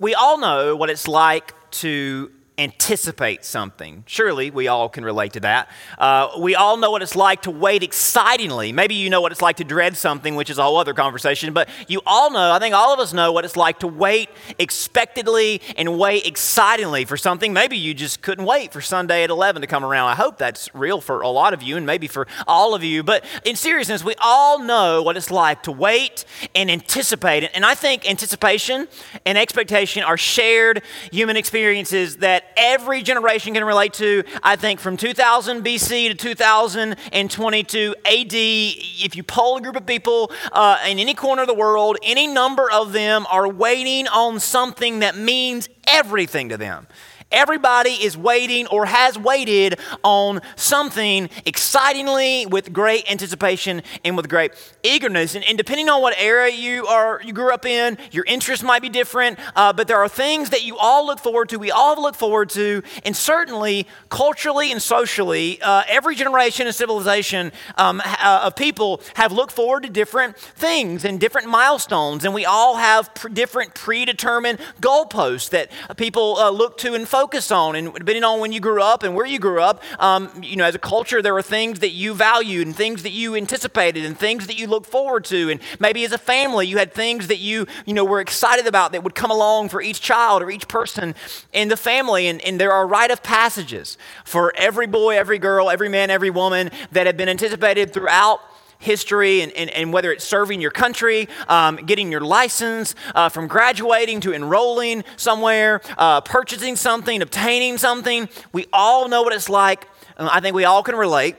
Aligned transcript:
we 0.00 0.14
all 0.14 0.38
know 0.38 0.76
what 0.76 0.90
it's 0.90 1.08
like 1.08 1.54
to 1.70 2.30
anticipate 2.58 3.44
something. 3.44 4.02
Surely 4.06 4.50
we 4.50 4.66
all 4.66 4.88
can 4.88 5.04
relate 5.04 5.34
to 5.34 5.40
that. 5.40 5.70
Uh, 5.96 6.28
we 6.40 6.56
all 6.56 6.76
know 6.76 6.90
what 6.90 7.02
it's 7.02 7.14
like 7.14 7.42
to 7.42 7.52
wait 7.52 7.84
excitingly. 7.84 8.72
Maybe 8.72 8.96
you 8.96 9.10
know 9.10 9.20
what 9.20 9.30
it's 9.30 9.40
like 9.40 9.56
to 9.58 9.64
dread 9.64 9.96
something, 9.96 10.34
which 10.34 10.50
is 10.50 10.58
a 10.58 10.64
whole 10.64 10.76
other 10.76 10.92
conversation, 10.92 11.52
but 11.52 11.68
you 11.86 12.00
all 12.04 12.32
know, 12.32 12.50
I 12.50 12.58
think 12.58 12.74
all 12.74 12.92
of 12.92 12.98
us 12.98 13.12
know 13.12 13.30
what 13.30 13.44
it's 13.44 13.56
like 13.56 13.78
to 13.80 13.86
wait 13.86 14.28
expectedly 14.58 15.62
and 15.76 15.98
wait 15.98 16.26
excitingly 16.26 17.04
for 17.04 17.16
something. 17.16 17.52
Maybe 17.52 17.78
you 17.78 17.94
just 17.94 18.22
couldn't 18.22 18.44
wait 18.44 18.72
for 18.72 18.80
Sunday 18.80 19.22
at 19.22 19.30
11 19.30 19.62
to 19.62 19.68
come 19.68 19.84
around. 19.84 20.08
I 20.08 20.16
hope 20.16 20.36
that's 20.36 20.74
real 20.74 21.00
for 21.00 21.20
a 21.20 21.28
lot 21.28 21.54
of 21.54 21.62
you 21.62 21.76
and 21.76 21.86
maybe 21.86 22.08
for 22.08 22.26
all 22.48 22.74
of 22.74 22.82
you. 22.82 23.04
But 23.04 23.24
in 23.44 23.54
seriousness, 23.54 24.02
we 24.02 24.16
all 24.20 24.58
know 24.58 25.02
what 25.02 25.16
it's 25.16 25.30
like 25.30 25.62
to 25.62 25.72
wait 25.72 26.24
and 26.56 26.68
anticipate. 26.68 27.48
And 27.54 27.64
I 27.64 27.76
think 27.76 28.08
anticipation 28.10 28.88
and 29.24 29.38
expectation 29.38 30.02
are 30.02 30.16
shared 30.16 30.82
human 31.12 31.36
experiences 31.36 32.16
that 32.16 32.47
every 32.56 33.02
generation 33.02 33.54
can 33.54 33.64
relate 33.64 33.92
to. 33.94 34.24
I 34.42 34.56
think 34.56 34.80
from 34.80 34.96
2000 34.96 35.64
BC 35.64 36.08
to 36.08 36.14
2022 36.14 37.94
AD, 38.04 38.28
if 38.32 39.16
you 39.16 39.22
poll 39.22 39.58
a 39.58 39.60
group 39.60 39.76
of 39.76 39.86
people 39.86 40.30
uh, 40.52 40.78
in 40.86 40.98
any 40.98 41.14
corner 41.14 41.42
of 41.42 41.48
the 41.48 41.54
world, 41.54 41.98
any 42.02 42.26
number 42.26 42.70
of 42.70 42.92
them 42.92 43.26
are 43.30 43.48
waiting 43.48 44.08
on 44.08 44.40
something 44.40 45.00
that 45.00 45.16
means 45.16 45.68
everything 45.86 46.48
to 46.48 46.56
them. 46.56 46.86
Everybody 47.30 47.90
is 47.90 48.16
waiting 48.16 48.66
or 48.68 48.86
has 48.86 49.18
waited 49.18 49.78
on 50.02 50.40
something 50.56 51.28
excitingly 51.44 52.46
with 52.46 52.72
great 52.72 53.10
anticipation 53.10 53.82
and 54.02 54.16
with 54.16 54.30
great 54.30 54.52
eagerness. 54.82 55.34
And, 55.34 55.44
and 55.44 55.58
depending 55.58 55.90
on 55.90 56.00
what 56.00 56.14
era 56.18 56.50
you 56.50 56.86
are 56.86 57.20
you 57.22 57.34
grew 57.34 57.52
up 57.52 57.66
in, 57.66 57.98
your 58.12 58.24
interests 58.24 58.64
might 58.64 58.80
be 58.80 58.88
different. 58.88 59.38
Uh, 59.54 59.74
but 59.74 59.88
there 59.88 59.98
are 59.98 60.08
things 60.08 60.48
that 60.50 60.64
you 60.64 60.78
all 60.78 61.04
look 61.04 61.18
forward 61.18 61.50
to. 61.50 61.58
We 61.58 61.70
all 61.70 62.00
look 62.00 62.14
forward 62.14 62.48
to, 62.50 62.82
and 63.04 63.14
certainly 63.14 63.86
culturally 64.08 64.72
and 64.72 64.80
socially, 64.80 65.60
uh, 65.60 65.82
every 65.86 66.14
generation 66.14 66.66
and 66.66 66.74
civilization 66.74 67.52
um, 67.76 68.00
uh, 68.06 68.40
of 68.44 68.56
people 68.56 69.02
have 69.16 69.32
looked 69.32 69.52
forward 69.52 69.82
to 69.82 69.90
different 69.90 70.38
things 70.38 71.04
and 71.04 71.20
different 71.20 71.46
milestones, 71.46 72.24
and 72.24 72.32
we 72.32 72.46
all 72.46 72.76
have 72.76 73.14
pre- 73.14 73.32
different 73.32 73.74
predetermined 73.74 74.58
goalposts 74.80 75.50
that 75.50 75.70
people 75.98 76.36
uh, 76.38 76.48
look 76.48 76.78
to 76.78 76.94
and 76.94 77.06
focus 77.06 77.17
focus 77.18 77.50
on. 77.50 77.74
And 77.74 77.92
depending 77.94 78.22
on 78.22 78.38
when 78.38 78.52
you 78.52 78.60
grew 78.60 78.80
up 78.80 79.02
and 79.02 79.12
where 79.12 79.26
you 79.26 79.40
grew 79.40 79.60
up, 79.60 79.82
um, 79.98 80.30
you 80.40 80.54
know, 80.54 80.64
as 80.64 80.76
a 80.76 80.78
culture, 80.78 81.20
there 81.20 81.36
are 81.36 81.42
things 81.42 81.80
that 81.80 81.90
you 81.90 82.14
valued 82.14 82.64
and 82.64 82.76
things 82.76 83.02
that 83.02 83.10
you 83.10 83.34
anticipated 83.34 84.04
and 84.04 84.16
things 84.16 84.46
that 84.46 84.56
you 84.56 84.68
looked 84.68 84.86
forward 84.86 85.24
to. 85.24 85.50
And 85.50 85.60
maybe 85.80 86.04
as 86.04 86.12
a 86.12 86.18
family, 86.18 86.68
you 86.68 86.78
had 86.78 86.92
things 86.92 87.26
that 87.26 87.38
you, 87.38 87.66
you 87.86 87.92
know, 87.92 88.04
were 88.04 88.20
excited 88.20 88.68
about 88.68 88.92
that 88.92 89.02
would 89.02 89.16
come 89.16 89.32
along 89.32 89.70
for 89.70 89.82
each 89.82 90.00
child 90.00 90.42
or 90.42 90.48
each 90.48 90.68
person 90.68 91.16
in 91.52 91.66
the 91.66 91.76
family. 91.76 92.28
And, 92.28 92.40
and 92.42 92.60
there 92.60 92.70
are 92.70 92.86
rite 92.86 93.10
of 93.10 93.20
passages 93.24 93.98
for 94.24 94.52
every 94.56 94.86
boy, 94.86 95.18
every 95.18 95.40
girl, 95.40 95.70
every 95.70 95.88
man, 95.88 96.10
every 96.10 96.30
woman 96.30 96.70
that 96.92 97.06
have 97.06 97.16
been 97.16 97.28
anticipated 97.28 97.92
throughout 97.92 98.38
history 98.78 99.42
and, 99.42 99.52
and, 99.52 99.70
and, 99.70 99.92
whether 99.92 100.12
it's 100.12 100.24
serving 100.24 100.60
your 100.60 100.70
country, 100.70 101.28
um, 101.48 101.76
getting 101.76 102.12
your 102.12 102.20
license, 102.20 102.94
uh, 103.14 103.28
from 103.28 103.48
graduating 103.48 104.20
to 104.20 104.32
enrolling 104.32 105.04
somewhere, 105.16 105.80
uh, 105.96 106.20
purchasing 106.20 106.76
something, 106.76 107.20
obtaining 107.22 107.78
something. 107.78 108.28
We 108.52 108.66
all 108.72 109.08
know 109.08 109.22
what 109.22 109.32
it's 109.32 109.48
like. 109.48 109.88
I 110.16 110.40
think 110.40 110.54
we 110.54 110.64
all 110.64 110.82
can 110.82 110.96
relate. 110.96 111.36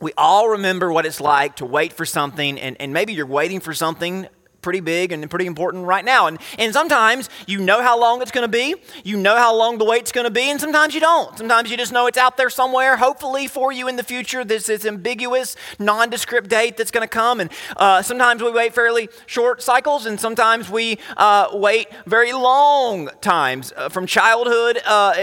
We 0.00 0.12
all 0.16 0.50
remember 0.50 0.92
what 0.92 1.06
it's 1.06 1.20
like 1.20 1.56
to 1.56 1.64
wait 1.64 1.92
for 1.92 2.04
something, 2.04 2.60
and, 2.60 2.76
and 2.80 2.92
maybe 2.92 3.14
you're 3.14 3.26
waiting 3.26 3.60
for 3.60 3.72
something 3.72 4.28
pretty 4.66 4.80
big 4.80 5.12
and 5.12 5.30
pretty 5.30 5.46
important 5.46 5.84
right 5.84 6.04
now. 6.04 6.26
And, 6.26 6.40
and 6.58 6.72
sometimes 6.72 7.30
you 7.46 7.60
know 7.60 7.82
how 7.82 8.00
long 8.00 8.20
it's 8.20 8.32
going 8.32 8.42
to 8.42 8.48
be, 8.48 8.74
you 9.04 9.16
know 9.16 9.36
how 9.36 9.54
long 9.54 9.78
the 9.78 9.84
wait's 9.84 10.10
going 10.10 10.24
to 10.24 10.30
be, 10.32 10.50
and 10.50 10.60
sometimes 10.60 10.92
you 10.92 11.00
don't. 11.00 11.38
Sometimes 11.38 11.70
you 11.70 11.76
just 11.76 11.92
know 11.92 12.08
it's 12.08 12.18
out 12.18 12.36
there 12.36 12.50
somewhere, 12.50 12.96
hopefully 12.96 13.46
for 13.46 13.70
you 13.70 13.86
in 13.86 13.94
the 13.94 14.02
future. 14.02 14.44
This 14.44 14.68
is 14.68 14.84
ambiguous, 14.84 15.54
nondescript 15.78 16.48
date 16.50 16.76
that's 16.76 16.90
going 16.90 17.06
to 17.06 17.08
come. 17.08 17.38
And 17.38 17.48
uh, 17.76 18.02
sometimes 18.02 18.42
we 18.42 18.50
wait 18.50 18.74
fairly 18.74 19.08
short 19.26 19.62
cycles, 19.62 20.04
and 20.04 20.18
sometimes 20.18 20.68
we 20.68 20.98
uh, 21.16 21.50
wait 21.52 21.86
very 22.04 22.32
long 22.32 23.08
times 23.20 23.72
uh, 23.76 23.88
from 23.88 24.04
childhood 24.04 24.80
uh, 24.84 25.14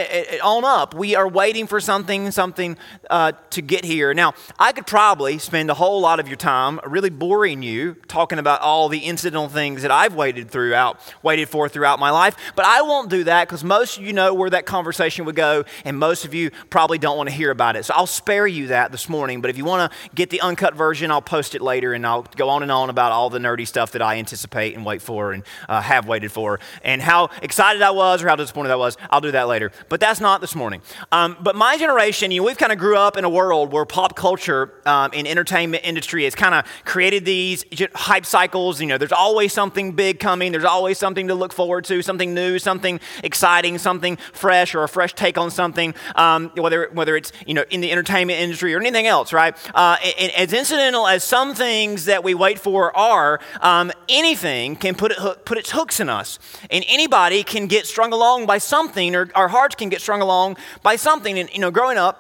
on 0.42 0.64
up. 0.64 0.94
We 0.94 1.16
are 1.16 1.28
waiting 1.28 1.68
for 1.68 1.82
something, 1.82 2.32
something 2.32 2.78
uh, 3.10 3.34
to 3.50 3.62
get 3.62 3.84
here. 3.84 4.14
Now, 4.14 4.36
I 4.58 4.72
could 4.72 4.88
probably 4.88 5.38
spend 5.38 5.70
a 5.70 5.74
whole 5.74 6.00
lot 6.00 6.22
of 6.22 6.30
your 6.30 6.38
time 6.38 6.80
really 6.88 7.10
boring 7.10 7.62
you 7.62 7.96
talking 8.08 8.40
about 8.40 8.62
all 8.62 8.88
the 8.88 9.00
incidents 9.00 9.33
things 9.50 9.82
that 9.82 9.92
I've 9.92 10.16
waited 10.16 10.50
throughout, 10.50 11.00
waited 11.22 11.50
for 11.50 11.68
throughout 11.68 12.00
my 12.00 12.10
life. 12.10 12.36
But 12.56 12.66
I 12.66 12.82
won't 12.82 13.10
do 13.10 13.24
that 13.26 13.48
because 13.48 13.64
most 13.64 13.98
of 13.98 14.04
you 14.04 14.14
know 14.14 14.34
where 14.34 14.50
that 14.50 14.66
conversation 14.66 15.26
would 15.26 15.36
go, 15.36 15.66
and 15.86 15.98
most 15.98 16.26
of 16.26 16.34
you 16.34 16.52
probably 16.70 16.98
don't 16.98 17.18
want 17.18 17.30
to 17.30 17.36
hear 17.36 17.52
about 17.52 17.76
it. 17.76 17.86
So 17.86 17.94
I'll 17.96 18.08
spare 18.08 18.48
you 18.48 18.68
that 18.68 18.92
this 18.92 19.10
morning. 19.10 19.42
But 19.42 19.50
if 19.50 19.58
you 19.58 19.66
want 19.66 19.92
to 19.92 19.98
get 20.16 20.30
the 20.30 20.42
uncut 20.42 20.76
version, 20.76 21.12
I'll 21.12 21.22
post 21.22 21.56
it 21.56 21.62
later, 21.62 21.94
and 21.94 22.06
I'll 22.06 22.24
go 22.36 22.50
on 22.50 22.62
and 22.62 22.72
on 22.72 22.90
about 22.90 23.12
all 23.12 23.30
the 23.30 23.40
nerdy 23.40 23.68
stuff 23.68 23.92
that 23.92 24.02
I 24.02 24.18
anticipate 24.18 24.76
and 24.76 24.86
wait 24.86 25.02
for 25.02 25.34
and 25.34 25.44
uh, 25.68 25.82
have 25.82 26.08
waited 26.08 26.32
for, 26.32 26.60
and 26.84 27.02
how 27.02 27.30
excited 27.42 27.82
I 27.82 27.92
was 27.92 28.24
or 28.24 28.30
how 28.30 28.36
disappointed 28.36 28.72
I 28.72 28.76
was. 28.76 28.98
I'll 29.10 29.22
do 29.22 29.32
that 29.32 29.48
later. 29.48 29.72
But 29.90 30.00
that's 30.00 30.20
not 30.20 30.42
this 30.42 30.56
morning. 30.56 30.82
Um, 31.12 31.38
but 31.42 31.56
my 31.56 31.78
generation, 31.78 32.32
you 32.32 32.42
know, 32.42 32.48
we've 32.48 32.58
kind 32.58 32.72
of 32.72 32.78
grew 32.78 32.98
up 32.98 33.18
in 33.18 33.24
a 33.24 33.30
world 33.30 33.72
where 33.72 33.86
pop 33.86 34.16
culture 34.16 34.74
um, 34.86 35.12
and 35.14 35.28
entertainment 35.28 35.84
industry 35.86 36.24
has 36.24 36.36
kind 36.36 36.56
of 36.56 36.66
created 36.86 37.26
these 37.26 37.66
hype 37.96 38.26
cycles. 38.26 38.82
You 38.82 38.88
know, 38.88 38.98
there's 38.98 39.12
always 39.24 39.54
something 39.54 39.94
big 39.94 40.20
coming. 40.20 40.52
There's 40.52 40.66
always 40.66 40.98
something 40.98 41.30
to 41.30 41.36
look 41.36 41.54
forward 41.54 41.86
to, 41.86 42.02
something 42.02 42.34
new, 42.34 42.60
something 42.60 43.00
exciting, 43.24 43.78
something 43.78 44.18
fresh, 44.34 44.76
or 44.76 44.84
a 44.84 44.90
fresh 44.90 45.14
take 45.14 45.38
on 45.38 45.50
something, 45.50 45.96
um, 46.16 46.52
whether, 46.56 46.90
whether 46.92 47.16
it's 47.16 47.32
you 47.48 47.54
know, 47.54 47.64
in 47.70 47.80
the 47.80 47.90
entertainment 47.90 48.40
industry 48.40 48.74
or 48.76 48.82
anything 48.82 49.08
else, 49.08 49.32
right? 49.32 49.56
Uh, 49.74 49.96
and, 50.20 50.32
as 50.34 50.52
incidental 50.52 51.08
as 51.08 51.24
some 51.24 51.56
things 51.56 52.06
that 52.06 52.22
we 52.22 52.34
wait 52.34 52.60
for 52.60 52.96
are, 52.98 53.40
um, 53.62 53.94
anything 54.10 54.76
can 54.76 54.94
put, 54.94 55.14
it, 55.14 55.46
put 55.46 55.58
its 55.58 55.72
hooks 55.72 56.02
in 56.02 56.10
us. 56.10 56.38
And 56.70 56.84
anybody 56.90 57.44
can 57.44 57.68
get 57.68 57.88
strung 57.88 58.12
along 58.12 58.46
by 58.46 58.58
something, 58.58 59.16
or 59.16 59.30
our 59.36 59.48
hearts 59.48 59.76
can 59.76 59.88
get 59.88 60.02
strung 60.02 60.22
along 60.22 60.58
by 60.82 60.98
something. 60.98 61.40
And, 61.40 61.50
you 61.54 61.60
know, 61.60 61.72
growing 61.72 61.98
up, 61.98 62.20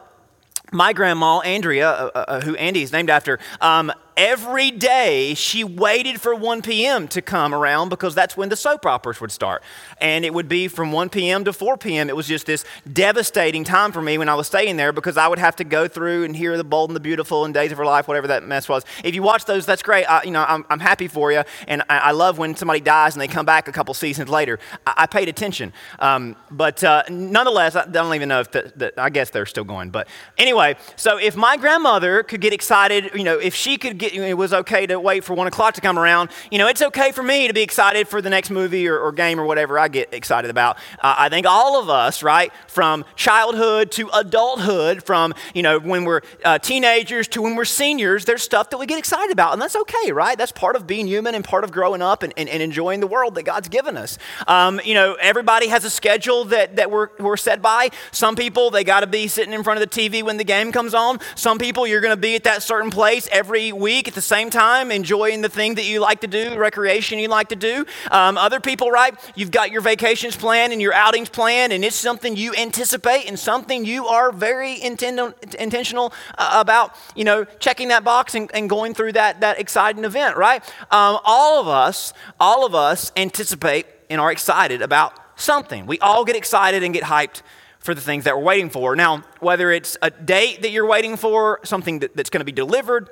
my 0.72 0.94
grandma, 0.94 1.40
Andrea, 1.40 1.90
uh, 1.90 2.12
uh 2.16 2.42
who 2.42 2.56
Andy 2.56 2.82
is 2.82 2.94
named 2.94 3.10
after, 3.10 3.40
um, 3.60 3.92
every 4.18 4.72
day 4.72 5.34
she 5.34 5.64
waited 5.64 6.22
for 6.22 6.36
1 6.36 6.62
p.m. 6.62 7.08
to 7.10 7.22
come 7.22 7.54
around 7.54 7.90
because 7.90 8.16
that's 8.16 8.38
when 8.38 8.50
the 8.50 8.56
soap 8.56 8.86
operas 8.86 9.20
would 9.22 9.32
start. 9.32 9.64
And 10.00 10.26
it 10.26 10.34
would 10.34 10.48
be 10.48 10.68
from 10.68 10.92
1 10.92 11.10
p.m. 11.10 11.44
to 11.46 11.54
4 11.54 11.78
p.m. 11.78 12.10
It 12.10 12.16
was 12.16 12.28
just 12.28 12.46
this 12.46 12.66
devastating 12.92 13.64
time 13.64 13.92
for 13.92 14.02
me 14.02 14.18
when 14.18 14.30
I 14.30 14.36
was 14.36 14.48
staying 14.48 14.78
there 14.78 14.92
because 14.92 15.18
I 15.18 15.28
would 15.28 15.40
have 15.40 15.56
to 15.58 15.64
go 15.64 15.88
through 15.88 16.24
and 16.24 16.36
hear 16.36 16.58
The 16.58 16.64
Bold 16.64 16.90
and 16.90 16.96
the 16.96 17.02
Beautiful 17.02 17.46
and 17.46 17.54
Days 17.54 17.72
of 17.72 17.78
Her 17.78 17.86
Life, 17.86 18.08
whatever 18.08 18.28
that 18.28 18.44
mess 18.44 18.70
was. 18.70 18.84
If 19.04 19.16
you 19.16 19.24
watch 19.24 19.46
those, 19.46 19.66
that's 19.66 19.84
great. 19.84 20.06
I, 20.06 20.24
you 20.24 20.32
know, 20.32 20.44
I'm, 20.44 20.66
I'm 20.70 20.80
happy 20.80 21.08
for 21.08 21.32
you. 21.32 21.44
And 21.68 21.82
I, 21.90 21.98
I, 21.98 22.12
love 22.12 22.38
when 22.38 22.56
somebody 22.56 22.80
dies 22.80 23.16
and 23.16 23.22
they 23.22 23.28
come 23.28 23.46
back 23.46 23.68
a 23.68 23.72
couple 23.72 23.94
seasons 23.94 24.30
later. 24.30 24.60
I, 24.86 24.94
I 24.98 25.06
paid 25.08 25.30
attention. 25.30 25.74
Um, 26.00 26.36
but 26.52 26.84
uh, 26.84 27.04
nonetheless, 27.10 27.76
I 27.76 27.86
don't 27.86 28.14
even 28.14 28.30
know 28.30 28.42
if 28.42 28.52
the, 28.52 28.94
I 28.98 29.10
guess 29.10 29.30
they're 29.30 29.46
still 29.46 29.64
going. 29.64 29.90
But 29.90 30.08
anyway, 30.38 30.76
so 30.96 31.18
if 31.18 31.36
my 31.36 31.58
grandmother 31.58 32.24
could 32.24 32.42
get 32.42 32.54
excited, 32.54 33.12
you 33.16 33.24
know, 33.24 33.40
if 33.40 33.56
she 33.56 33.78
could 33.78 34.03
get, 34.10 34.14
it 34.14 34.34
was 34.34 34.54
okay 34.54 34.86
to 34.88 35.00
wait 35.00 35.24
for 35.24 35.34
one 35.34 35.48
o'clock 35.48 35.74
to 35.76 35.82
come 35.82 35.98
around. 35.98 36.30
You 36.52 36.58
know, 36.58 36.68
it's 36.68 36.82
okay 36.82 37.12
for 37.12 37.24
me 37.24 37.48
to 37.48 37.54
be 37.54 37.62
excited 37.62 38.08
for 38.08 38.22
the 38.22 38.30
next 38.30 38.50
movie 38.50 38.88
or, 38.88 39.00
or 39.00 39.12
game 39.12 39.40
or 39.40 39.46
whatever 39.46 39.80
I 39.80 39.88
get 39.88 40.14
excited 40.14 40.50
about. 40.50 40.78
Uh, 41.00 41.16
I 41.18 41.30
think 41.30 41.46
all 41.48 41.80
of 41.82 41.90
us, 41.90 42.24
right, 42.24 42.52
from 42.68 43.06
childhood 43.16 43.92
to 43.94 44.10
adulthood, 44.14 45.04
from, 45.04 45.34
you 45.54 45.64
know, 45.64 45.80
when 45.80 46.06
we're 46.06 46.22
uh, 46.44 46.60
teenagers 46.60 47.28
to 47.30 47.42
when 47.42 47.56
we're 47.56 47.66
seniors, 47.66 48.26
there's 48.26 48.44
stuff 48.44 48.70
that 48.72 48.78
we 48.78 48.86
get 48.86 49.00
excited 49.00 49.32
about. 49.32 49.54
And 49.54 49.62
that's 49.62 49.76
okay, 49.76 50.12
right? 50.12 50.38
That's 50.38 50.52
part 50.52 50.76
of 50.76 50.86
being 50.86 51.08
human 51.08 51.36
and 51.36 51.44
part 51.44 51.64
of 51.64 51.72
growing 51.72 52.02
up 52.02 52.24
and, 52.24 52.34
and, 52.38 52.50
and 52.50 52.62
enjoying 52.62 53.00
the 53.00 53.08
world 53.08 53.36
that 53.36 53.44
God's 53.44 53.70
given 53.70 53.98
us. 53.98 54.18
Um, 54.48 54.82
you 54.84 54.94
know, 54.94 55.16
everybody 55.16 55.68
has 55.68 55.86
a 55.86 55.90
schedule 55.90 56.46
that, 56.46 56.76
that 56.76 56.92
we're, 56.92 57.10
we're 57.20 57.38
set 57.38 57.62
by. 57.62 57.90
Some 58.12 58.36
people, 58.36 58.70
they 58.70 58.84
got 58.84 59.02
to 59.02 59.08
be 59.08 59.28
sitting 59.28 59.54
in 59.54 59.64
front 59.64 59.82
of 59.82 59.90
the 59.90 60.02
TV 60.02 60.24
when 60.24 60.38
the 60.38 60.44
game 60.44 60.72
comes 60.72 60.94
on. 60.94 61.20
Some 61.36 61.58
people, 61.58 61.88
you're 61.88 62.02
going 62.02 62.16
to 62.16 62.22
be 62.22 62.36
at 62.36 62.44
that 62.44 62.64
certain 62.64 62.92
place 62.92 63.28
every 63.32 63.72
week 63.72 63.93
at 64.02 64.16
the 64.16 64.22
same 64.22 64.50
time 64.50 64.92
enjoying 64.92 65.42
the 65.42 65.50
thing 65.50 65.76
that 65.76 65.86
you 65.86 66.00
like 66.00 66.22
to 66.22 66.28
do, 66.28 66.58
recreation 66.58 67.20
you 67.20 67.28
like 67.28 67.50
to 67.50 67.56
do. 67.56 67.86
Um, 68.10 68.38
other 68.38 68.60
people, 68.60 68.90
right, 68.90 69.14
you've 69.36 69.52
got 69.52 69.72
your 69.72 69.82
vacations 69.82 70.36
planned 70.36 70.74
and 70.74 70.82
your 70.82 70.94
outings 70.94 71.30
planned, 71.30 71.72
and 71.72 71.86
it's 71.86 71.96
something 71.96 72.36
you 72.36 72.56
anticipate 72.56 73.28
and 73.28 73.38
something 73.38 73.86
you 73.86 74.08
are 74.08 74.32
very 74.32 74.82
intentional 74.82 76.14
uh, 76.38 76.58
about, 76.60 76.96
you 77.16 77.24
know, 77.24 77.46
checking 77.60 77.90
that 77.90 78.04
box 78.04 78.34
and, 78.34 78.50
and, 78.54 78.70
going 78.70 78.94
through 78.96 79.12
that, 79.12 79.42
that 79.42 79.60
exciting 79.60 80.04
event, 80.04 80.36
right? 80.36 80.64
Um, 80.90 81.20
all 81.24 81.62
of 81.62 81.68
us, 81.68 82.14
all 82.40 82.66
of 82.66 82.74
us 82.74 83.12
anticipate 83.16 83.86
and 84.10 84.20
are 84.20 84.32
excited 84.32 84.82
about 84.82 85.14
something. 85.40 85.86
We 85.86 86.00
all 86.00 86.26
get 86.26 86.36
excited 86.36 86.82
and 86.82 86.94
get 86.94 87.04
hyped 87.04 87.44
for 87.84 87.94
the 87.94 88.02
things 88.02 88.24
that 88.24 88.36
we're 88.38 88.44
waiting 88.44 88.70
for. 88.70 88.96
Now, 88.96 89.24
whether 89.42 89.70
it's 89.70 89.98
a 90.02 90.10
date 90.10 90.62
that 90.62 90.72
you're 90.72 90.88
waiting 90.88 91.18
for, 91.18 91.60
something 91.64 92.00
that, 92.00 92.16
that's 92.16 92.30
going 92.30 92.40
to 92.40 92.46
be 92.46 92.54
delivered, 92.54 93.10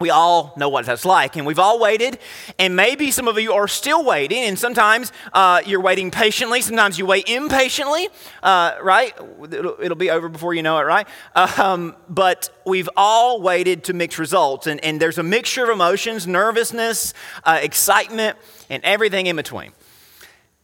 We 0.00 0.08
all 0.08 0.54
know 0.56 0.70
what 0.70 0.86
that's 0.86 1.04
like, 1.04 1.36
and 1.36 1.46
we've 1.46 1.58
all 1.58 1.78
waited, 1.78 2.18
and 2.58 2.74
maybe 2.74 3.10
some 3.10 3.28
of 3.28 3.38
you 3.38 3.52
are 3.52 3.68
still 3.68 4.02
waiting, 4.02 4.44
and 4.44 4.58
sometimes 4.58 5.12
uh, 5.34 5.60
you're 5.66 5.82
waiting 5.82 6.10
patiently, 6.10 6.62
sometimes 6.62 6.98
you 6.98 7.04
wait 7.04 7.28
impatiently, 7.28 8.08
uh, 8.42 8.76
right? 8.82 9.14
It'll, 9.52 9.76
it'll, 9.78 9.96
be 9.96 10.10
over 10.10 10.30
before 10.30 10.54
you 10.54 10.62
know 10.62 10.78
it, 10.78 10.84
right? 10.84 11.06
Um, 11.34 11.94
but 12.08 12.48
we've 12.64 12.88
all 12.96 13.42
waited 13.42 13.84
to 13.84 13.92
mix 13.92 14.18
results, 14.18 14.66
and, 14.66 14.82
and 14.82 14.98
there's 14.98 15.18
a 15.18 15.22
mixture 15.22 15.64
of 15.64 15.68
emotions 15.68 16.26
nervousness, 16.26 17.12
uh, 17.44 17.58
excitement, 17.60 18.38
and 18.70 18.82
everything 18.82 19.26
in 19.26 19.36
between. 19.36 19.72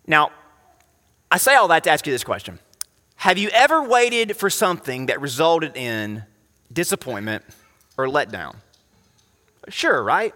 Now, 0.06 0.30
I 1.30 1.36
say 1.36 1.54
all 1.56 1.68
that 1.68 1.84
to 1.84 1.90
ask 1.90 2.06
you 2.06 2.12
this 2.12 2.24
question 2.24 2.58
Have 3.16 3.36
you 3.36 3.50
ever 3.50 3.82
waited 3.82 4.38
for 4.38 4.48
something 4.48 5.06
that 5.06 5.20
resulted 5.20 5.76
in 5.76 6.24
disappointment 6.72 7.44
or 7.98 8.06
letdown? 8.06 8.56
Sure, 9.68 10.02
right? 10.02 10.34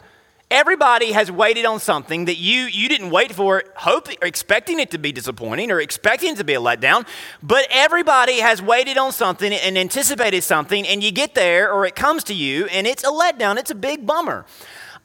Everybody 0.51 1.13
has 1.13 1.31
waited 1.31 1.65
on 1.65 1.79
something 1.79 2.25
that 2.25 2.37
you, 2.37 2.63
you 2.63 2.89
didn't 2.89 3.11
wait 3.11 3.33
for, 3.33 3.63
hoping 3.77 4.17
or 4.21 4.27
expecting 4.27 4.81
it 4.81 4.91
to 4.91 4.99
be 4.99 5.13
disappointing 5.13 5.71
or 5.71 5.81
expecting 5.81 6.33
it 6.33 6.39
to 6.39 6.45
be 6.45 6.55
a 6.55 6.61
letdown. 6.61 7.07
But 7.41 7.69
everybody 7.71 8.41
has 8.41 8.61
waited 8.61 8.99
on 8.99 9.13
something 9.13 9.53
and 9.53 9.79
anticipated 9.79 10.43
something, 10.43 10.85
and 10.89 11.05
you 11.05 11.13
get 11.13 11.37
there 11.37 11.73
or 11.73 11.87
it 11.87 11.95
comes 11.95 12.25
to 12.25 12.35
you, 12.35 12.67
and 12.67 12.89
it's 12.89 13.05
a 13.05 13.13
letdown. 13.13 13.59
It's 13.59 13.71
a 13.71 13.77
big 13.77 14.05
bummer. 14.05 14.45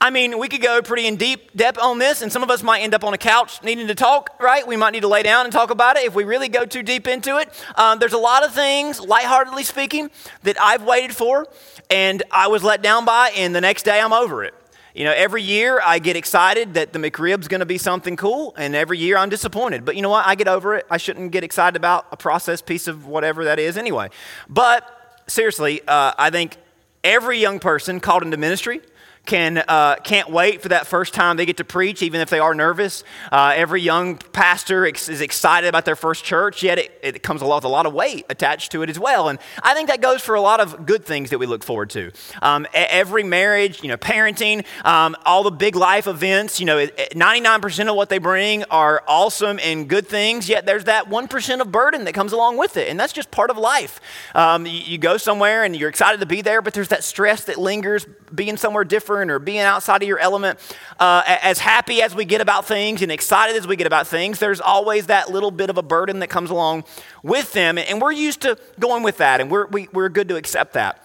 I 0.06 0.12
mean, 0.12 0.38
we 0.38 0.48
could 0.50 0.62
go 0.62 0.84
pretty 0.84 1.08
in 1.08 1.16
deep 1.16 1.58
depth 1.58 1.80
on 1.80 1.98
this, 1.98 2.22
and 2.22 2.32
some 2.32 2.44
of 2.44 2.52
us 2.52 2.62
might 2.62 2.82
end 2.82 2.94
up 2.94 3.04
on 3.04 3.16
a 3.16 3.18
couch 3.18 3.64
needing 3.64 3.88
to 3.88 3.96
talk, 3.96 4.40
right? 4.40 4.66
We 4.68 4.78
might 4.78 4.92
need 4.92 5.00
to 5.00 5.08
lay 5.08 5.24
down 5.24 5.48
and 5.48 5.52
talk 5.52 5.72
about 5.72 5.98
it 5.98 6.06
if 6.06 6.14
we 6.14 6.26
really 6.26 6.48
go 6.48 6.64
too 6.64 6.84
deep 6.84 7.08
into 7.08 7.40
it. 7.40 7.50
Um, 7.76 7.98
there's 7.98 8.14
a 8.14 8.20
lot 8.20 8.46
of 8.46 8.54
things, 8.54 9.00
lightheartedly 9.00 9.64
speaking, 9.64 10.12
that 10.44 10.62
I've 10.62 10.84
waited 10.84 11.16
for 11.16 11.48
and 11.90 12.22
I 12.30 12.50
was 12.50 12.64
let 12.64 12.84
down 12.84 13.04
by, 13.04 13.32
and 13.36 13.56
the 13.56 13.62
next 13.62 13.82
day 13.82 14.00
I'm 14.00 14.14
over 14.14 14.44
it. 14.44 14.54
You 14.94 15.06
know, 15.06 15.12
every 15.12 15.42
year 15.42 15.82
I 15.84 15.98
get 15.98 16.16
excited 16.16 16.76
that 16.76 16.94
the 16.94 17.00
McRib's 17.00 17.48
going 17.48 17.62
to 17.62 17.66
be 17.66 17.80
something 17.80 18.16
cool, 18.16 18.54
and 18.60 18.76
every 18.76 19.00
year 19.00 19.18
I'm 19.18 19.30
disappointed. 19.30 19.86
But 19.86 19.96
you 19.96 20.04
know 20.04 20.12
what? 20.12 20.28
I 20.28 20.36
get 20.36 20.48
over 20.48 20.76
it. 20.76 20.86
I 20.88 20.98
shouldn't 20.98 21.32
get 21.32 21.44
excited 21.44 21.76
about 21.76 22.06
a 22.12 22.18
processed 22.18 22.68
piece 22.68 22.88
of 22.88 23.08
whatever 23.08 23.46
that 23.46 23.58
is 23.58 23.76
anyway. 23.76 24.10
But 24.48 25.24
seriously, 25.26 25.82
uh, 25.88 26.14
I 26.16 26.30
think 26.30 26.58
every 27.04 27.40
young 27.40 27.58
person 27.58 28.00
called 28.00 28.22
into 28.22 28.38
ministry 28.38 28.82
can, 29.26 29.64
uh, 29.68 29.96
can't 30.04 30.30
wait 30.30 30.62
for 30.62 30.70
that 30.70 30.88
first 30.88 31.14
time 31.14 31.38
they 31.38 31.46
get 31.46 31.58
to 31.58 31.64
preach, 31.64 32.02
even 32.04 32.22
if 32.22 32.30
they 32.30 32.40
are 32.40 32.54
nervous. 32.54 33.04
Uh, 33.32 33.54
every 33.56 33.82
young 33.82 34.18
pastor 34.18 34.86
ex- 34.86 35.10
is 35.10 35.22
excited 35.22 35.68
about 35.68 35.86
their 35.86 35.96
first 35.96 36.24
church, 36.24 36.62
yet 36.62 36.78
it, 36.78 37.00
it 37.02 37.24
comes 37.24 37.42
along 37.42 37.58
with 37.58 37.66
a 37.66 37.70
lot 37.70 37.86
of 37.86 37.94
weight 37.94 38.26
attached 38.30 38.72
to 38.72 38.84
it 38.84 38.90
as 38.90 39.00
well. 39.00 39.30
And 39.30 39.40
I 39.64 39.74
think 39.74 39.90
that 39.90 40.02
goes 40.02 40.22
for 40.22 40.36
a 40.36 40.42
lot 40.42 40.60
of 40.60 40.86
good 40.86 41.06
things 41.06 41.32
that 41.32 41.40
we 41.40 41.46
look 41.46 41.64
forward 41.64 41.90
to. 41.92 42.12
Um, 42.42 42.68
every 42.74 43.24
marriage, 43.24 43.82
you 43.82 43.90
know, 43.90 43.98
parenting, 43.98 44.66
um, 44.86 45.16
all 45.26 45.44
the 45.44 45.52
big 45.52 45.76
life 45.76 46.08
events, 46.08 46.60
you 46.60 46.66
know, 46.66 46.86
99% 46.86 47.90
of 47.90 47.96
what 47.96 48.10
they 48.10 48.20
bring 48.20 48.64
are 48.66 49.04
awesome 49.08 49.60
and 49.64 49.90
good 49.90 50.08
things, 50.08 50.48
yet 50.48 50.66
there's 50.66 50.84
that 50.84 51.10
1% 51.10 51.62
of 51.62 51.72
burden 51.72 52.06
that 52.06 52.14
comes 52.14 52.32
along 52.32 52.58
with 52.58 52.78
it. 52.78 52.90
And 52.90 53.00
that's 53.00 53.14
just 53.14 53.32
part 53.32 53.50
of 53.50 53.58
life. 53.58 54.00
Um, 54.36 54.66
you, 54.66 54.72
you 54.72 54.98
go 54.98 55.18
somewhere 55.18 55.64
and 55.64 55.76
you're 55.76 55.90
excited 55.90 56.20
to 56.20 56.26
be 56.26 56.42
there, 56.42 56.62
but 56.62 56.74
there's 56.74 56.90
that 56.90 57.04
stress 57.04 57.46
that 57.46 57.58
lingers 57.58 58.06
being 58.34 58.58
somewhere 58.58 58.84
different 58.84 59.15
or 59.16 59.40
being 59.40 59.60
outside 59.60 60.02
of 60.02 60.08
your 60.08 60.20
element, 60.20 60.60
uh, 61.00 61.24
as 61.26 61.60
happy 61.60 62.02
as 62.02 62.14
we 62.14 62.26
get 62.26 62.42
about 62.42 62.66
things 62.66 63.02
and 63.02 63.12
excited 63.12 63.56
as 63.56 63.66
we 63.68 63.76
get 63.76 63.88
about 63.88 64.08
things, 64.08 64.40
there's 64.40 64.62
always 64.62 65.08
that 65.08 65.32
little 65.32 65.52
bit 65.52 65.70
of 65.70 65.78
a 65.78 65.82
burden 65.82 66.20
that 66.20 66.30
comes 66.30 66.50
along 66.50 66.84
with 67.24 67.54
them. 67.54 67.78
And 67.78 68.02
we're 68.02 68.12
used 68.12 68.42
to 68.42 68.58
going 68.80 69.04
with 69.04 69.18
that, 69.18 69.42
and 69.42 69.50
we're, 69.50 69.68
we, 69.68 69.84
are 69.84 69.90
we 69.94 70.04
are 70.04 70.10
good 70.10 70.30
to 70.30 70.36
accept 70.36 70.74
that. 70.74 71.04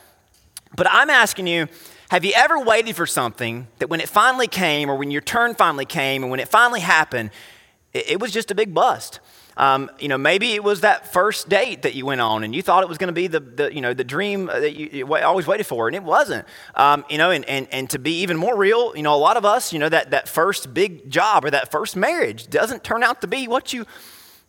But 0.77 0.87
I'm 0.91 1.11
asking 1.11 1.47
you, 1.47 1.69
have 2.11 2.25
you 2.25 2.33
ever 2.35 2.59
waited 2.59 2.97
for 2.97 3.07
something 3.07 3.69
that 3.79 3.89
when 3.89 4.01
it 4.01 4.09
finally 4.09 4.49
came, 4.49 4.91
or 4.91 4.97
when 4.97 5.11
your 5.11 5.21
turn 5.21 5.55
finally 5.55 5.85
came, 5.85 6.23
and 6.23 6.31
when 6.31 6.41
it 6.41 6.49
finally 6.49 6.81
happened, 6.81 7.31
it, 7.93 8.11
it 8.11 8.21
was 8.21 8.33
just 8.33 8.51
a 8.51 8.55
big 8.55 8.75
bust? 8.75 9.21
Um, 9.61 9.91
you 9.99 10.09
know, 10.09 10.17
maybe 10.17 10.53
it 10.53 10.65
was 10.65 10.81
that 10.81 11.13
first 11.13 11.51
date 11.51 11.83
that 11.83 11.95
you 11.95 12.07
went 12.07 12.23
on 12.23 12.45
and 12.45 12.55
you 12.55 12.63
thought 12.63 12.83
it 12.83 12.89
was 12.89 12.97
going 12.97 13.09
to 13.09 13.13
be 13.13 13.27
the, 13.27 13.41
the, 13.41 13.75
you 13.75 13.83
know, 13.83 13.93
the 13.93 14.05
dream 14.05 14.47
that 14.47 14.75
you, 14.75 14.89
you, 14.91 15.15
always 15.17 15.47
waited 15.47 15.65
for, 15.65 15.87
and 15.87 15.95
it 15.95 16.03
wasn't. 16.03 16.47
Um, 16.75 17.05
you 17.11 17.19
know, 17.19 17.31
and, 17.31 17.45
and, 17.45 17.69
and 17.71 17.91
to 17.91 17.99
be 17.99 18.23
even 18.23 18.39
more 18.39 18.57
real, 18.57 18.97
you 18.97 19.03
know, 19.03 19.15
a 19.15 19.21
lot 19.21 19.37
of 19.37 19.45
us, 19.45 19.71
you 19.71 19.79
know, 19.79 19.91
that, 19.91 20.13
that 20.13 20.31
first 20.31 20.73
big 20.73 21.11
job 21.11 21.45
or 21.45 21.51
that 21.51 21.71
first 21.71 21.95
marriage 21.95 22.49
doesn't 22.49 22.83
turn 22.85 23.03
out 23.03 23.21
to 23.21 23.27
be 23.27 23.49
what 23.49 23.75
you 23.75 23.85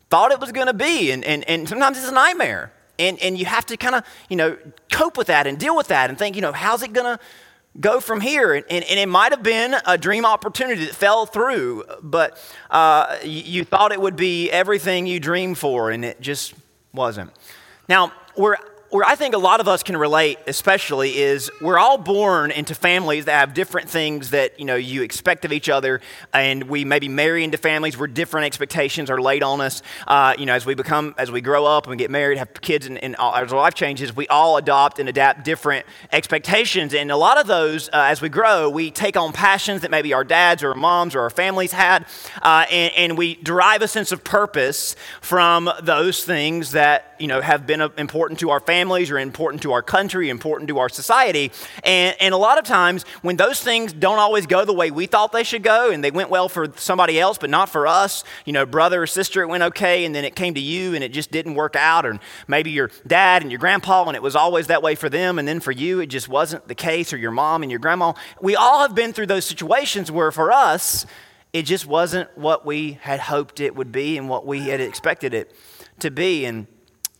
thought 0.08 0.32
it 0.32 0.40
was 0.40 0.50
going 0.50 0.68
to 0.68 0.72
be. 0.72 1.12
And, 1.12 1.22
and, 1.24 1.46
and 1.46 1.68
sometimes 1.68 1.98
it's 1.98 2.08
a 2.08 2.14
nightmare. 2.14 2.72
And, 2.98 3.18
and 3.18 3.38
you 3.38 3.44
have 3.44 3.66
to 3.66 3.76
kind 3.76 3.94
of, 3.94 4.04
you 4.30 4.36
know, 4.36 4.56
cope 4.90 5.18
with 5.18 5.26
that 5.26 5.46
and 5.46 5.58
deal 5.58 5.76
with 5.76 5.88
that 5.88 6.08
and 6.08 6.18
think, 6.18 6.36
you 6.36 6.42
know, 6.42 6.52
how's 6.52 6.82
it 6.82 6.94
going 6.94 7.18
to 7.18 7.22
go 7.80 8.00
from 8.00 8.20
here. 8.20 8.54
And, 8.54 8.64
and, 8.70 8.84
it 8.84 9.08
might 9.08 9.32
have 9.32 9.42
been 9.42 9.74
a 9.86 9.96
dream 9.96 10.24
opportunity 10.24 10.84
that 10.84 10.94
fell 10.94 11.26
through, 11.26 11.84
but 12.02 12.38
uh, 12.70 13.18
you, 13.22 13.42
you 13.42 13.64
thought 13.64 13.92
it 13.92 14.00
would 14.00 14.16
be 14.16 14.50
everything 14.50 15.06
you 15.06 15.20
dreamed 15.20 15.58
for, 15.58 15.90
and 15.90 16.04
it 16.04 16.20
just 16.20 16.54
wasn't. 16.92 17.30
Now, 17.88 18.12
we're 18.36 18.56
where 18.92 19.06
I 19.06 19.14
think 19.14 19.34
a 19.34 19.38
lot 19.38 19.60
of 19.60 19.68
us 19.68 19.82
can 19.82 19.96
relate, 19.96 20.38
especially, 20.46 21.16
is 21.16 21.50
we're 21.62 21.78
all 21.78 21.96
born 21.96 22.50
into 22.50 22.74
families 22.74 23.24
that 23.24 23.32
have 23.32 23.54
different 23.54 23.88
things 23.88 24.30
that 24.30 24.60
you 24.60 24.66
know 24.66 24.76
you 24.76 25.02
expect 25.02 25.46
of 25.46 25.52
each 25.52 25.70
other, 25.70 26.02
and 26.34 26.64
we 26.64 26.84
maybe 26.84 27.08
marry 27.08 27.42
into 27.42 27.56
families 27.56 27.96
where 27.96 28.06
different 28.06 28.44
expectations 28.44 29.08
are 29.08 29.18
laid 29.18 29.42
on 29.42 29.62
us. 29.62 29.82
Uh, 30.06 30.34
you 30.38 30.44
know, 30.44 30.52
as 30.52 30.66
we 30.66 30.74
become, 30.74 31.14
as 31.16 31.30
we 31.30 31.40
grow 31.40 31.64
up 31.64 31.86
and 31.86 31.98
get 31.98 32.10
married, 32.10 32.36
have 32.36 32.52
kids, 32.60 32.86
and, 32.86 33.02
and 33.02 33.14
as 33.14 33.50
our 33.50 33.60
life 33.60 33.72
changes, 33.72 34.14
we 34.14 34.28
all 34.28 34.58
adopt 34.58 34.98
and 34.98 35.08
adapt 35.08 35.42
different 35.42 35.86
expectations. 36.12 36.92
And 36.92 37.10
a 37.10 37.16
lot 37.16 37.38
of 37.38 37.46
those, 37.46 37.88
uh, 37.88 37.92
as 37.94 38.20
we 38.20 38.28
grow, 38.28 38.68
we 38.68 38.90
take 38.90 39.16
on 39.16 39.32
passions 39.32 39.80
that 39.80 39.90
maybe 39.90 40.12
our 40.12 40.22
dads 40.22 40.62
or 40.62 40.68
our 40.68 40.74
moms 40.74 41.14
or 41.14 41.20
our 41.20 41.30
families 41.30 41.72
had, 41.72 42.04
uh, 42.42 42.66
and, 42.70 42.92
and 42.94 43.18
we 43.18 43.36
derive 43.36 43.80
a 43.80 43.88
sense 43.88 44.12
of 44.12 44.22
purpose 44.22 44.96
from 45.22 45.70
those 45.82 46.24
things 46.24 46.72
that 46.72 47.16
you 47.18 47.26
know 47.26 47.40
have 47.40 47.66
been 47.66 47.80
important 47.96 48.38
to 48.40 48.50
our 48.50 48.60
family 48.60 48.81
families 48.82 49.12
are 49.12 49.18
important 49.20 49.62
to 49.62 49.70
our 49.70 49.80
country, 49.80 50.28
important 50.28 50.66
to 50.66 50.76
our 50.80 50.88
society. 50.88 51.52
And, 51.84 52.16
and 52.18 52.34
a 52.34 52.36
lot 52.36 52.58
of 52.58 52.64
times, 52.64 53.04
when 53.22 53.36
those 53.36 53.62
things 53.62 53.92
don't 53.92 54.18
always 54.18 54.44
go 54.44 54.64
the 54.64 54.72
way 54.72 54.90
we 54.90 55.06
thought 55.06 55.30
they 55.30 55.44
should 55.44 55.62
go, 55.62 55.92
and 55.92 56.02
they 56.02 56.10
went 56.10 56.30
well 56.30 56.48
for 56.48 56.66
somebody 56.74 57.20
else, 57.20 57.38
but 57.38 57.48
not 57.48 57.68
for 57.68 57.86
us, 57.86 58.24
you 58.44 58.52
know, 58.52 58.66
brother 58.66 59.04
or 59.04 59.06
sister, 59.06 59.40
it 59.40 59.46
went 59.46 59.62
okay, 59.62 60.04
and 60.04 60.12
then 60.12 60.24
it 60.24 60.34
came 60.34 60.54
to 60.54 60.60
you 60.60 60.96
and 60.96 61.04
it 61.04 61.12
just 61.12 61.30
didn't 61.30 61.54
work 61.54 61.76
out. 61.76 62.04
Or 62.04 62.18
maybe 62.48 62.72
your 62.72 62.90
dad 63.06 63.42
and 63.42 63.52
your 63.52 63.60
grandpa, 63.60 64.04
and 64.08 64.16
it 64.16 64.22
was 64.22 64.34
always 64.34 64.66
that 64.66 64.82
way 64.82 64.96
for 64.96 65.08
them, 65.08 65.38
and 65.38 65.46
then 65.46 65.60
for 65.60 65.70
you, 65.70 66.00
it 66.00 66.06
just 66.06 66.28
wasn't 66.28 66.66
the 66.66 66.74
case, 66.74 67.12
or 67.12 67.18
your 67.18 67.30
mom 67.30 67.62
and 67.62 67.70
your 67.70 67.78
grandma. 67.78 68.14
We 68.40 68.56
all 68.56 68.80
have 68.80 68.96
been 68.96 69.12
through 69.12 69.26
those 69.26 69.44
situations 69.44 70.10
where 70.10 70.32
for 70.32 70.50
us, 70.50 71.06
it 71.52 71.66
just 71.66 71.86
wasn't 71.86 72.36
what 72.36 72.66
we 72.66 72.98
had 73.02 73.20
hoped 73.20 73.60
it 73.60 73.76
would 73.76 73.92
be 73.92 74.18
and 74.18 74.28
what 74.28 74.44
we 74.44 74.62
had 74.70 74.80
expected 74.80 75.34
it 75.34 75.54
to 76.00 76.10
be. 76.10 76.46
And 76.46 76.66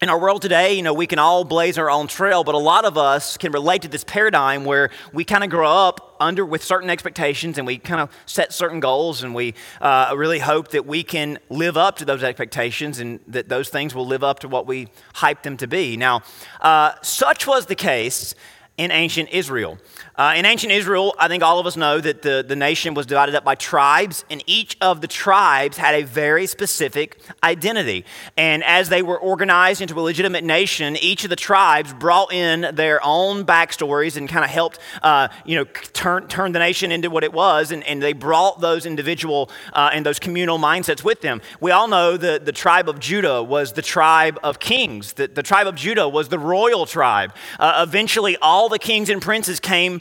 in 0.02 0.08
our 0.08 0.18
world 0.18 0.42
today, 0.42 0.74
you 0.74 0.82
know, 0.82 0.92
we 0.92 1.06
can 1.06 1.20
all 1.20 1.44
blaze 1.44 1.78
our 1.78 1.88
own 1.88 2.08
trail, 2.08 2.42
but 2.42 2.56
a 2.56 2.58
lot 2.58 2.84
of 2.84 2.98
us 2.98 3.36
can 3.36 3.52
relate 3.52 3.82
to 3.82 3.88
this 3.88 4.02
paradigm 4.02 4.64
where 4.64 4.90
we 5.12 5.24
kind 5.24 5.44
of 5.44 5.48
grow 5.48 5.70
up 5.70 6.16
under 6.18 6.44
with 6.44 6.60
certain 6.64 6.90
expectations 6.90 7.56
and 7.56 7.68
we 7.68 7.78
kind 7.78 8.00
of 8.00 8.10
set 8.26 8.52
certain 8.52 8.80
goals 8.80 9.22
and 9.22 9.32
we 9.32 9.54
uh, 9.80 10.12
really 10.16 10.40
hope 10.40 10.72
that 10.72 10.86
we 10.86 11.04
can 11.04 11.38
live 11.50 11.76
up 11.76 11.98
to 11.98 12.04
those 12.04 12.24
expectations 12.24 12.98
and 12.98 13.20
that 13.28 13.48
those 13.48 13.68
things 13.68 13.94
will 13.94 14.06
live 14.06 14.24
up 14.24 14.40
to 14.40 14.48
what 14.48 14.66
we 14.66 14.88
hype 15.14 15.44
them 15.44 15.56
to 15.56 15.68
be. 15.68 15.96
Now, 15.96 16.22
uh, 16.60 16.94
such 17.02 17.46
was 17.46 17.66
the 17.66 17.76
case 17.76 18.34
in 18.76 18.90
ancient 18.90 19.28
Israel. 19.30 19.78
Uh, 20.22 20.34
in 20.34 20.46
ancient 20.46 20.72
Israel, 20.72 21.16
I 21.18 21.26
think 21.26 21.42
all 21.42 21.58
of 21.58 21.66
us 21.66 21.76
know 21.76 22.00
that 22.00 22.22
the, 22.22 22.44
the 22.46 22.54
nation 22.54 22.94
was 22.94 23.06
divided 23.06 23.34
up 23.34 23.42
by 23.42 23.56
tribes, 23.56 24.24
and 24.30 24.40
each 24.46 24.76
of 24.80 25.00
the 25.00 25.08
tribes 25.08 25.76
had 25.76 25.96
a 25.96 26.04
very 26.04 26.46
specific 26.46 27.18
identity. 27.42 28.04
And 28.36 28.62
as 28.62 28.88
they 28.88 29.02
were 29.02 29.18
organized 29.18 29.80
into 29.80 29.98
a 29.98 30.00
legitimate 30.00 30.44
nation, 30.44 30.96
each 30.96 31.24
of 31.24 31.30
the 31.30 31.34
tribes 31.34 31.92
brought 31.92 32.32
in 32.32 32.72
their 32.76 33.00
own 33.02 33.44
backstories 33.44 34.16
and 34.16 34.28
kind 34.28 34.44
of 34.44 34.50
helped, 34.52 34.78
uh, 35.02 35.26
you 35.44 35.56
know, 35.56 35.64
turn, 35.92 36.28
turn 36.28 36.52
the 36.52 36.60
nation 36.60 36.92
into 36.92 37.10
what 37.10 37.24
it 37.24 37.32
was, 37.32 37.72
and, 37.72 37.82
and 37.82 38.00
they 38.00 38.12
brought 38.12 38.60
those 38.60 38.86
individual 38.86 39.50
uh, 39.72 39.90
and 39.92 40.06
those 40.06 40.20
communal 40.20 40.56
mindsets 40.56 41.02
with 41.02 41.20
them. 41.20 41.40
We 41.58 41.72
all 41.72 41.88
know 41.88 42.16
that 42.16 42.44
the 42.44 42.52
tribe 42.52 42.88
of 42.88 43.00
Judah 43.00 43.42
was 43.42 43.72
the 43.72 43.82
tribe 43.82 44.38
of 44.44 44.60
kings. 44.60 45.14
The, 45.14 45.26
the 45.26 45.42
tribe 45.42 45.66
of 45.66 45.74
Judah 45.74 46.08
was 46.08 46.28
the 46.28 46.38
royal 46.38 46.86
tribe. 46.86 47.34
Uh, 47.58 47.84
eventually, 47.84 48.36
all 48.36 48.68
the 48.68 48.78
kings 48.78 49.08
and 49.08 49.20
princes 49.20 49.58
came 49.58 50.00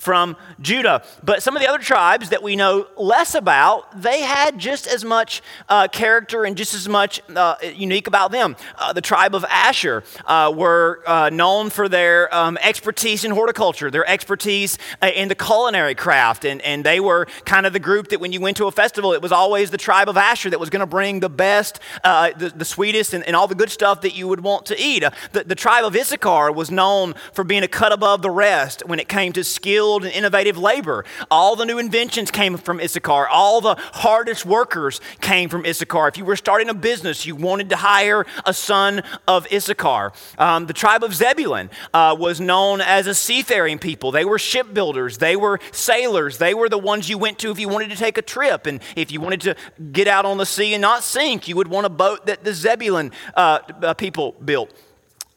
from 0.00 0.36
Judah. 0.60 1.04
But 1.22 1.42
some 1.42 1.56
of 1.56 1.62
the 1.62 1.68
other 1.68 1.78
tribes 1.78 2.30
that 2.30 2.42
we 2.42 2.56
know 2.56 2.86
less 2.96 3.34
about, 3.34 4.00
they 4.00 4.22
had 4.22 4.58
just 4.58 4.86
as 4.86 5.04
much 5.04 5.42
uh, 5.68 5.88
character 5.88 6.44
and 6.44 6.56
just 6.56 6.74
as 6.74 6.88
much 6.88 7.20
uh, 7.36 7.56
unique 7.74 8.06
about 8.06 8.32
them. 8.32 8.56
Uh, 8.76 8.94
the 8.94 9.02
tribe 9.02 9.34
of 9.34 9.44
Asher 9.44 10.02
uh, 10.24 10.52
were 10.56 11.02
uh, 11.06 11.28
known 11.28 11.68
for 11.68 11.88
their 11.88 12.34
um, 12.34 12.58
expertise 12.62 13.24
in 13.24 13.30
horticulture, 13.30 13.90
their 13.90 14.08
expertise 14.08 14.78
uh, 15.02 15.10
in 15.14 15.28
the 15.28 15.34
culinary 15.34 15.94
craft, 15.94 16.46
and, 16.46 16.62
and 16.62 16.82
they 16.82 16.98
were 16.98 17.26
kind 17.44 17.66
of 17.66 17.74
the 17.74 17.78
group 17.78 18.08
that 18.08 18.20
when 18.20 18.32
you 18.32 18.40
went 18.40 18.56
to 18.56 18.66
a 18.66 18.72
festival, 18.72 19.12
it 19.12 19.20
was 19.20 19.32
always 19.32 19.70
the 19.70 19.78
tribe 19.78 20.08
of 20.08 20.16
Asher 20.16 20.48
that 20.48 20.58
was 20.58 20.70
going 20.70 20.80
to 20.80 20.86
bring 20.86 21.20
the 21.20 21.28
best, 21.28 21.78
the, 22.02 22.52
the, 22.56 22.64
sweetest, 22.64 23.12
and, 23.12 23.22
and, 23.24 23.36
all 23.36 23.46
the 23.46 23.54
good 23.54 23.70
stuff 23.70 24.00
that 24.00 24.14
you 24.14 24.28
would 24.28 24.40
want 24.40 24.66
to 24.66 24.80
eat. 24.80 25.04
the, 25.32 25.44
the 25.44 25.54
tribe 25.54 25.84
of 25.84 25.94
Issachar 25.94 26.52
was 26.52 26.70
known 26.70 27.14
for 27.32 27.44
being 27.44 27.62
a 27.62 27.68
cut 27.68 27.92
above 27.92 28.22
the 28.22 28.30
rest 28.30 28.82
when 28.86 28.98
it 28.98 29.08
came 29.08 29.32
to 29.32 29.44
skilled 29.90 30.04
and 30.04 30.12
innovative 30.12 30.56
labor. 30.56 31.04
All 31.32 31.56
the 31.56 31.64
new 31.64 31.78
inventions 31.78 32.30
came 32.30 32.56
from 32.56 32.78
Issachar. 32.78 33.26
All 33.26 33.60
the 33.60 33.74
hardest 33.92 34.46
workers 34.46 35.00
came 35.20 35.48
from 35.48 35.64
Issachar. 35.66 36.06
If 36.06 36.16
you 36.16 36.24
were 36.24 36.36
starting 36.36 36.68
a 36.68 36.74
business, 36.74 37.26
you 37.26 37.34
wanted 37.34 37.70
to 37.70 37.76
hire 37.76 38.24
a 38.46 38.54
son 38.54 39.02
of 39.26 39.48
Issachar. 39.52 40.12
Um, 40.38 40.66
the 40.66 40.72
tribe 40.72 41.02
of 41.02 41.12
Zebulun 41.12 41.70
uh, 41.92 42.16
was 42.16 42.40
known 42.40 42.80
as 42.80 43.08
a 43.08 43.14
seafaring 43.14 43.80
people. 43.80 44.12
They 44.12 44.24
were 44.24 44.38
shipbuilders, 44.38 45.18
they 45.18 45.34
were 45.34 45.58
sailors, 45.72 46.38
they 46.38 46.54
were 46.54 46.68
the 46.68 46.78
ones 46.78 47.08
you 47.08 47.18
went 47.18 47.40
to 47.40 47.50
if 47.50 47.58
you 47.58 47.68
wanted 47.68 47.90
to 47.90 47.96
take 47.96 48.16
a 48.16 48.22
trip. 48.22 48.66
And 48.66 48.80
if 48.94 49.10
you 49.10 49.20
wanted 49.20 49.40
to 49.40 49.56
get 49.90 50.06
out 50.06 50.24
on 50.24 50.38
the 50.38 50.46
sea 50.46 50.72
and 50.72 50.82
not 50.82 51.02
sink, 51.02 51.48
you 51.48 51.56
would 51.56 51.68
want 51.68 51.86
a 51.86 51.90
boat 51.90 52.26
that 52.26 52.44
the 52.44 52.54
Zebulun 52.54 53.10
uh, 53.34 53.58
uh 53.82 53.94
people 53.94 54.36
built. 54.44 54.72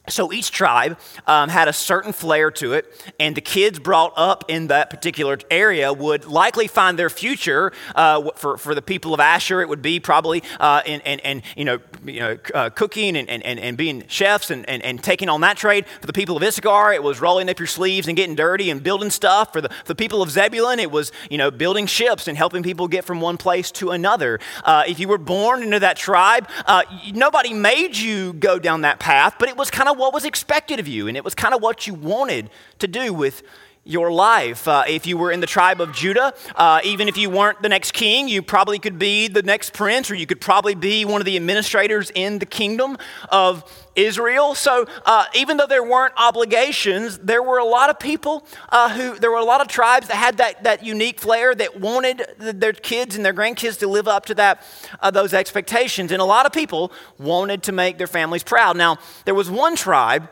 So 0.09 0.33
each 0.33 0.51
tribe 0.51 0.99
um, 1.27 1.47
had 1.47 1.69
a 1.69 1.73
certain 1.73 2.11
flair 2.11 2.51
to 2.51 2.73
it, 2.73 3.13
and 3.21 3.37
the 3.37 3.41
kids 3.41 3.79
brought 3.79 4.11
up 4.17 4.43
in 4.49 4.67
that 4.67 4.89
particular 4.89 5.37
area 5.49 5.93
would 5.93 6.25
likely 6.25 6.67
find 6.67 6.99
their 6.99 7.09
future. 7.09 7.71
Uh, 7.95 8.29
for, 8.35 8.57
for 8.57 8.75
the 8.75 8.81
people 8.81 9.13
of 9.13 9.21
Asher, 9.21 9.61
it 9.61 9.69
would 9.69 9.81
be 9.81 10.01
probably 10.01 10.43
uh, 10.59 10.81
in, 10.85 10.99
in, 11.01 11.19
in, 11.19 11.43
you 11.55 11.63
know, 11.63 11.79
you 12.03 12.19
know 12.19 12.37
uh, 12.53 12.69
cooking 12.69 13.15
and, 13.15 13.29
and, 13.29 13.43
and 13.45 13.77
being 13.77 14.03
chefs 14.09 14.51
and, 14.51 14.67
and, 14.67 14.83
and 14.83 15.01
taking 15.01 15.29
on 15.29 15.39
that 15.39 15.55
trade. 15.55 15.85
For 16.01 16.07
the 16.07 16.11
people 16.11 16.35
of 16.35 16.43
Issachar, 16.43 16.91
it 16.91 17.01
was 17.01 17.21
rolling 17.21 17.49
up 17.49 17.57
your 17.57 17.67
sleeves 17.67 18.09
and 18.09 18.17
getting 18.17 18.35
dirty 18.35 18.69
and 18.69 18.83
building 18.83 19.09
stuff. 19.09 19.53
For 19.53 19.61
the, 19.61 19.69
for 19.69 19.87
the 19.87 19.95
people 19.95 20.21
of 20.21 20.29
Zebulun, 20.29 20.79
it 20.79 20.91
was 20.91 21.13
you 21.29 21.37
know 21.37 21.49
building 21.49 21.85
ships 21.85 22.27
and 22.27 22.37
helping 22.37 22.61
people 22.61 22.89
get 22.89 23.05
from 23.05 23.21
one 23.21 23.37
place 23.37 23.71
to 23.71 23.91
another. 23.91 24.41
Uh, 24.65 24.83
if 24.85 24.99
you 24.99 25.07
were 25.07 25.17
born 25.17 25.63
into 25.63 25.79
that 25.79 25.95
tribe, 25.95 26.49
uh, 26.65 26.83
nobody 27.13 27.53
made 27.53 27.95
you 27.95 28.33
go 28.33 28.59
down 28.59 28.81
that 28.81 28.99
path, 28.99 29.35
but 29.39 29.47
it 29.47 29.55
was 29.55 29.71
kind 29.71 29.87
of 29.87 29.92
of 29.93 29.99
what 29.99 30.13
was 30.13 30.25
expected 30.25 30.79
of 30.79 30.87
you, 30.87 31.07
and 31.07 31.15
it 31.15 31.23
was 31.23 31.33
kind 31.33 31.53
of 31.53 31.61
what 31.61 31.87
you 31.87 31.93
wanted 31.93 32.49
to 32.79 32.87
do 32.87 33.13
with 33.13 33.43
your 33.85 34.11
life. 34.11 34.67
Uh, 34.67 34.83
if 34.87 35.05
you 35.05 35.17
were 35.17 35.31
in 35.31 35.41
the 35.41 35.47
tribe 35.47 35.81
of 35.81 35.93
Judah, 35.93 36.33
uh, 36.55 36.79
even 36.83 37.09
if 37.09 37.17
you 37.17 37.29
weren't 37.29 37.61
the 37.61 37.69
next 37.69 37.91
king, 37.91 38.29
you 38.29 38.41
probably 38.41 38.79
could 38.79 38.97
be 38.97 39.27
the 39.27 39.43
next 39.43 39.73
prince, 39.73 40.09
or 40.09 40.15
you 40.15 40.25
could 40.25 40.39
probably 40.39 40.73
be 40.73 41.03
one 41.03 41.19
of 41.19 41.25
the 41.25 41.35
administrators 41.35 42.09
in 42.15 42.39
the 42.39 42.45
kingdom 42.45 42.97
of 43.29 43.69
Israel. 43.95 44.55
So 44.55 44.87
uh, 45.05 45.25
even 45.35 45.57
though 45.57 45.67
there 45.67 45.83
weren't 45.83 46.13
obligations, 46.17 47.17
there 47.19 47.43
were 47.43 47.57
a 47.57 47.65
lot 47.65 47.89
of 47.89 47.99
people 47.99 48.45
uh, 48.69 48.89
who, 48.89 49.19
there 49.19 49.31
were 49.31 49.37
a 49.37 49.45
lot 49.45 49.59
of 49.59 49.67
tribes 49.67 50.07
that 50.07 50.15
had 50.15 50.37
that, 50.37 50.63
that 50.63 50.85
unique 50.85 51.19
flair 51.19 51.53
that 51.53 51.79
wanted 51.79 52.25
their 52.37 52.73
kids 52.73 53.17
and 53.17 53.25
their 53.25 53.33
grandkids 53.33 53.77
to 53.79 53.87
live 53.87 54.07
up 54.07 54.25
to 54.27 54.35
that, 54.35 54.65
uh, 55.01 55.11
those 55.11 55.33
expectations. 55.33 56.11
And 56.11 56.21
a 56.21 56.25
lot 56.25 56.45
of 56.45 56.53
people 56.53 56.91
wanted 57.19 57.63
to 57.63 57.73
make 57.73 57.97
their 57.97 58.07
families 58.07 58.43
proud. 58.43 58.77
Now, 58.77 58.97
there 59.25 59.35
was 59.35 59.49
one 59.49 59.75
tribe 59.75 60.29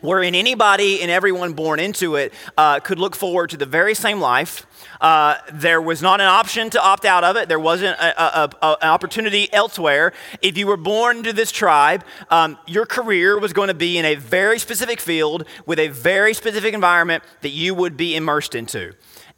wherein 0.00 0.34
anybody 0.34 1.02
and 1.02 1.10
everyone 1.10 1.52
born 1.52 1.80
into 1.80 2.16
it 2.16 2.32
uh, 2.56 2.80
could 2.80 2.98
look 2.98 3.16
forward 3.16 3.50
to 3.50 3.56
the 3.56 3.66
very 3.66 3.94
same 3.94 4.20
life. 4.20 4.66
Uh, 5.00 5.36
there 5.52 5.80
was 5.80 6.02
not 6.02 6.20
an 6.20 6.26
option 6.26 6.70
to 6.70 6.82
opt 6.82 7.04
out 7.04 7.24
of 7.24 7.36
it. 7.36 7.48
There 7.48 7.60
wasn't 7.60 7.98
a, 7.98 8.22
a, 8.22 8.50
a, 8.62 8.76
an 8.82 8.88
opportunity 8.88 9.52
elsewhere. 9.52 10.12
If 10.42 10.56
you 10.56 10.66
were 10.66 10.76
born 10.76 11.18
into 11.18 11.32
this 11.32 11.52
tribe, 11.52 12.04
um, 12.30 12.58
your 12.66 12.86
career 12.86 13.38
was 13.38 13.52
going 13.52 13.68
to 13.68 13.74
be 13.74 13.98
in 13.98 14.04
a 14.04 14.14
very 14.14 14.58
specific 14.58 15.00
field 15.00 15.46
with 15.66 15.78
a 15.78 15.88
very 15.88 16.34
specific 16.34 16.74
environment 16.74 17.22
that 17.42 17.50
you 17.50 17.74
would 17.74 17.96
be 17.96 18.16
immersed 18.16 18.54
into. 18.54 18.94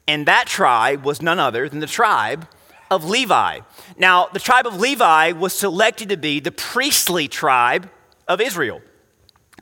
And 0.07 0.27
that 0.27 0.47
tribe 0.47 1.05
was 1.05 1.21
none 1.21 1.38
other 1.38 1.69
than 1.69 1.81
the 1.81 1.87
tribe 1.87 2.49
of 2.91 3.05
Levi. 3.05 3.61
Now, 3.99 4.29
the 4.33 4.38
tribe 4.38 4.67
of 4.67 4.81
Levi 4.81 5.33
was 5.33 5.53
selected 5.53 6.09
to 6.09 6.17
be 6.17 6.41
the 6.41 6.53
priestly 6.53 7.29
tribe 7.29 7.91
of 8.27 8.41
Israel. 8.41 8.81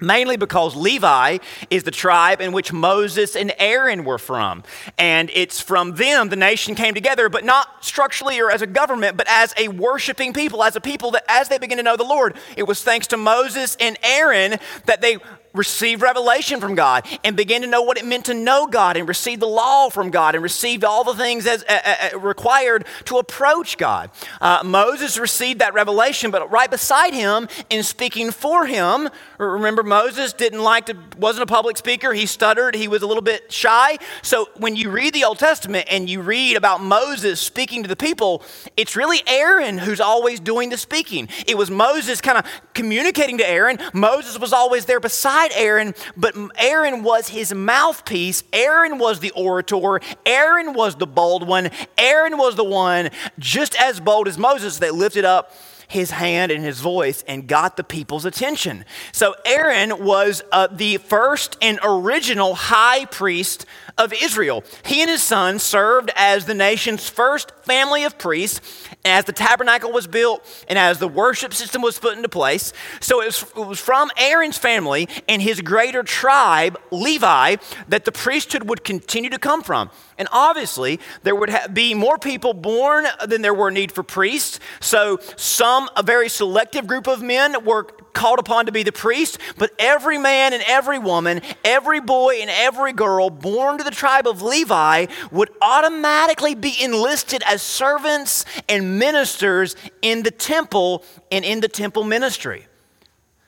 Mainly 0.00 0.36
because 0.36 0.76
Levi 0.76 1.38
is 1.70 1.84
the 1.84 1.90
tribe 1.90 2.40
in 2.40 2.52
which 2.52 2.72
Moses 2.72 3.34
and 3.34 3.52
Aaron 3.58 4.04
were 4.04 4.18
from. 4.18 4.62
And 4.98 5.30
it's 5.32 5.60
from 5.60 5.94
them 5.94 6.28
the 6.28 6.36
nation 6.36 6.74
came 6.74 6.94
together, 6.94 7.28
but 7.28 7.44
not 7.44 7.84
structurally 7.84 8.40
or 8.40 8.50
as 8.50 8.62
a 8.62 8.66
government, 8.66 9.16
but 9.16 9.26
as 9.28 9.54
a 9.56 9.68
worshiping 9.68 10.32
people, 10.32 10.62
as 10.62 10.76
a 10.76 10.80
people 10.80 11.12
that 11.12 11.24
as 11.28 11.48
they 11.48 11.58
begin 11.58 11.78
to 11.78 11.82
know 11.82 11.96
the 11.96 12.04
Lord. 12.04 12.36
It 12.56 12.64
was 12.64 12.82
thanks 12.82 13.06
to 13.08 13.16
Moses 13.16 13.76
and 13.80 13.98
Aaron 14.02 14.56
that 14.84 15.00
they 15.00 15.18
received 15.56 16.02
revelation 16.02 16.60
from 16.60 16.74
God 16.74 17.06
and 17.24 17.36
begin 17.36 17.62
to 17.62 17.68
know 17.68 17.82
what 17.82 17.98
it 17.98 18.04
meant 18.04 18.26
to 18.26 18.34
know 18.34 18.66
God 18.66 18.96
and 18.96 19.08
receive 19.08 19.40
the 19.40 19.48
law 19.48 19.88
from 19.88 20.10
God 20.10 20.34
and 20.34 20.42
received 20.42 20.84
all 20.84 21.04
the 21.04 21.14
things 21.14 21.46
as 21.46 21.64
uh, 21.68 21.78
uh, 22.12 22.18
required 22.18 22.86
to 23.04 23.18
approach 23.18 23.78
God. 23.78 24.10
Uh, 24.40 24.62
Moses 24.64 25.18
received 25.18 25.60
that 25.60 25.74
revelation, 25.74 26.30
but 26.30 26.50
right 26.50 26.70
beside 26.70 27.14
him 27.14 27.48
in 27.70 27.82
speaking 27.82 28.30
for 28.30 28.66
him, 28.66 29.08
remember 29.38 29.82
Moses 29.82 30.32
didn't 30.32 30.62
like 30.62 30.86
to 30.86 30.96
wasn't 31.18 31.42
a 31.42 31.46
public 31.46 31.76
speaker. 31.76 32.12
He 32.12 32.26
stuttered. 32.26 32.74
He 32.74 32.88
was 32.88 33.02
a 33.02 33.06
little 33.06 33.22
bit 33.22 33.52
shy. 33.52 33.98
So 34.22 34.48
when 34.56 34.76
you 34.76 34.90
read 34.90 35.14
the 35.14 35.24
Old 35.24 35.38
Testament 35.38 35.86
and 35.90 36.08
you 36.08 36.20
read 36.20 36.56
about 36.56 36.82
Moses 36.82 37.40
speaking 37.40 37.82
to 37.82 37.88
the 37.88 37.96
people, 37.96 38.42
it's 38.76 38.96
really 38.96 39.22
Aaron 39.26 39.78
who's 39.78 40.00
always 40.00 40.40
doing 40.40 40.70
the 40.70 40.76
speaking. 40.76 41.28
It 41.46 41.56
was 41.56 41.70
Moses 41.70 42.20
kind 42.20 42.38
of 42.38 42.44
communicating 42.74 43.38
to 43.38 43.48
Aaron. 43.48 43.78
Moses 43.92 44.38
was 44.38 44.52
always 44.52 44.86
there 44.86 45.00
beside 45.00 45.45
Aaron, 45.54 45.94
but 46.16 46.34
Aaron 46.56 47.02
was 47.02 47.28
his 47.28 47.52
mouthpiece. 47.54 48.42
Aaron 48.52 48.98
was 48.98 49.20
the 49.20 49.30
orator. 49.32 50.00
Aaron 50.24 50.74
was 50.74 50.96
the 50.96 51.06
bold 51.06 51.46
one. 51.46 51.70
Aaron 51.98 52.38
was 52.38 52.56
the 52.56 52.64
one, 52.64 53.10
just 53.38 53.74
as 53.80 54.00
bold 54.00 54.28
as 54.28 54.38
Moses, 54.38 54.78
that 54.78 54.94
lifted 54.94 55.24
up 55.24 55.52
his 55.88 56.10
hand 56.10 56.52
and 56.52 56.64
his 56.64 56.80
voice 56.80 57.24
and 57.28 57.46
got 57.46 57.76
the 57.76 57.84
people's 57.84 58.24
attention. 58.24 58.84
So 59.12 59.34
Aaron 59.44 60.04
was 60.04 60.42
uh, 60.52 60.68
the 60.68 60.98
first 60.98 61.56
and 61.62 61.78
original 61.82 62.54
high 62.54 63.04
priest 63.06 63.66
of 63.98 64.12
Israel. 64.12 64.62
He 64.84 65.00
and 65.00 65.10
his 65.10 65.22
son 65.22 65.58
served 65.58 66.10
as 66.16 66.44
the 66.44 66.54
nation's 66.54 67.08
first 67.08 67.52
family 67.62 68.04
of 68.04 68.18
priests 68.18 68.60
as 69.04 69.24
the 69.24 69.32
tabernacle 69.32 69.90
was 69.90 70.06
built 70.06 70.44
and 70.68 70.78
as 70.78 70.98
the 70.98 71.08
worship 71.08 71.54
system 71.54 71.80
was 71.80 71.98
put 71.98 72.16
into 72.16 72.28
place. 72.28 72.72
So 73.00 73.22
it 73.22 73.26
was, 73.26 73.42
it 73.42 73.66
was 73.66 73.80
from 73.80 74.10
Aaron's 74.16 74.58
family 74.58 75.08
and 75.28 75.40
his 75.40 75.60
greater 75.60 76.02
tribe, 76.02 76.78
Levi, 76.90 77.56
that 77.88 78.04
the 78.04 78.12
priesthood 78.12 78.68
would 78.68 78.84
continue 78.84 79.30
to 79.30 79.38
come 79.38 79.62
from. 79.62 79.90
And 80.18 80.28
obviously, 80.32 81.00
there 81.22 81.34
would 81.34 81.50
ha- 81.50 81.68
be 81.68 81.94
more 81.94 82.18
people 82.18 82.54
born 82.54 83.06
than 83.26 83.42
there 83.42 83.54
were 83.54 83.70
need 83.70 83.92
for 83.92 84.02
priests. 84.02 84.60
So, 84.80 85.18
some, 85.36 85.90
a 85.96 86.02
very 86.02 86.28
selective 86.28 86.86
group 86.86 87.06
of 87.06 87.22
men, 87.22 87.64
were 87.64 87.84
called 88.14 88.38
upon 88.38 88.64
to 88.66 88.72
be 88.72 88.82
the 88.82 88.92
priest, 88.92 89.38
but 89.58 89.70
every 89.78 90.16
man 90.16 90.54
and 90.54 90.62
every 90.66 90.98
woman, 90.98 91.42
every 91.64 92.00
boy 92.00 92.36
and 92.40 92.48
every 92.50 92.94
girl 92.94 93.28
born 93.28 93.76
to 93.76 93.84
the 93.84 93.90
tribe 93.90 94.26
of 94.26 94.40
Levi 94.40 95.06
would 95.30 95.50
automatically 95.60 96.54
be 96.54 96.74
enlisted 96.82 97.42
as 97.46 97.60
servants 97.60 98.46
and 98.70 98.98
ministers 98.98 99.76
in 100.00 100.22
the 100.22 100.30
temple 100.30 101.04
and 101.30 101.44
in 101.44 101.60
the 101.60 101.68
temple 101.68 102.04
ministry. 102.04 102.66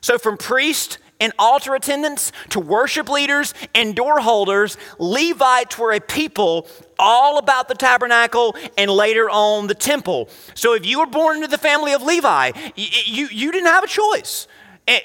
So, 0.03 0.19
from 0.19 0.37
priest 0.37 0.99
and 1.21 1.33
altar 1.39 1.75
attendants 1.75 2.33
to 2.51 2.61
worship 2.61 3.09
leaders 3.09 3.55
and 3.75 3.95
door 3.95 4.21
holders, 4.21 4.77
Levites 4.99 5.79
were 5.79 5.93
a 5.93 6.01
people 6.01 6.67
all 6.99 7.39
about 7.39 7.69
the 7.69 7.75
tabernacle 7.75 8.57
and 8.77 8.91
later 8.91 9.31
on 9.31 9.67
the 9.67 9.75
temple. 9.75 10.29
So 10.55 10.75
if 10.75 10.85
you 10.87 11.01
were 11.01 11.07
born 11.07 11.37
into 11.37 11.49
the 11.49 11.59
family 11.59 11.93
of 11.93 12.03
Levi, 12.03 12.53
you, 12.77 13.29
you 13.31 13.53
didn't 13.53 13.69
have 13.69 13.85
a 13.85 13.89
choice 13.89 14.47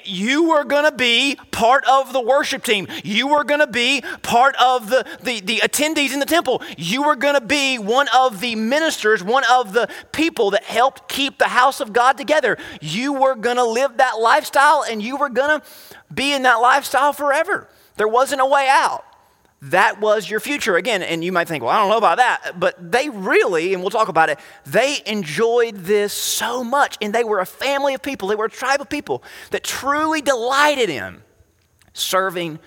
you 0.04 0.48
were 0.48 0.64
going 0.64 0.84
to 0.84 0.96
be 0.96 1.36
part 1.50 1.84
of 1.86 2.12
the 2.12 2.20
worship 2.20 2.62
team. 2.64 2.86
You 3.02 3.28
were 3.28 3.44
going 3.44 3.60
to 3.60 3.66
be 3.66 4.02
part 4.22 4.54
of 4.56 4.90
the, 4.90 5.04
the, 5.22 5.40
the 5.40 5.58
attendees 5.58 6.12
in 6.12 6.20
the 6.20 6.26
temple. 6.26 6.62
You 6.76 7.02
were 7.02 7.16
going 7.16 7.34
to 7.34 7.40
be 7.40 7.78
one 7.78 8.08
of 8.14 8.40
the 8.40 8.56
ministers, 8.56 9.22
one 9.22 9.44
of 9.50 9.72
the 9.72 9.88
people 10.12 10.50
that 10.50 10.64
helped 10.64 11.08
keep 11.08 11.38
the 11.38 11.48
house 11.48 11.80
of 11.80 11.92
God 11.92 12.16
together. 12.16 12.58
You 12.80 13.12
were 13.12 13.34
going 13.34 13.56
to 13.56 13.64
live 13.64 13.98
that 13.98 14.18
lifestyle 14.18 14.84
and 14.88 15.02
you 15.02 15.16
were 15.16 15.28
going 15.30 15.60
to 15.60 15.66
be 16.12 16.32
in 16.32 16.42
that 16.42 16.56
lifestyle 16.56 17.12
forever. 17.12 17.68
There 17.96 18.08
wasn't 18.08 18.40
a 18.40 18.46
way 18.46 18.66
out 18.68 19.04
that 19.70 20.00
was 20.00 20.28
your 20.28 20.40
future. 20.40 20.76
Again, 20.76 21.02
and 21.02 21.24
you 21.24 21.32
might 21.32 21.48
think, 21.48 21.62
well, 21.62 21.72
I 21.72 21.78
don't 21.78 21.88
know 21.88 21.96
about 21.96 22.18
that, 22.18 22.58
but 22.58 22.92
they 22.92 23.08
really, 23.08 23.72
and 23.72 23.82
we'll 23.82 23.90
talk 23.90 24.08
about 24.08 24.28
it, 24.28 24.38
they 24.66 25.00
enjoyed 25.06 25.76
this 25.76 26.12
so 26.12 26.62
much. 26.62 26.98
And 27.00 27.14
they 27.14 27.24
were 27.24 27.40
a 27.40 27.46
family 27.46 27.94
of 27.94 28.02
people, 28.02 28.28
they 28.28 28.34
were 28.34 28.46
a 28.46 28.50
tribe 28.50 28.80
of 28.80 28.88
people 28.88 29.22
that 29.50 29.64
truly 29.64 30.20
delighted 30.20 30.90
in 30.90 31.22
serving 31.94 32.58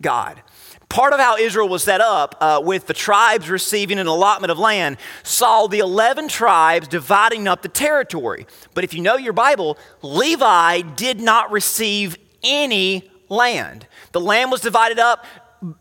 God. 0.00 0.42
Part 0.88 1.14
of 1.14 1.20
how 1.20 1.36
Israel 1.38 1.68
was 1.68 1.84
set 1.84 2.00
up, 2.00 2.36
uh, 2.40 2.60
with 2.62 2.86
the 2.86 2.92
tribes 2.92 3.48
receiving 3.48 3.98
an 3.98 4.06
allotment 4.06 4.50
of 4.50 4.58
land, 4.58 4.98
saw 5.22 5.66
the 5.66 5.78
11 5.78 6.28
tribes 6.28 6.88
dividing 6.88 7.48
up 7.48 7.62
the 7.62 7.68
territory. 7.68 8.46
But 8.74 8.84
if 8.84 8.92
you 8.92 9.00
know 9.00 9.16
your 9.16 9.32
Bible, 9.32 9.78
Levi 10.02 10.82
did 10.82 11.18
not 11.18 11.50
receive 11.50 12.18
any 12.42 13.10
land. 13.30 13.86
The 14.12 14.20
land 14.20 14.50
was 14.50 14.60
divided 14.60 14.98
up 14.98 15.24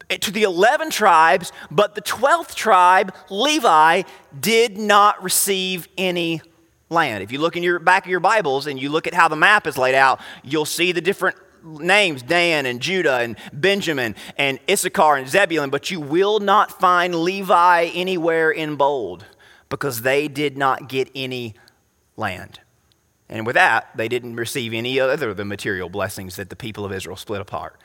to 0.10 0.32
the 0.32 0.44
11 0.44 0.90
tribes, 0.90 1.52
but 1.70 1.96
the 1.96 2.02
12th 2.02 2.56
tribe, 2.56 3.14
Levi, 3.30 4.04
did 4.40 4.78
not 4.78 5.22
receive 5.24 5.88
any 5.98 6.42
land. 6.90 7.24
If 7.24 7.32
you 7.32 7.40
look 7.40 7.56
in 7.56 7.64
your 7.64 7.80
back 7.80 8.06
of 8.06 8.12
your 8.12 8.20
Bibles 8.20 8.68
and 8.68 8.80
you 8.80 8.90
look 8.90 9.08
at 9.08 9.14
how 9.14 9.28
the 9.28 9.36
map 9.36 9.66
is 9.66 9.78
laid 9.78 9.96
out, 9.96 10.20
you'll 10.44 10.66
see 10.66 10.92
the 10.92 11.02
different 11.02 11.38
names 11.64 12.22
Dan 12.22 12.66
and 12.66 12.82
Judah 12.82 13.18
and 13.18 13.38
Benjamin 13.54 14.16
and 14.38 14.60
Issachar 14.70 15.16
and 15.16 15.28
Zebulun, 15.28 15.70
but 15.70 15.92
you 15.92 16.00
will 16.00 16.40
not 16.40 16.80
find 16.80 17.16
Levi 17.16 17.86
anywhere 17.94 18.52
in 18.52 18.76
bold 18.76 19.26
because 19.70 20.02
they 20.02 20.28
did 20.28 20.58
not 20.58 20.90
get 20.90 21.10
any 21.16 21.56
land. 22.18 22.60
And 23.30 23.46
with 23.46 23.56
that, 23.56 23.90
they 23.96 24.10
didn't 24.10 24.36
receive 24.36 24.74
any 24.74 25.00
other 25.00 25.30
of 25.30 25.38
the 25.38 25.46
material 25.46 25.88
blessings 25.88 26.36
that 26.36 26.50
the 26.50 26.56
people 26.56 26.84
of 26.84 26.92
Israel 26.92 27.16
split 27.16 27.40
apart. 27.40 27.80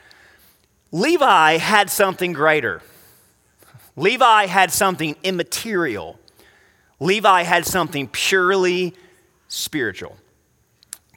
Levi 0.97 1.59
had 1.59 1.91
something 1.91 2.33
greater. 2.33 2.81
Levi 3.97 4.47
had 4.47 4.73
something 4.73 5.15
immaterial. 5.23 6.19
Levi 7.01 7.43
had 7.43 7.67
something 7.67 8.09
purely 8.09 8.95
spiritual. 9.47 10.17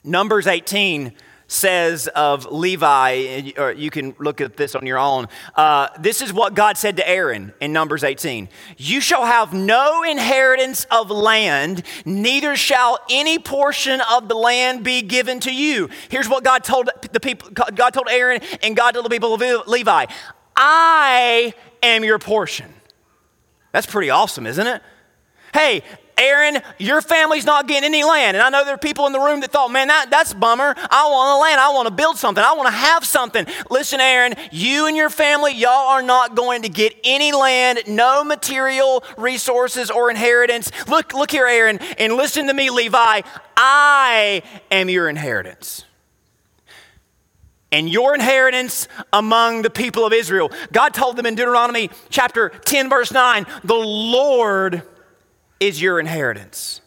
Numbers 0.04 0.46
18 0.46 1.14
says 1.50 2.06
of 2.06 2.46
Levi, 2.46 3.50
or 3.58 3.72
you 3.72 3.90
can 3.90 4.14
look 4.20 4.40
at 4.40 4.56
this 4.56 4.76
on 4.76 4.86
your 4.86 4.98
own. 4.98 5.26
Uh, 5.56 5.88
this 5.98 6.22
is 6.22 6.32
what 6.32 6.54
God 6.54 6.78
said 6.78 6.96
to 6.98 7.08
Aaron 7.08 7.52
in 7.60 7.72
Numbers 7.72 8.04
18 8.04 8.48
You 8.76 9.00
shall 9.00 9.26
have 9.26 9.52
no 9.52 10.04
inheritance 10.04 10.86
of 10.92 11.10
land, 11.10 11.82
neither 12.04 12.54
shall 12.54 13.00
any 13.10 13.40
portion 13.40 14.00
of 14.12 14.28
the 14.28 14.36
land 14.36 14.84
be 14.84 15.02
given 15.02 15.40
to 15.40 15.52
you. 15.52 15.90
Here's 16.08 16.28
what 16.28 16.44
God 16.44 16.62
told 16.62 16.88
the 17.12 17.20
people, 17.20 17.50
God 17.50 17.90
told 17.90 18.06
Aaron, 18.08 18.40
and 18.62 18.76
God 18.76 18.92
told 18.92 19.04
the 19.04 19.10
people 19.10 19.34
of 19.34 19.66
Levi 19.66 20.06
I 20.56 21.52
am 21.82 22.04
your 22.04 22.20
portion. 22.20 22.72
That's 23.72 23.86
pretty 23.86 24.10
awesome, 24.10 24.46
isn't 24.46 24.66
it? 24.66 24.82
Hey, 25.52 25.82
Aaron, 26.20 26.58
your 26.78 27.00
family's 27.00 27.46
not 27.46 27.66
getting 27.66 27.86
any 27.86 28.04
land. 28.04 28.36
And 28.36 28.42
I 28.42 28.50
know 28.50 28.64
there 28.64 28.74
are 28.74 28.78
people 28.78 29.06
in 29.06 29.12
the 29.12 29.18
room 29.18 29.40
that 29.40 29.50
thought, 29.50 29.70
man, 29.70 29.88
that, 29.88 30.10
that's 30.10 30.34
bummer. 30.34 30.74
I 30.76 31.08
want 31.08 31.38
a 31.38 31.40
land. 31.40 31.60
I 31.60 31.70
want 31.72 31.88
to 31.88 31.94
build 31.94 32.18
something. 32.18 32.44
I 32.44 32.52
want 32.52 32.66
to 32.66 32.74
have 32.74 33.04
something. 33.06 33.46
Listen, 33.70 34.00
Aaron, 34.00 34.34
you 34.52 34.86
and 34.86 34.96
your 34.96 35.08
family, 35.08 35.54
y'all 35.54 35.88
are 35.88 36.02
not 36.02 36.36
going 36.36 36.62
to 36.62 36.68
get 36.68 36.94
any 37.04 37.32
land, 37.32 37.80
no 37.88 38.22
material 38.22 39.02
resources 39.16 39.90
or 39.90 40.10
inheritance. 40.10 40.70
Look, 40.86 41.14
look 41.14 41.30
here, 41.30 41.46
Aaron, 41.46 41.78
and 41.98 42.12
listen 42.12 42.46
to 42.48 42.54
me, 42.54 42.68
Levi. 42.68 43.22
I 43.56 44.42
am 44.70 44.90
your 44.90 45.08
inheritance 45.08 45.84
and 47.72 47.88
your 47.88 48.14
inheritance 48.14 48.88
among 49.12 49.62
the 49.62 49.70
people 49.70 50.04
of 50.04 50.12
Israel. 50.12 50.50
God 50.72 50.92
told 50.92 51.16
them 51.16 51.26
in 51.26 51.34
Deuteronomy 51.34 51.90
chapter 52.08 52.48
10, 52.48 52.88
verse 52.88 53.12
9, 53.12 53.46
the 53.64 53.74
Lord 53.74 54.82
is 55.60 55.80
your 55.80 56.00
inheritance. 56.00 56.80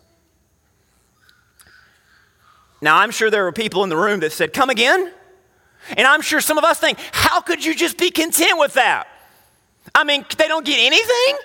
Now, 2.82 2.98
I'm 2.98 3.12
sure 3.12 3.30
there 3.30 3.46
were 3.46 3.54
people 3.54 3.84
in 3.84 3.90
the 3.90 3.96
room 3.96 4.20
that 4.20 4.34
said, 4.34 4.52
Come 4.52 4.70
again? 4.70 5.12
And 5.96 6.08
I'm 6.08 6.22
sure 6.22 6.42
some 6.42 6.58
of 6.58 6.66
us 6.66 6.80
think, 6.80 6.98
How 7.14 7.40
could 7.40 7.64
you 7.64 7.74
just 7.74 7.98
be 7.98 8.12
content 8.12 8.60
with 8.60 8.74
that? 8.74 9.08
I 9.96 10.04
mean, 10.04 10.26
they 10.38 10.48
don't 10.48 10.66
get 10.66 10.80
anything? 10.80 11.38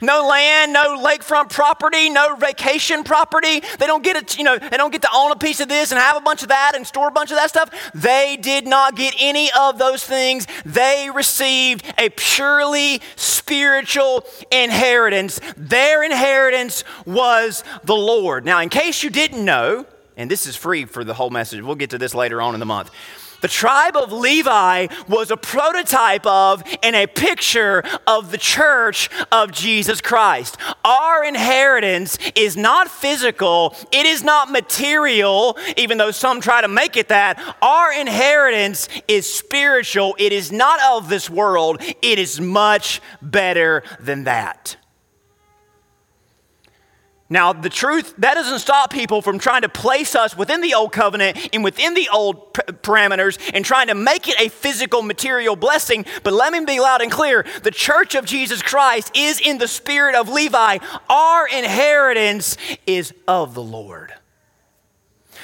No 0.00 0.26
land, 0.26 0.72
no 0.72 0.98
lakefront 0.98 1.50
property, 1.50 2.10
no 2.10 2.36
vacation 2.36 3.04
property. 3.04 3.60
They 3.78 3.86
don't 3.86 4.02
get 4.02 4.16
it, 4.16 4.38
you 4.38 4.44
know, 4.44 4.58
they 4.58 4.76
don't 4.76 4.90
get 4.90 5.02
to 5.02 5.08
own 5.14 5.32
a 5.32 5.36
piece 5.36 5.60
of 5.60 5.68
this 5.68 5.92
and 5.92 6.00
have 6.00 6.16
a 6.16 6.20
bunch 6.20 6.42
of 6.42 6.48
that 6.48 6.72
and 6.74 6.86
store 6.86 7.08
a 7.08 7.12
bunch 7.12 7.30
of 7.30 7.36
that 7.36 7.50
stuff. 7.50 7.92
They 7.94 8.38
did 8.40 8.66
not 8.66 8.96
get 8.96 9.14
any 9.20 9.50
of 9.58 9.78
those 9.78 10.04
things. 10.04 10.46
They 10.64 11.10
received 11.14 11.84
a 11.98 12.08
purely 12.10 13.02
spiritual 13.16 14.24
inheritance. 14.50 15.40
Their 15.56 16.02
inheritance 16.02 16.84
was 17.04 17.64
the 17.84 17.96
Lord. 17.96 18.44
Now, 18.44 18.60
in 18.60 18.68
case 18.68 19.02
you 19.02 19.10
didn't 19.10 19.44
know, 19.44 19.86
and 20.16 20.30
this 20.30 20.46
is 20.46 20.56
free 20.56 20.84
for 20.84 21.04
the 21.04 21.14
whole 21.14 21.30
message, 21.30 21.62
we'll 21.62 21.76
get 21.76 21.90
to 21.90 21.98
this 21.98 22.14
later 22.14 22.40
on 22.42 22.54
in 22.54 22.60
the 22.60 22.66
month. 22.66 22.90
The 23.40 23.48
tribe 23.48 23.96
of 23.96 24.12
Levi 24.12 24.88
was 25.08 25.30
a 25.30 25.36
prototype 25.36 26.26
of 26.26 26.62
and 26.82 26.94
a 26.94 27.06
picture 27.06 27.82
of 28.06 28.30
the 28.30 28.38
church 28.38 29.08
of 29.32 29.52
Jesus 29.52 30.00
Christ. 30.00 30.56
Our 30.84 31.24
inheritance 31.24 32.18
is 32.34 32.56
not 32.56 32.88
physical, 32.88 33.74
it 33.92 34.06
is 34.06 34.22
not 34.22 34.50
material, 34.50 35.58
even 35.76 35.98
though 35.98 36.10
some 36.10 36.40
try 36.40 36.60
to 36.60 36.68
make 36.68 36.96
it 36.96 37.08
that. 37.08 37.38
Our 37.62 37.92
inheritance 37.92 38.88
is 39.08 39.32
spiritual, 39.32 40.16
it 40.18 40.32
is 40.32 40.52
not 40.52 40.80
of 40.82 41.08
this 41.08 41.30
world, 41.30 41.80
it 41.80 42.18
is 42.18 42.40
much 42.40 43.00
better 43.22 43.82
than 43.98 44.24
that. 44.24 44.76
Now, 47.32 47.52
the 47.52 47.68
truth, 47.68 48.12
that 48.18 48.34
doesn't 48.34 48.58
stop 48.58 48.92
people 48.92 49.22
from 49.22 49.38
trying 49.38 49.62
to 49.62 49.68
place 49.68 50.16
us 50.16 50.36
within 50.36 50.60
the 50.62 50.74
old 50.74 50.90
covenant 50.90 51.48
and 51.52 51.62
within 51.62 51.94
the 51.94 52.08
old 52.12 52.52
p- 52.52 52.62
parameters 52.62 53.38
and 53.54 53.64
trying 53.64 53.86
to 53.86 53.94
make 53.94 54.28
it 54.28 54.34
a 54.40 54.48
physical, 54.48 55.00
material 55.00 55.54
blessing. 55.54 56.04
But 56.24 56.32
let 56.32 56.52
me 56.52 56.64
be 56.64 56.80
loud 56.80 57.02
and 57.02 57.10
clear 57.10 57.46
the 57.62 57.70
church 57.70 58.16
of 58.16 58.24
Jesus 58.24 58.62
Christ 58.62 59.12
is 59.14 59.40
in 59.40 59.58
the 59.58 59.68
spirit 59.68 60.16
of 60.16 60.28
Levi. 60.28 60.78
Our 61.08 61.46
inheritance 61.46 62.56
is 62.84 63.14
of 63.28 63.54
the 63.54 63.62
Lord. 63.62 64.12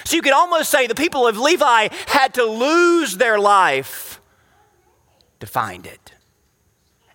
So 0.04 0.16
you 0.16 0.22
could 0.22 0.32
almost 0.32 0.70
say 0.70 0.88
the 0.88 0.94
people 0.96 1.28
of 1.28 1.38
Levi 1.38 1.88
had 2.06 2.34
to 2.34 2.44
lose 2.44 3.16
their 3.16 3.38
life 3.38 4.20
to 5.38 5.46
find 5.46 5.86
it. 5.86 6.12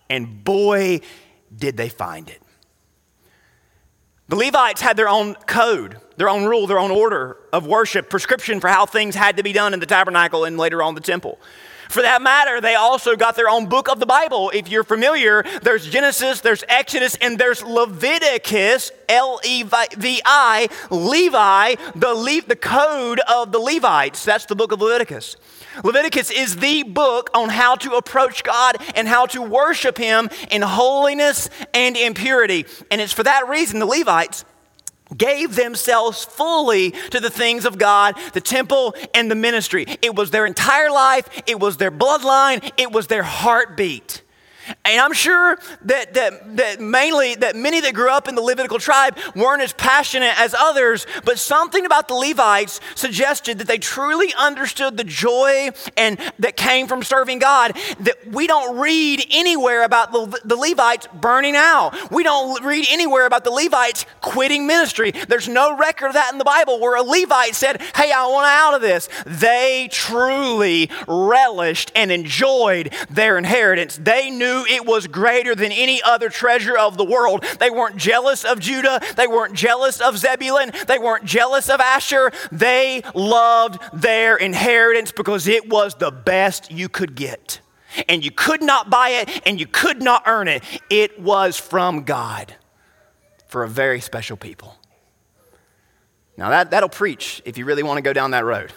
And 0.08 0.42
boy, 0.42 1.00
did 1.54 1.76
they 1.76 1.90
find 1.90 2.30
it. 2.30 2.41
The 4.32 4.38
Levites 4.38 4.80
had 4.80 4.96
their 4.96 5.10
own 5.10 5.34
code, 5.34 5.98
their 6.16 6.30
own 6.30 6.46
rule, 6.46 6.66
their 6.66 6.78
own 6.78 6.90
order 6.90 7.36
of 7.52 7.66
worship, 7.66 8.08
prescription 8.08 8.60
for 8.60 8.68
how 8.68 8.86
things 8.86 9.14
had 9.14 9.36
to 9.36 9.42
be 9.42 9.52
done 9.52 9.74
in 9.74 9.80
the 9.80 9.84
tabernacle 9.84 10.46
and 10.46 10.56
later 10.56 10.82
on 10.82 10.94
the 10.94 11.02
temple. 11.02 11.38
For 11.92 12.00
that 12.00 12.22
matter, 12.22 12.58
they 12.58 12.74
also 12.74 13.16
got 13.16 13.36
their 13.36 13.50
own 13.50 13.66
book 13.66 13.90
of 13.90 14.00
the 14.00 14.06
Bible. 14.06 14.50
If 14.54 14.70
you're 14.70 14.82
familiar, 14.82 15.44
there's 15.60 15.86
Genesis, 15.86 16.40
there's 16.40 16.64
Exodus, 16.66 17.16
and 17.20 17.38
there's 17.38 17.62
Leviticus, 17.62 18.90
L 19.10 19.38
E 19.44 19.62
V 19.62 20.22
I, 20.24 20.68
Levi, 20.90 21.74
the, 21.94 22.14
Le- 22.14 22.48
the 22.48 22.56
code 22.56 23.20
of 23.28 23.52
the 23.52 23.58
Levites. 23.58 24.24
That's 24.24 24.46
the 24.46 24.56
book 24.56 24.72
of 24.72 24.80
Leviticus. 24.80 25.36
Leviticus 25.84 26.30
is 26.30 26.56
the 26.56 26.82
book 26.82 27.28
on 27.34 27.50
how 27.50 27.74
to 27.76 27.92
approach 27.92 28.42
God 28.42 28.78
and 28.94 29.06
how 29.06 29.26
to 29.26 29.42
worship 29.42 29.98
Him 29.98 30.30
in 30.50 30.62
holiness 30.62 31.50
and 31.74 31.94
in 31.94 32.14
purity. 32.14 32.64
And 32.90 33.02
it's 33.02 33.12
for 33.12 33.22
that 33.24 33.50
reason 33.50 33.80
the 33.80 33.86
Levites 33.86 34.46
gave 35.16 35.54
themselves 35.56 36.24
fully 36.24 36.92
to 37.10 37.20
the 37.20 37.30
things 37.30 37.64
of 37.64 37.78
God, 37.78 38.16
the 38.32 38.40
temple 38.40 38.94
and 39.14 39.30
the 39.30 39.34
ministry. 39.34 39.86
It 40.02 40.14
was 40.14 40.30
their 40.30 40.46
entire 40.46 40.90
life, 40.90 41.28
it 41.46 41.60
was 41.60 41.76
their 41.76 41.90
bloodline, 41.90 42.72
it 42.76 42.92
was 42.92 43.06
their 43.06 43.22
heartbeat. 43.22 44.21
And 44.84 45.00
I'm 45.00 45.12
sure 45.12 45.58
that, 45.82 46.14
that, 46.14 46.56
that 46.56 46.80
mainly 46.80 47.34
that 47.36 47.56
many 47.56 47.80
that 47.80 47.94
grew 47.94 48.10
up 48.10 48.28
in 48.28 48.34
the 48.34 48.42
Levitical 48.42 48.78
tribe 48.78 49.16
weren't 49.34 49.62
as 49.62 49.72
passionate 49.72 50.38
as 50.38 50.54
others, 50.54 51.06
but 51.24 51.38
something 51.38 51.86
about 51.86 52.08
the 52.08 52.14
Levites 52.14 52.80
suggested 52.94 53.58
that 53.58 53.66
they 53.66 53.78
truly 53.78 54.32
understood 54.38 54.96
the 54.96 55.04
joy 55.04 55.70
and 55.96 56.18
that 56.38 56.56
came 56.56 56.86
from 56.86 57.02
serving 57.02 57.38
God. 57.38 57.76
That 58.00 58.16
we 58.26 58.46
don't 58.46 58.78
read 58.78 59.24
anywhere 59.30 59.84
about 59.84 60.12
the, 60.12 60.40
the 60.44 60.56
Levites 60.56 61.08
burning 61.14 61.56
out. 61.56 62.10
We 62.10 62.22
don't 62.22 62.64
read 62.64 62.86
anywhere 62.90 63.26
about 63.26 63.44
the 63.44 63.50
Levites 63.50 64.06
quitting 64.20 64.66
ministry. 64.66 65.12
There's 65.12 65.48
no 65.48 65.76
record 65.76 66.08
of 66.08 66.14
that 66.14 66.32
in 66.32 66.38
the 66.38 66.44
Bible 66.44 66.80
where 66.80 66.96
a 66.96 67.02
Levite 67.02 67.54
said, 67.54 67.80
Hey, 67.94 68.12
I 68.12 68.26
want 68.26 68.46
out 68.46 68.74
of 68.74 68.80
this. 68.80 69.08
They 69.26 69.88
truly 69.90 70.90
relished 71.06 71.92
and 71.94 72.10
enjoyed 72.10 72.92
their 73.10 73.38
inheritance. 73.38 73.96
They 73.96 74.30
knew 74.30 74.51
knew 74.52 74.64
it 74.68 74.86
was 74.86 75.06
greater 75.06 75.54
than 75.54 75.72
any 75.72 76.02
other 76.02 76.28
treasure 76.28 76.76
of 76.76 76.96
the 76.96 77.04
world. 77.04 77.44
They 77.58 77.70
weren't 77.70 77.96
jealous 77.96 78.44
of 78.44 78.60
Judah. 78.60 79.00
They 79.16 79.26
weren't 79.26 79.54
jealous 79.54 80.00
of 80.00 80.18
Zebulun. 80.18 80.72
They 80.86 80.98
weren't 80.98 81.24
jealous 81.24 81.68
of 81.68 81.80
Asher. 81.80 82.32
They 82.50 83.02
loved 83.14 83.80
their 83.92 84.36
inheritance 84.36 85.12
because 85.12 85.46
it 85.46 85.68
was 85.68 85.94
the 85.94 86.10
best 86.10 86.70
you 86.70 86.88
could 86.88 87.14
get. 87.14 87.60
And 88.08 88.24
you 88.24 88.30
could 88.30 88.62
not 88.62 88.90
buy 88.90 89.10
it 89.10 89.42
and 89.46 89.60
you 89.60 89.66
could 89.66 90.02
not 90.02 90.22
earn 90.26 90.48
it. 90.48 90.62
It 90.88 91.20
was 91.20 91.58
from 91.58 92.04
God 92.04 92.54
for 93.48 93.64
a 93.64 93.68
very 93.68 94.00
special 94.00 94.36
people. 94.36 94.76
Now, 96.38 96.48
that, 96.48 96.70
that'll 96.70 96.88
preach 96.88 97.42
if 97.44 97.58
you 97.58 97.66
really 97.66 97.82
want 97.82 97.98
to 97.98 98.02
go 98.02 98.14
down 98.14 98.30
that 98.30 98.44
road. 98.44 98.72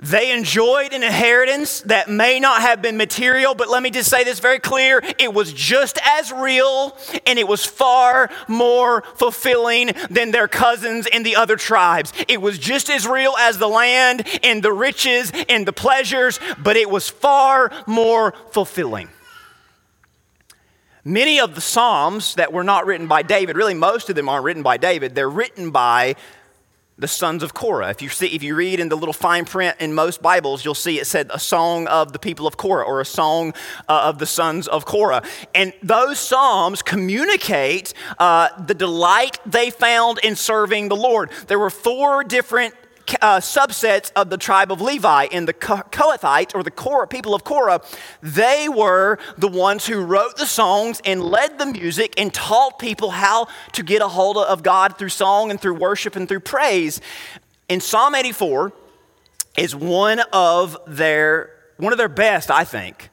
They 0.00 0.30
enjoyed 0.30 0.92
an 0.92 1.02
inheritance 1.02 1.80
that 1.82 2.08
may 2.08 2.38
not 2.38 2.60
have 2.60 2.80
been 2.80 2.96
material, 2.96 3.56
but 3.56 3.68
let 3.68 3.82
me 3.82 3.90
just 3.90 4.08
say 4.08 4.22
this 4.22 4.38
very 4.38 4.60
clear. 4.60 5.02
It 5.18 5.34
was 5.34 5.52
just 5.52 5.98
as 6.04 6.30
real 6.30 6.96
and 7.26 7.36
it 7.36 7.48
was 7.48 7.64
far 7.64 8.30
more 8.46 9.02
fulfilling 9.16 9.90
than 10.08 10.30
their 10.30 10.46
cousins 10.46 11.08
in 11.08 11.24
the 11.24 11.34
other 11.34 11.56
tribes. 11.56 12.12
It 12.28 12.40
was 12.40 12.58
just 12.58 12.88
as 12.90 13.08
real 13.08 13.34
as 13.40 13.58
the 13.58 13.66
land 13.68 14.28
and 14.44 14.62
the 14.62 14.72
riches 14.72 15.32
and 15.48 15.66
the 15.66 15.72
pleasures, 15.72 16.38
but 16.62 16.76
it 16.76 16.88
was 16.88 17.08
far 17.08 17.72
more 17.88 18.34
fulfilling. 18.52 19.08
Many 21.04 21.40
of 21.40 21.54
the 21.54 21.60
Psalms 21.60 22.34
that 22.34 22.52
were 22.52 22.64
not 22.64 22.86
written 22.86 23.08
by 23.08 23.22
David, 23.22 23.56
really 23.56 23.74
most 23.74 24.10
of 24.10 24.14
them 24.14 24.28
aren't 24.28 24.44
written 24.44 24.62
by 24.62 24.76
David, 24.76 25.14
they're 25.14 25.30
written 25.30 25.70
by 25.70 26.14
the 26.98 27.08
sons 27.08 27.44
of 27.44 27.54
Korah. 27.54 27.90
If 27.90 28.02
you 28.02 28.08
see, 28.08 28.26
if 28.26 28.42
you 28.42 28.56
read 28.56 28.80
in 28.80 28.88
the 28.88 28.96
little 28.96 29.12
fine 29.12 29.44
print 29.44 29.76
in 29.78 29.94
most 29.94 30.20
Bibles, 30.20 30.64
you'll 30.64 30.74
see 30.74 30.98
it 30.98 31.06
said 31.06 31.30
a 31.32 31.38
song 31.38 31.86
of 31.86 32.12
the 32.12 32.18
people 32.18 32.46
of 32.46 32.56
Korah 32.56 32.84
or 32.84 33.00
a 33.00 33.04
song 33.04 33.54
uh, 33.88 34.02
of 34.04 34.18
the 34.18 34.26
sons 34.26 34.66
of 34.66 34.84
Korah. 34.84 35.22
And 35.54 35.72
those 35.80 36.18
psalms 36.18 36.82
communicate 36.82 37.94
uh, 38.18 38.48
the 38.66 38.74
delight 38.74 39.38
they 39.46 39.70
found 39.70 40.18
in 40.24 40.34
serving 40.34 40.88
the 40.88 40.96
Lord. 40.96 41.30
There 41.46 41.58
were 41.58 41.70
four 41.70 42.24
different 42.24 42.74
uh, 43.20 43.40
subsets 43.40 44.12
of 44.16 44.30
the 44.30 44.36
tribe 44.36 44.72
of 44.72 44.80
Levi. 44.80 45.24
In 45.30 45.46
the 45.46 45.54
Kohathites, 45.54 46.54
or 46.54 46.62
the 46.62 46.70
Korah, 46.70 47.06
people 47.06 47.34
of 47.34 47.44
Korah, 47.44 47.80
they 48.22 48.68
were 48.68 49.18
the 49.36 49.48
ones 49.48 49.86
who 49.86 50.00
wrote 50.00 50.36
the 50.36 50.46
songs 50.46 51.00
and 51.04 51.22
led 51.22 51.58
the 51.58 51.66
music 51.66 52.14
and 52.18 52.32
taught 52.32 52.78
people 52.78 53.10
how 53.10 53.48
to 53.72 53.82
get 53.82 54.02
a 54.02 54.08
hold 54.08 54.36
of 54.36 54.62
God 54.62 54.98
through 54.98 55.10
song 55.10 55.50
and 55.50 55.60
through 55.60 55.74
worship 55.74 56.16
and 56.16 56.28
through 56.28 56.40
praise. 56.40 57.00
In 57.68 57.80
Psalm 57.80 58.14
84 58.14 58.72
is 59.56 59.74
one 59.74 60.20
of 60.32 60.76
their 60.86 61.50
one 61.76 61.92
of 61.92 61.98
their 61.98 62.08
best, 62.08 62.50
I 62.50 62.64
think 62.64 63.10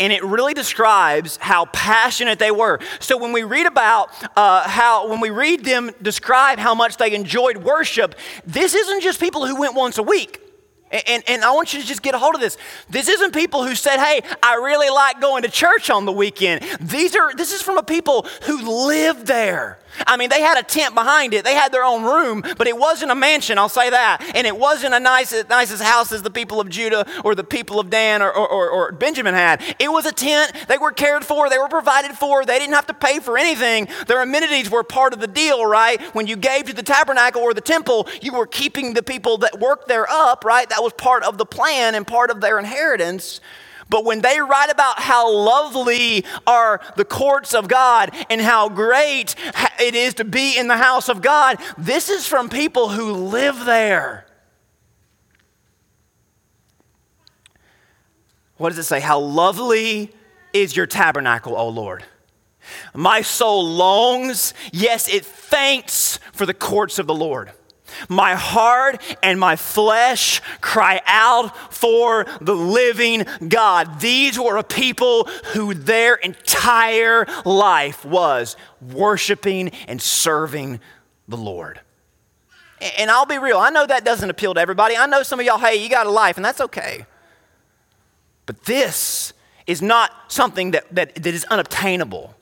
and 0.00 0.12
it 0.12 0.22
really 0.22 0.54
describes 0.54 1.36
how 1.38 1.66
passionate 1.66 2.38
they 2.38 2.50
were. 2.50 2.78
So 3.00 3.16
when 3.16 3.32
we 3.32 3.42
read 3.42 3.66
about 3.66 4.10
uh, 4.36 4.68
how, 4.68 5.08
when 5.08 5.20
we 5.20 5.30
read 5.30 5.64
them 5.64 5.90
describe 6.00 6.58
how 6.58 6.74
much 6.74 6.96
they 6.96 7.14
enjoyed 7.14 7.58
worship, 7.58 8.14
this 8.46 8.74
isn't 8.74 9.02
just 9.02 9.20
people 9.20 9.46
who 9.46 9.58
went 9.58 9.74
once 9.74 9.98
a 9.98 10.02
week. 10.02 10.40
And, 10.90 11.22
and 11.28 11.44
I 11.44 11.50
want 11.50 11.74
you 11.74 11.80
to 11.80 11.86
just 11.86 12.02
get 12.02 12.14
a 12.14 12.18
hold 12.18 12.34
of 12.34 12.40
this. 12.40 12.56
This 12.88 13.08
isn't 13.08 13.34
people 13.34 13.62
who 13.62 13.74
said, 13.74 13.98
hey, 13.98 14.22
I 14.42 14.54
really 14.54 14.88
like 14.88 15.20
going 15.20 15.42
to 15.42 15.50
church 15.50 15.90
on 15.90 16.06
the 16.06 16.12
weekend. 16.12 16.62
These 16.80 17.14
are, 17.14 17.34
this 17.34 17.52
is 17.52 17.60
from 17.60 17.76
a 17.76 17.82
people 17.82 18.26
who 18.44 18.86
lived 18.86 19.26
there. 19.26 19.78
I 20.06 20.16
mean, 20.16 20.30
they 20.30 20.40
had 20.40 20.58
a 20.58 20.62
tent 20.62 20.94
behind 20.94 21.34
it. 21.34 21.44
They 21.44 21.54
had 21.54 21.72
their 21.72 21.84
own 21.84 22.04
room, 22.04 22.42
but 22.56 22.66
it 22.66 22.76
wasn't 22.76 23.10
a 23.10 23.14
mansion, 23.14 23.58
I'll 23.58 23.68
say 23.68 23.90
that. 23.90 24.22
And 24.34 24.46
it 24.46 24.56
wasn't 24.56 24.94
a 24.94 25.00
nice, 25.00 25.34
nicest 25.48 25.82
house 25.82 26.12
as 26.12 26.22
the 26.22 26.30
people 26.30 26.60
of 26.60 26.68
Judah 26.68 27.06
or 27.24 27.34
the 27.34 27.44
people 27.44 27.80
of 27.80 27.90
Dan 27.90 28.22
or, 28.22 28.32
or, 28.32 28.70
or 28.70 28.92
Benjamin 28.92 29.34
had. 29.34 29.62
It 29.78 29.90
was 29.90 30.06
a 30.06 30.12
tent. 30.12 30.52
They 30.68 30.78
were 30.78 30.92
cared 30.92 31.24
for. 31.24 31.48
They 31.50 31.58
were 31.58 31.68
provided 31.68 32.12
for. 32.12 32.44
They 32.44 32.58
didn't 32.58 32.74
have 32.74 32.86
to 32.86 32.94
pay 32.94 33.18
for 33.20 33.38
anything. 33.38 33.88
Their 34.06 34.22
amenities 34.22 34.70
were 34.70 34.84
part 34.84 35.12
of 35.12 35.20
the 35.20 35.26
deal, 35.26 35.64
right? 35.66 36.00
When 36.14 36.26
you 36.26 36.36
gave 36.36 36.66
to 36.66 36.74
the 36.74 36.82
tabernacle 36.82 37.42
or 37.42 37.54
the 37.54 37.60
temple, 37.60 38.08
you 38.22 38.32
were 38.32 38.46
keeping 38.46 38.94
the 38.94 39.02
people 39.02 39.38
that 39.38 39.58
worked 39.58 39.88
there 39.88 40.08
up, 40.10 40.44
right? 40.44 40.68
That 40.68 40.82
was 40.82 40.92
part 40.92 41.22
of 41.22 41.38
the 41.38 41.46
plan 41.46 41.94
and 41.94 42.06
part 42.06 42.30
of 42.30 42.40
their 42.40 42.58
inheritance. 42.58 43.40
But 43.88 44.04
when 44.04 44.20
they 44.20 44.40
write 44.40 44.70
about 44.70 45.00
how 45.00 45.32
lovely 45.32 46.24
are 46.46 46.80
the 46.96 47.04
courts 47.04 47.54
of 47.54 47.68
God 47.68 48.14
and 48.28 48.40
how 48.40 48.68
great 48.68 49.34
it 49.80 49.94
is 49.94 50.14
to 50.14 50.24
be 50.24 50.58
in 50.58 50.68
the 50.68 50.76
house 50.76 51.08
of 51.08 51.22
God, 51.22 51.58
this 51.76 52.08
is 52.08 52.26
from 52.26 52.48
people 52.48 52.90
who 52.90 53.12
live 53.12 53.64
there. 53.64 54.26
What 58.58 58.70
does 58.70 58.78
it 58.78 58.84
say? 58.84 59.00
How 59.00 59.18
lovely 59.20 60.12
is 60.52 60.76
your 60.76 60.86
tabernacle, 60.86 61.56
O 61.56 61.68
Lord. 61.68 62.04
My 62.94 63.22
soul 63.22 63.66
longs, 63.66 64.52
yes, 64.72 65.08
it 65.08 65.24
faints 65.24 66.18
for 66.32 66.44
the 66.44 66.54
courts 66.54 66.98
of 66.98 67.06
the 67.06 67.14
Lord. 67.14 67.52
My 68.08 68.34
heart 68.34 69.00
and 69.22 69.38
my 69.38 69.56
flesh 69.56 70.40
cry 70.60 71.00
out 71.06 71.56
for 71.72 72.26
the 72.40 72.54
living 72.54 73.24
God. 73.48 74.00
These 74.00 74.38
were 74.38 74.56
a 74.56 74.64
people 74.64 75.24
who 75.52 75.74
their 75.74 76.14
entire 76.14 77.26
life 77.44 78.04
was 78.04 78.56
worshiping 78.80 79.70
and 79.86 80.00
serving 80.00 80.80
the 81.26 81.36
Lord. 81.36 81.80
And 82.98 83.10
I'll 83.10 83.26
be 83.26 83.38
real, 83.38 83.58
I 83.58 83.70
know 83.70 83.86
that 83.86 84.04
doesn't 84.04 84.30
appeal 84.30 84.54
to 84.54 84.60
everybody. 84.60 84.96
I 84.96 85.06
know 85.06 85.22
some 85.22 85.40
of 85.40 85.46
y'all, 85.46 85.58
hey, 85.58 85.76
you 85.76 85.88
got 85.88 86.06
a 86.06 86.10
life, 86.10 86.36
and 86.36 86.44
that's 86.44 86.60
okay. 86.60 87.06
But 88.46 88.64
this 88.64 89.32
is 89.66 89.82
not 89.82 90.12
something 90.28 90.70
that, 90.70 90.94
that, 90.94 91.14
that 91.16 91.34
is 91.34 91.44
unobtainable. 91.44 92.34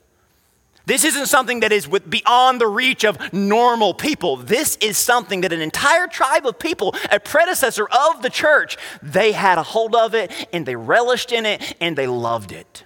This 0.87 1.03
isn't 1.03 1.25
something 1.25 1.59
that 1.59 1.73
is 1.73 1.85
beyond 1.85 2.61
the 2.61 2.67
reach 2.67 3.03
of 3.03 3.33
normal 3.33 3.93
people. 3.93 4.37
This 4.37 4.77
is 4.77 4.97
something 4.97 5.41
that 5.41 5.51
an 5.51 5.59
entire 5.59 6.07
tribe 6.07 6.47
of 6.47 6.59
people, 6.59 6.95
a 7.11 7.19
predecessor 7.19 7.89
of 7.89 8.21
the 8.21 8.29
church, 8.29 8.77
they 9.03 9.33
had 9.33 9.57
a 9.57 9.63
hold 9.63 9.95
of 9.95 10.15
it 10.15 10.31
and 10.53 10.65
they 10.65 10.77
relished 10.77 11.33
in 11.33 11.45
it 11.45 11.75
and 11.81 11.97
they 11.97 12.07
loved 12.07 12.53
it. 12.53 12.85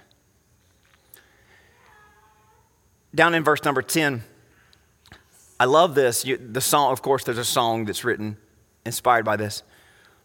Down 3.14 3.36
in 3.36 3.44
verse 3.44 3.62
number 3.62 3.82
10, 3.82 4.24
I 5.60 5.66
love 5.66 5.94
this. 5.94 6.24
You, 6.24 6.38
the 6.38 6.60
song, 6.60 6.90
of 6.90 7.02
course, 7.02 7.22
there's 7.22 7.38
a 7.38 7.44
song 7.44 7.84
that's 7.84 8.02
written 8.02 8.36
inspired 8.84 9.24
by 9.24 9.36
this. 9.36 9.62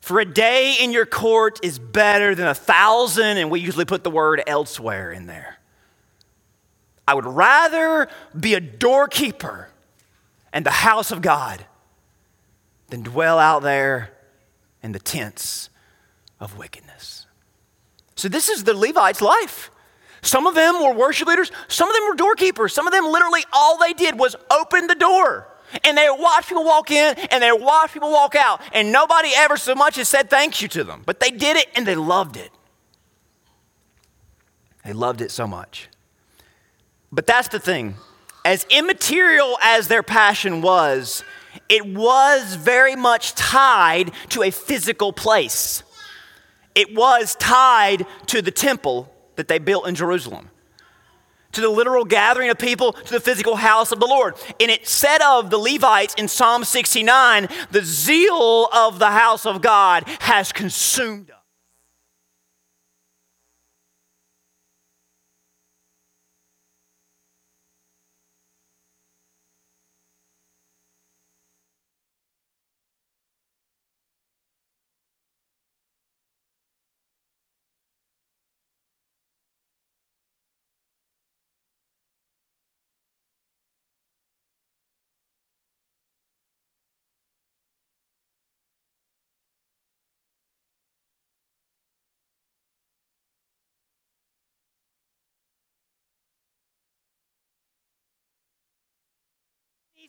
For 0.02 0.20
a 0.20 0.26
day 0.26 0.78
in 0.82 0.92
your 0.92 1.06
court 1.06 1.60
is 1.62 1.78
better 1.78 2.34
than 2.34 2.48
a 2.48 2.56
thousand, 2.56 3.38
and 3.38 3.52
we 3.52 3.60
usually 3.60 3.86
put 3.86 4.04
the 4.04 4.10
word 4.10 4.42
elsewhere 4.48 5.12
in 5.12 5.28
there. 5.28 5.57
I 7.08 7.13
would 7.13 7.26
rather 7.26 8.10
be 8.38 8.54
a 8.54 8.60
doorkeeper 8.60 9.70
in 10.54 10.63
the 10.63 10.72
house 10.72 11.12
of 11.12 11.22
God 11.22 11.65
than 12.89 13.04
dwell 13.04 13.39
out 13.39 13.63
there 13.63 14.12
in 14.84 14.91
the 14.91 15.00
tents 15.00 15.70
of 16.39 16.58
wickedness. 16.58 17.26
So, 18.15 18.28
this 18.28 18.50
is 18.50 18.63
the 18.63 18.74
Levites' 18.74 19.22
life. 19.22 19.72
Some 20.22 20.48
of 20.48 20.56
them 20.56 20.82
were 20.82 20.93
worship 20.93 21.28
leaders, 21.28 21.52
some 21.67 21.89
of 21.89 21.96
them 21.96 22.08
were 22.08 22.15
doorkeepers. 22.15 22.74
Some 22.74 22.88
of 22.88 22.93
them 22.93 23.06
literally 23.06 23.43
all 23.54 23.78
they 23.78 23.93
did 23.93 24.20
was 24.20 24.36
open 24.52 24.88
the 24.88 24.96
door. 24.96 25.48
And 25.84 25.98
they 25.98 26.08
watched 26.10 26.50
people 26.50 26.63
walk 26.63 26.91
in 26.91 27.15
and 27.30 27.43
they 27.43 27.52
watched 27.52 27.93
people 27.93 28.12
walk 28.12 28.36
out. 28.36 28.62
And 28.74 28.91
nobody 28.91 29.30
ever 29.36 29.58
so 29.58 29.76
much 29.76 29.98
as 29.98 30.08
said 30.08 30.30
thank 30.30 30.62
you 30.62 30.67
to 30.70 30.84
them. 30.84 31.04
But 31.06 31.20
they 31.20 31.30
did 31.30 31.58
it 31.58 31.67
and 31.76 31.86
they 31.86 31.96
loved 31.96 32.38
it. 32.38 32.52
They 34.84 34.93
loved 34.93 35.22
it 35.22 35.32
so 35.32 35.46
much. 35.46 35.89
But 37.12 37.26
that's 37.26 37.48
the 37.48 37.60
thing. 37.60 37.96
As 38.43 38.65
immaterial 38.70 39.58
as 39.62 39.88
their 39.88 40.04
passion 40.04 40.62
was, 40.62 41.24
it 41.70 41.86
was 41.86 42.56
very 42.56 42.96
much 42.96 43.36
tied 43.36 44.12
to 44.30 44.43
a 44.43 44.52
physical 44.52 45.12
place. 45.12 45.84
It 46.76 46.96
was 46.96 47.36
tied 47.36 48.06
to 48.28 48.41
the 48.41 48.52
temple 48.52 49.12
that 49.36 49.48
they 49.48 49.58
built 49.58 49.88
in 49.88 49.96
Jerusalem, 49.96 50.50
to 51.54 51.62
the 51.62 51.70
literal 51.70 52.06
gathering 52.06 52.50
of 52.50 52.58
people, 52.58 52.93
to 52.93 53.13
the 53.13 53.20
physical 53.20 53.56
house 53.56 53.91
of 53.91 54.00
the 54.00 54.06
Lord. 54.06 54.36
And 54.60 54.70
it 54.70 54.88
said 54.88 55.22
of 55.22 55.50
the 55.50 55.58
Levites 55.58 56.13
in 56.15 56.28
Psalm 56.28 56.63
69 56.63 57.48
the 57.72 57.84
zeal 57.84 58.67
of 58.67 59.00
the 59.00 59.12
house 59.12 59.46
of 59.46 59.62
God 59.62 60.04
has 60.20 60.52
consumed 60.52 61.32
us. 61.32 61.37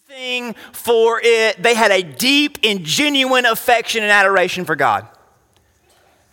Anything 0.06 0.54
for 0.72 1.20
it. 1.22 1.62
They 1.62 1.74
had 1.74 1.90
a 1.90 2.02
deep 2.02 2.58
and 2.62 2.84
genuine 2.84 3.46
affection 3.46 4.02
and 4.02 4.12
adoration 4.12 4.64
for 4.64 4.76
God. 4.76 5.08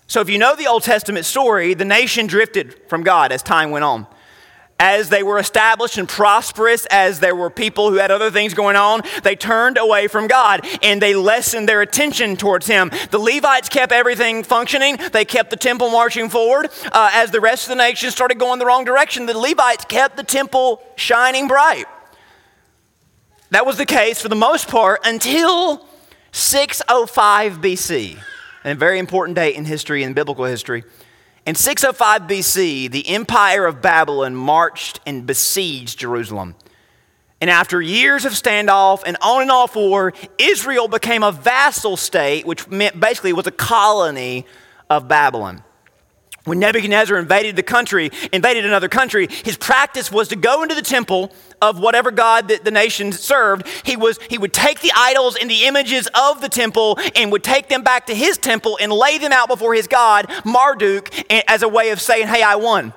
So, 0.08 0.22
if 0.22 0.30
you 0.30 0.38
know 0.38 0.56
the 0.56 0.68
Old 0.68 0.84
Testament 0.84 1.26
story, 1.26 1.74
the 1.74 1.86
nation 1.86 2.28
drifted 2.28 2.76
from 2.88 3.04
God 3.04 3.32
as 3.32 3.42
time 3.42 3.72
went 3.72 3.84
on. 3.84 4.06
As 4.78 5.10
they 5.10 5.24
were 5.24 5.40
established 5.40 5.98
and 5.98 6.08
prosperous, 6.08 6.86
as 6.88 7.22
there 7.22 7.36
were 7.36 7.50
people 7.50 7.90
who 7.90 7.96
had 7.96 8.12
other 8.12 8.30
things 8.30 8.54
going 8.54 8.76
on, 8.76 9.02
they 9.24 9.36
turned 9.36 9.78
away 9.78 10.08
from 10.08 10.28
God 10.28 10.68
and 10.84 11.02
they 11.02 11.16
lessened 11.16 11.68
their 11.68 11.82
attention 11.82 12.36
towards 12.36 12.68
Him. 12.68 12.92
The 13.10 13.18
Levites 13.18 13.70
kept 13.70 13.94
everything 13.94 14.44
functioning, 14.44 14.98
they 15.14 15.26
kept 15.26 15.50
the 15.50 15.58
temple 15.58 15.90
marching 15.90 16.30
forward. 16.30 16.70
Uh, 16.92 17.10
as 17.14 17.32
the 17.32 17.42
rest 17.42 17.64
of 17.64 17.70
the 17.70 17.76
nation 17.76 18.12
started 18.12 18.38
going 18.38 18.60
the 18.60 18.66
wrong 18.66 18.84
direction, 18.84 19.26
the 19.26 19.38
Levites 19.38 19.86
kept 19.86 20.18
the 20.18 20.24
temple 20.24 20.84
shining 20.98 21.48
bright. 21.48 21.86
That 23.52 23.66
was 23.66 23.78
the 23.78 23.86
case 23.86 24.22
for 24.22 24.28
the 24.28 24.36
most 24.36 24.68
part 24.68 25.02
until 25.04 25.86
605 26.32 27.62
BC, 27.62 28.18
a 28.64 28.76
very 28.76 28.98
important 28.98 29.36
date 29.36 29.56
in 29.56 29.66
history 29.66 30.04
and 30.04 30.16
biblical 30.16 30.46
history. 30.46 30.84
In 31.46 31.54
605 31.54 32.24
BC, 32.24 32.92
the 32.92 33.08
empire 33.08 33.68
of 33.68 33.82
Babylon 33.82 34.36
marched 34.36 35.00
and 35.06 35.28
besieged 35.28 36.00
Jerusalem. 36.00 36.56
And 37.40 37.52
after 37.52 37.80
years 37.80 38.26
of 38.26 38.32
standoff 38.32 39.04
and 39.06 39.16
on 39.22 39.44
and 39.44 39.52
off 39.52 39.76
war, 39.76 40.14
Israel 40.40 40.88
became 40.88 41.22
a 41.22 41.32
vassal 41.32 41.98
state, 41.98 42.48
which 42.48 42.68
meant 42.68 43.00
basically 43.00 43.32
was 43.34 43.46
a 43.46 43.52
colony 43.52 44.48
of 44.90 45.08
Babylon. 45.08 45.64
When 46.46 46.60
Nebuchadnezzar 46.60 47.18
invaded 47.18 47.56
the 47.56 47.64
country, 47.64 48.10
invaded 48.34 48.66
another 48.66 48.90
country, 48.90 49.28
his 49.28 49.58
practice 49.58 50.12
was 50.12 50.30
to 50.30 50.36
go 50.36 50.64
into 50.64 50.74
the 50.74 50.82
temple 50.82 51.32
of 51.62 51.80
whatever 51.80 52.12
god 52.12 52.48
that 52.50 52.64
the 52.64 52.72
nation 52.72 53.12
served. 53.12 53.68
He, 53.84 53.96
was, 53.96 54.20
he 54.30 54.38
would 54.38 54.54
take 54.54 54.82
the 54.82 54.92
idols 54.96 55.38
and 55.40 55.50
the 55.50 55.66
images 55.66 56.08
of 56.14 56.42
the 56.42 56.50
temple 56.50 57.00
and 57.16 57.32
would 57.32 57.44
take 57.44 57.70
them 57.70 57.84
back 57.84 58.08
to 58.08 58.16
his 58.16 58.38
temple 58.38 58.78
and 58.82 58.92
lay 58.92 59.18
them 59.18 59.32
out 59.32 59.48
before 59.48 59.74
his 59.74 59.88
god, 59.88 60.30
Marduk, 60.44 61.10
as 61.50 61.62
a 61.62 61.68
way 61.68 61.90
of 61.90 62.02
saying, 62.02 62.28
hey, 62.28 62.42
I 62.42 62.56
won. 62.56 62.94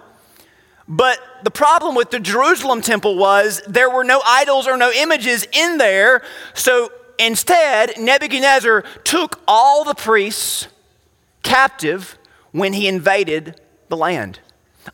But 0.88 1.18
the 1.44 1.50
problem 1.50 1.94
with 1.94 2.10
the 2.10 2.18
Jerusalem 2.18 2.80
temple 2.80 3.16
was 3.16 3.62
there 3.66 3.90
were 3.90 4.04
no 4.04 4.22
idols 4.26 4.66
or 4.66 4.76
no 4.78 4.90
images 4.90 5.46
in 5.52 5.76
there. 5.76 6.22
So 6.54 6.90
instead, 7.18 7.98
Nebuchadnezzar 7.98 8.82
took 9.04 9.40
all 9.46 9.84
the 9.84 9.94
priests 9.94 10.68
captive 11.42 12.18
when 12.52 12.72
he 12.72 12.88
invaded 12.88 13.60
the 13.88 13.96
land. 13.96 14.40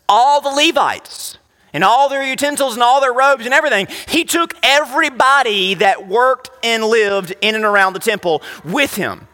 All 0.09 0.41
the 0.41 0.51
Levites 0.51 1.39
and 1.75 1.85
all 1.85 2.09
their 2.09 2.23
utensils 2.23 2.75
and 2.75 2.83
all 2.83 3.01
their 3.01 3.13
robes 3.13 3.45
and 3.45 3.53
everything. 3.53 3.89
He 4.09 4.25
took 4.25 4.55
everybody 4.63 5.75
that 5.75 6.09
worked 6.09 6.51
and 6.63 6.85
lived 6.85 7.35
in 7.43 7.55
and 7.55 7.65
around 7.65 7.93
the 7.93 7.99
temple 7.99 8.43
with 8.65 8.95
him. 8.95 9.27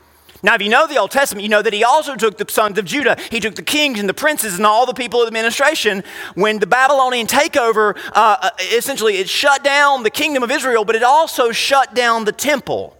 Now, 0.42 0.55
if 0.55 0.62
you 0.62 0.70
know 0.70 0.87
the 0.87 0.96
Old 0.96 1.11
Testament, 1.11 1.42
you 1.42 1.50
know 1.50 1.61
that 1.61 1.74
he 1.74 1.85
also 1.85 2.16
took 2.16 2.38
the 2.38 2.46
sons 2.50 2.79
of 2.79 2.87
Judah. 2.87 3.18
He 3.31 3.40
took 3.40 3.57
the 3.57 3.62
kings 3.62 4.00
and 4.00 4.09
the 4.09 4.14
princes 4.14 4.57
and 4.57 4.64
all 4.64 4.87
the 4.87 4.94
people 4.94 5.20
of 5.20 5.26
the 5.26 5.29
administration. 5.29 6.03
When 6.35 6.59
the 6.59 6.66
Babylonian 6.66 7.26
takeover, 7.26 7.94
uh, 8.14 8.37
uh 8.40 8.50
essentially, 8.72 9.18
it 9.18 9.29
shut 9.29 9.62
down 9.62 10.03
the 10.03 10.11
kingdom 10.11 10.42
of 10.42 10.50
Israel, 10.50 10.87
but 10.87 10.96
it 10.96 11.03
also 11.03 11.53
shut 11.53 11.94
down 11.94 12.24
the 12.24 12.33
temple. 12.33 12.96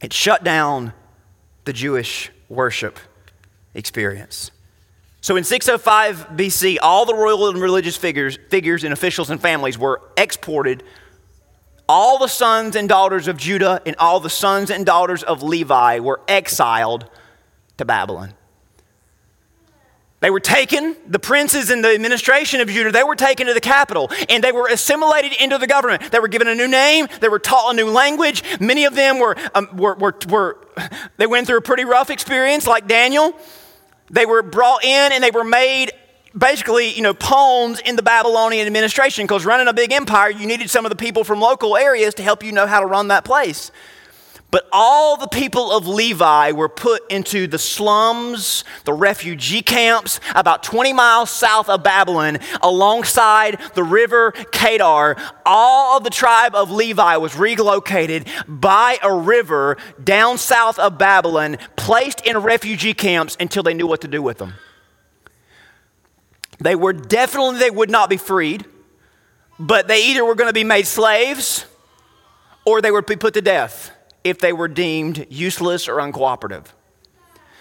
It 0.00 0.14
shut 0.14 0.42
down 0.42 0.94
the 1.64 1.74
Jewish 1.74 2.30
worship 2.48 2.98
experience. 3.74 4.50
So 5.26 5.34
in 5.34 5.42
605 5.42 6.36
BC, 6.36 6.76
all 6.80 7.04
the 7.04 7.12
royal 7.12 7.48
and 7.48 7.60
religious 7.60 7.96
figures, 7.96 8.38
figures 8.48 8.84
and 8.84 8.92
officials 8.92 9.28
and 9.28 9.42
families 9.42 9.76
were 9.76 10.00
exported. 10.16 10.84
All 11.88 12.20
the 12.20 12.28
sons 12.28 12.76
and 12.76 12.88
daughters 12.88 13.26
of 13.26 13.36
Judah 13.36 13.82
and 13.84 13.96
all 13.98 14.20
the 14.20 14.30
sons 14.30 14.70
and 14.70 14.86
daughters 14.86 15.24
of 15.24 15.42
Levi 15.42 15.98
were 15.98 16.20
exiled 16.28 17.10
to 17.76 17.84
Babylon. 17.84 18.34
They 20.20 20.30
were 20.30 20.38
taken, 20.38 20.94
the 21.08 21.18
princes 21.18 21.70
and 21.70 21.82
the 21.82 21.92
administration 21.92 22.60
of 22.60 22.68
Judah, 22.68 22.92
they 22.92 23.02
were 23.02 23.16
taken 23.16 23.48
to 23.48 23.52
the 23.52 23.60
capital 23.60 24.08
and 24.28 24.44
they 24.44 24.52
were 24.52 24.68
assimilated 24.68 25.32
into 25.40 25.58
the 25.58 25.66
government. 25.66 26.12
They 26.12 26.20
were 26.20 26.28
given 26.28 26.46
a 26.46 26.54
new 26.54 26.68
name, 26.68 27.08
they 27.20 27.28
were 27.28 27.40
taught 27.40 27.72
a 27.72 27.76
new 27.76 27.90
language. 27.90 28.44
Many 28.60 28.84
of 28.84 28.94
them 28.94 29.18
were, 29.18 29.36
um, 29.56 29.70
were, 29.76 29.96
were, 29.96 30.14
were, 30.28 30.64
they 31.16 31.26
went 31.26 31.48
through 31.48 31.58
a 31.58 31.62
pretty 31.62 31.84
rough 31.84 32.10
experience, 32.10 32.68
like 32.68 32.86
Daniel. 32.86 33.34
They 34.10 34.26
were 34.26 34.42
brought 34.42 34.84
in 34.84 35.12
and 35.12 35.22
they 35.22 35.30
were 35.30 35.44
made 35.44 35.92
basically, 36.36 36.92
you 36.92 37.02
know, 37.02 37.14
pawns 37.14 37.80
in 37.80 37.96
the 37.96 38.02
Babylonian 38.02 38.66
administration 38.66 39.24
because 39.24 39.44
running 39.44 39.68
a 39.68 39.72
big 39.72 39.92
empire, 39.92 40.30
you 40.30 40.46
needed 40.46 40.70
some 40.70 40.84
of 40.84 40.90
the 40.90 40.96
people 40.96 41.24
from 41.24 41.40
local 41.40 41.76
areas 41.76 42.14
to 42.14 42.22
help 42.22 42.42
you 42.42 42.52
know 42.52 42.66
how 42.66 42.80
to 42.80 42.86
run 42.86 43.08
that 43.08 43.24
place. 43.24 43.70
But 44.50 44.68
all 44.70 45.16
the 45.16 45.26
people 45.26 45.72
of 45.72 45.88
Levi 45.88 46.52
were 46.52 46.68
put 46.68 47.10
into 47.10 47.48
the 47.48 47.58
slums, 47.58 48.62
the 48.84 48.92
refugee 48.92 49.62
camps, 49.62 50.20
about 50.34 50.62
20 50.62 50.92
miles 50.92 51.30
south 51.30 51.68
of 51.68 51.82
Babylon, 51.82 52.38
alongside 52.62 53.58
the 53.74 53.82
river 53.82 54.30
Kedar. 54.52 55.16
All 55.44 55.96
of 55.96 56.04
the 56.04 56.10
tribe 56.10 56.54
of 56.54 56.70
Levi 56.70 57.16
was 57.16 57.36
relocated 57.36 58.28
by 58.46 58.98
a 59.02 59.12
river 59.12 59.78
down 60.02 60.38
south 60.38 60.78
of 60.78 60.96
Babylon, 60.96 61.58
placed 61.74 62.24
in 62.24 62.38
refugee 62.38 62.94
camps 62.94 63.36
until 63.40 63.64
they 63.64 63.74
knew 63.74 63.86
what 63.86 64.02
to 64.02 64.08
do 64.08 64.22
with 64.22 64.38
them. 64.38 64.54
They 66.60 66.76
were 66.76 66.92
definitely, 66.92 67.58
they 67.58 67.70
would 67.70 67.90
not 67.90 68.08
be 68.08 68.16
freed, 68.16 68.64
but 69.58 69.88
they 69.88 70.06
either 70.06 70.24
were 70.24 70.36
going 70.36 70.48
to 70.48 70.54
be 70.54 70.64
made 70.64 70.86
slaves 70.86 71.66
or 72.64 72.80
they 72.80 72.92
would 72.92 73.06
be 73.06 73.16
put 73.16 73.34
to 73.34 73.42
death 73.42 73.90
if 74.28 74.38
they 74.38 74.52
were 74.52 74.68
deemed 74.68 75.26
useless 75.30 75.88
or 75.88 75.96
uncooperative. 75.96 76.66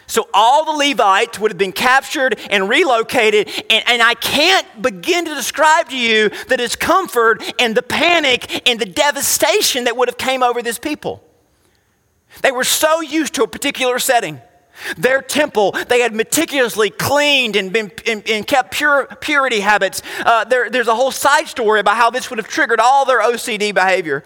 So 0.08 0.28
all 0.34 0.66
the 0.66 0.90
Levites 0.90 1.40
would 1.40 1.52
have 1.52 1.58
been 1.58 1.72
captured 1.72 2.40
and 2.52 2.70
relocated, 2.70 3.50
and, 3.70 3.84
and, 3.88 4.02
I 4.04 4.14
can't 4.14 4.82
begin 4.82 5.26
to 5.26 5.34
describe 5.34 5.90
to 5.90 5.98
you 5.98 6.30
the 6.48 6.58
discomfort 6.58 7.44
and 7.60 7.76
the 7.76 7.82
panic 7.82 8.68
and 8.70 8.80
the 8.80 8.86
devastation 8.86 9.86
that 9.86 9.98
would 9.98 10.08
have 10.08 10.18
came 10.18 10.44
over 10.44 10.62
this 10.62 10.78
people. 10.78 11.24
They 12.44 12.52
were 12.52 12.64
so 12.64 13.02
used 13.02 13.34
to 13.36 13.44
a 13.44 13.48
particular 13.48 13.98
setting. 13.98 14.42
Their 14.98 15.22
temple, 15.22 15.72
they 15.88 16.02
had 16.02 16.14
meticulously 16.14 16.90
cleaned 16.90 17.56
and, 17.56 17.72
been, 17.72 17.92
and, 18.06 18.30
and 18.30 18.46
kept 18.46 18.74
pure, 18.74 19.08
purity 19.22 19.62
habits. 19.62 20.02
Uh, 20.20 20.44
there, 20.44 20.70
there's 20.70 20.90
a 20.90 20.96
whole 20.96 21.12
side 21.12 21.48
story 21.48 21.80
about 21.80 21.96
how 21.96 22.10
this 22.10 22.30
would 22.30 22.38
have 22.38 22.48
triggered 22.48 22.80
all 22.80 23.06
their 23.06 23.22
OCD 23.22 23.74
behavior. 23.74 24.24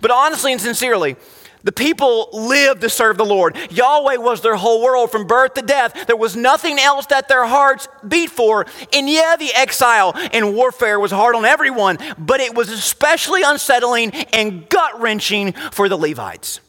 But 0.00 0.10
honestly 0.10 0.52
and 0.52 0.60
sincerely, 0.60 1.16
the 1.64 1.72
people 1.72 2.28
lived 2.32 2.82
to 2.82 2.90
serve 2.90 3.16
the 3.16 3.24
Lord. 3.24 3.56
Yahweh 3.70 4.16
was 4.16 4.42
their 4.42 4.54
whole 4.54 4.82
world 4.82 5.10
from 5.10 5.26
birth 5.26 5.54
to 5.54 5.62
death. 5.62 6.06
There 6.06 6.16
was 6.16 6.36
nothing 6.36 6.78
else 6.78 7.06
that 7.06 7.26
their 7.26 7.46
hearts 7.46 7.88
beat 8.06 8.30
for. 8.30 8.66
And 8.92 9.08
yeah, 9.08 9.36
the 9.38 9.50
exile 9.54 10.12
and 10.32 10.54
warfare 10.54 11.00
was 11.00 11.10
hard 11.10 11.34
on 11.34 11.46
everyone, 11.46 11.98
but 12.18 12.40
it 12.40 12.54
was 12.54 12.68
especially 12.68 13.42
unsettling 13.42 14.12
and 14.32 14.68
gut 14.68 15.00
wrenching 15.00 15.52
for 15.72 15.88
the 15.88 15.96
Levites. 15.96 16.60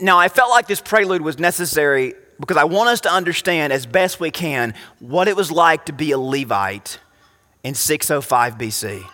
Now, 0.00 0.18
I 0.18 0.28
felt 0.28 0.50
like 0.50 0.66
this 0.66 0.80
prelude 0.80 1.22
was 1.22 1.38
necessary 1.38 2.14
because 2.40 2.56
I 2.56 2.64
want 2.64 2.88
us 2.88 3.02
to 3.02 3.10
understand 3.10 3.74
as 3.74 3.84
best 3.84 4.20
we 4.20 4.30
can 4.30 4.74
what 5.00 5.28
it 5.28 5.36
was 5.36 5.50
like 5.50 5.86
to 5.86 5.92
be 5.92 6.12
a 6.12 6.18
Levite 6.18 6.98
in 7.62 7.74
605 7.74 8.56
BC 8.56 9.04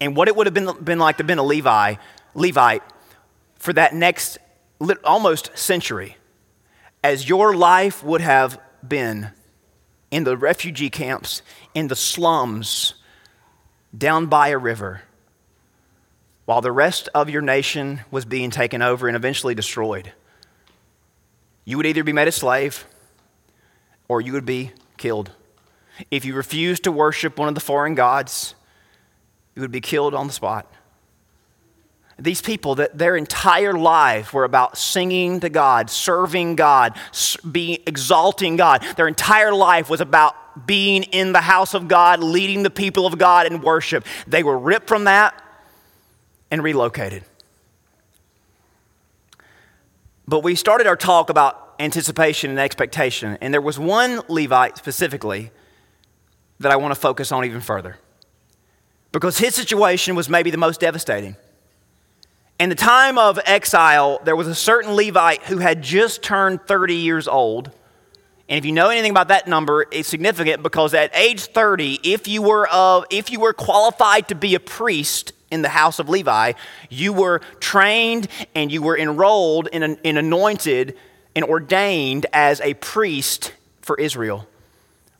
and 0.00 0.16
what 0.16 0.28
it 0.28 0.36
would 0.36 0.46
have 0.46 0.54
been, 0.54 0.70
been 0.82 0.98
like 0.98 1.16
to 1.16 1.22
have 1.22 1.26
been 1.26 1.38
a 1.38 1.44
Levi 1.44 1.94
Levite 2.34 2.82
for 3.56 3.72
that 3.72 3.94
next 3.94 4.38
almost 5.04 5.56
century, 5.56 6.16
as 7.02 7.28
your 7.28 7.54
life 7.54 8.02
would 8.02 8.20
have 8.20 8.60
been 8.86 9.30
in 10.10 10.24
the 10.24 10.36
refugee 10.36 10.90
camps, 10.90 11.42
in 11.74 11.88
the 11.88 11.96
slums, 11.96 12.94
down 13.96 14.26
by 14.26 14.48
a 14.48 14.58
river, 14.58 15.02
while 16.44 16.60
the 16.60 16.72
rest 16.72 17.08
of 17.14 17.30
your 17.30 17.42
nation 17.42 18.00
was 18.10 18.24
being 18.24 18.50
taken 18.50 18.82
over 18.82 19.08
and 19.08 19.16
eventually 19.16 19.54
destroyed. 19.54 20.12
You 21.64 21.76
would 21.78 21.86
either 21.86 22.04
be 22.04 22.12
made 22.12 22.28
a 22.28 22.32
slave 22.32 22.84
or 24.08 24.20
you 24.20 24.32
would 24.32 24.44
be 24.44 24.72
killed. 24.96 25.30
If 26.10 26.24
you 26.24 26.34
refused 26.34 26.84
to 26.84 26.92
worship 26.92 27.38
one 27.38 27.48
of 27.48 27.54
the 27.54 27.60
foreign 27.60 27.94
gods, 27.94 28.54
you 29.54 29.62
would 29.62 29.72
be 29.72 29.80
killed 29.80 30.14
on 30.14 30.26
the 30.26 30.32
spot. 30.32 30.70
These 32.18 32.42
people, 32.42 32.76
that 32.76 32.96
their 32.96 33.16
entire 33.16 33.72
life 33.72 34.32
were 34.32 34.44
about 34.44 34.78
singing 34.78 35.40
to 35.40 35.48
God, 35.48 35.90
serving 35.90 36.54
God, 36.54 36.96
being 37.50 37.78
exalting 37.86 38.56
God. 38.56 38.84
Their 38.96 39.08
entire 39.08 39.52
life 39.52 39.90
was 39.90 40.00
about 40.00 40.66
being 40.66 41.02
in 41.04 41.32
the 41.32 41.40
house 41.40 41.74
of 41.74 41.88
God, 41.88 42.20
leading 42.20 42.62
the 42.62 42.70
people 42.70 43.06
of 43.06 43.18
God 43.18 43.46
in 43.46 43.60
worship. 43.60 44.06
They 44.26 44.44
were 44.44 44.56
ripped 44.56 44.86
from 44.86 45.04
that 45.04 45.40
and 46.50 46.62
relocated. 46.62 47.24
But 50.26 50.40
we 50.40 50.54
started 50.54 50.86
our 50.86 50.96
talk 50.96 51.30
about 51.30 51.74
anticipation 51.80 52.50
and 52.50 52.60
expectation, 52.60 53.36
and 53.40 53.52
there 53.52 53.60
was 53.60 53.78
one 53.78 54.20
Levite 54.28 54.78
specifically 54.78 55.50
that 56.60 56.70
I 56.70 56.76
want 56.76 56.94
to 56.94 57.00
focus 57.00 57.32
on 57.32 57.44
even 57.44 57.60
further 57.60 57.98
because 59.10 59.38
his 59.38 59.54
situation 59.54 60.14
was 60.14 60.28
maybe 60.28 60.50
the 60.50 60.56
most 60.58 60.80
devastating. 60.80 61.36
In 62.60 62.68
the 62.68 62.76
time 62.76 63.18
of 63.18 63.40
exile, 63.46 64.20
there 64.22 64.36
was 64.36 64.46
a 64.46 64.54
certain 64.54 64.94
Levite 64.94 65.42
who 65.42 65.58
had 65.58 65.82
just 65.82 66.22
turned 66.22 66.62
30 66.66 66.94
years 66.94 67.26
old. 67.26 67.70
And 68.48 68.58
if 68.58 68.64
you 68.64 68.70
know 68.70 68.90
anything 68.90 69.10
about 69.10 69.28
that 69.28 69.48
number, 69.48 69.86
it's 69.90 70.08
significant 70.08 70.62
because 70.62 70.94
at 70.94 71.14
age 71.16 71.46
30, 71.46 72.00
if 72.04 72.28
you 72.28 72.42
were, 72.42 72.68
of, 72.68 73.06
if 73.10 73.32
you 73.32 73.40
were 73.40 73.52
qualified 73.52 74.28
to 74.28 74.36
be 74.36 74.54
a 74.54 74.60
priest 74.60 75.32
in 75.50 75.62
the 75.62 75.68
house 75.68 75.98
of 75.98 76.08
Levi, 76.08 76.52
you 76.90 77.12
were 77.12 77.40
trained 77.58 78.28
and 78.54 78.70
you 78.70 78.82
were 78.82 78.96
enrolled 78.96 79.68
and, 79.72 79.98
anointed 80.04 80.96
and 81.34 81.44
ordained 81.44 82.26
as 82.32 82.60
a 82.60 82.74
priest 82.74 83.52
for 83.82 83.98
Israel. 83.98 84.46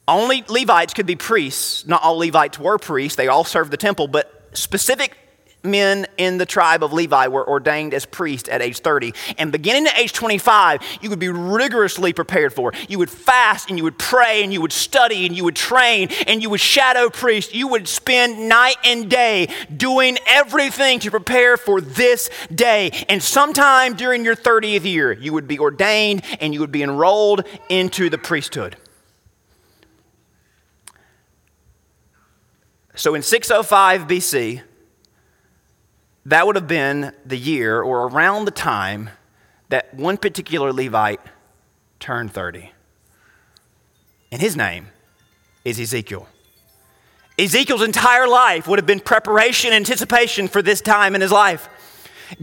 Only 0.07 0.45
Levites 0.49 0.95
could 0.95 1.07
be 1.07 1.17
priests. 1.17 1.85
Not 1.85 2.03
all 2.03 2.19
Levites 2.19 2.61
were 2.61 2.79
priests, 2.79 3.17
they 3.17 3.27
all 3.27 3.45
served 3.45 3.73
the 3.73 3.77
temple, 3.77 4.07
but 4.07 4.51
specific 4.53 5.17
men 5.65 6.07
in 6.17 6.39
the 6.39 6.47
tribe 6.47 6.83
of 6.83 6.93
Levi 6.93 7.29
were 7.29 7.49
ordained 7.49 7.95
as 7.95 8.07
priests 8.07 8.49
at 8.49 8.63
age 8.63 8.81
30. 8.81 9.15
And 9.39 9.51
beginning 9.51 9.87
at 9.87 9.99
age 9.99 10.13
25, 10.13 10.81
you 11.01 11.11
would 11.11 11.19
be 11.19 11.29
rigorously 11.29 12.13
prepared 12.13 12.53
for. 12.53 12.73
You 12.89 12.99
would 12.99 13.11
fast 13.11 13.69
and 13.69 13.79
you 13.79 13.85
would 13.85 13.99
pray 13.99 14.43
and 14.43 14.53
you 14.53 14.61
would 14.61 14.73
study 14.73 15.27
and 15.27 15.37
you 15.37 15.45
would 15.45 15.57
train 15.57 16.09
and 16.27 16.43
you 16.43 16.51
would 16.51 16.61
shadow 16.61 17.11
priest. 17.11 17.55
You 17.55 17.69
would 17.69 17.89
spend 17.89 18.49
night 18.49 18.77
and 18.85 19.11
day 19.11 19.49
doing 19.75 20.19
everything 20.27 21.01
to 21.01 21.11
prepare 21.11 21.57
for 21.57 21.81
this 21.81 22.31
day. 22.55 22.91
And 23.09 23.23
sometime 23.23 23.95
during 23.95 24.25
your 24.25 24.37
30th 24.37 24.85
year, 24.85 25.13
you 25.13 25.33
would 25.33 25.49
be 25.49 25.59
ordained 25.59 26.23
and 26.41 26.53
you 26.53 26.61
would 26.61 26.73
be 26.73 26.83
enrolled 26.83 27.47
into 27.69 28.11
the 28.11 28.19
priesthood. 28.19 28.77
So 32.97 33.15
in 33.15 33.23
605 33.23 34.03
BC, 34.03 34.63
that 36.27 36.47
would 36.47 36.57
have 36.57 36.69
been 36.69 37.13
the 37.25 37.37
year 37.37 37.83
or 37.83 38.09
around 38.09 38.45
the 38.45 38.51
time 38.51 39.11
that 39.69 39.95
one 39.95 40.17
particular 40.17 40.73
Levite 40.73 41.21
turned 42.01 42.33
30. 42.33 42.73
And 44.33 44.41
his 44.41 44.57
name 44.57 44.89
is 45.65 45.79
Ezekiel. 45.79 46.29
Ezekiel's 47.39 47.83
entire 47.83 48.29
life 48.29 48.69
would 48.69 48.79
have 48.79 48.87
been 48.87 49.01
preparation 49.01 49.73
and 49.73 49.77
anticipation 49.77 50.49
for 50.49 50.63
this 50.63 50.81
time 50.81 51.15
in 51.15 51.21
his 51.21 51.33
life. 51.33 51.69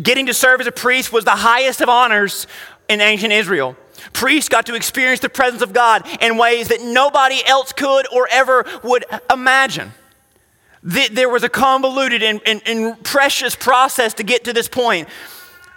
Getting 0.02 0.26
to 0.28 0.34
serve 0.34 0.62
as 0.62 0.68
a 0.68 0.72
priest 0.72 1.12
was 1.12 1.26
the 1.26 1.32
highest 1.32 1.82
of 1.82 1.90
honors 1.90 2.46
in 2.90 3.02
ancient 3.02 3.32
Israel. 3.32 3.76
Priests 4.14 4.50
got 4.50 4.66
to 4.66 4.76
experience 4.76 5.22
the 5.22 5.30
presence 5.30 5.62
of 5.62 5.74
God 5.74 6.06
in 6.22 6.38
ways 6.38 6.68
that 6.68 6.82
nobody 6.82 7.42
else 7.46 7.72
could 7.72 8.06
or 8.12 8.28
ever 8.32 8.66
would 8.84 9.06
imagine. 9.32 9.94
There 10.84 11.30
was 11.30 11.44
a 11.44 11.50
convoluted 11.50 12.24
and, 12.24 12.42
and, 12.46 12.62
and, 12.66 13.04
precious 13.04 13.56
process 13.56 14.16
to 14.16 14.24
get 14.24 14.46
to 14.46 14.54
this 14.54 14.68
point. 14.68 15.08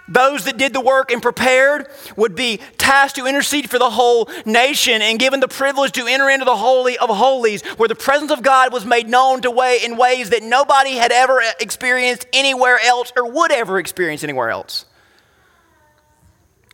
Those 0.07 0.45
that 0.45 0.57
did 0.57 0.73
the 0.73 0.81
work 0.81 1.11
and 1.11 1.21
prepared 1.21 1.87
would 2.15 2.35
be 2.35 2.59
tasked 2.77 3.15
to 3.17 3.25
intercede 3.25 3.69
for 3.69 3.79
the 3.79 3.89
whole 3.89 4.29
nation 4.45 5.01
and 5.01 5.19
given 5.19 5.39
the 5.39 5.47
privilege 5.47 5.93
to 5.93 6.05
enter 6.05 6.29
into 6.29 6.45
the 6.45 6.55
Holy 6.55 6.97
of 6.97 7.09
Holies, 7.09 7.63
where 7.77 7.89
the 7.89 7.95
presence 7.95 8.31
of 8.31 8.43
God 8.43 8.71
was 8.71 8.85
made 8.85 9.07
known 9.07 9.41
to 9.41 9.51
way 9.51 9.79
in 9.83 9.97
ways 9.97 10.29
that 10.29 10.43
nobody 10.43 10.91
had 10.91 11.11
ever 11.11 11.41
uh, 11.41 11.51
experienced 11.59 12.27
anywhere 12.33 12.79
else 12.83 13.11
or 13.15 13.29
would 13.29 13.51
ever 13.51 13.79
experience 13.79 14.23
anywhere 14.23 14.49
else. 14.49 14.85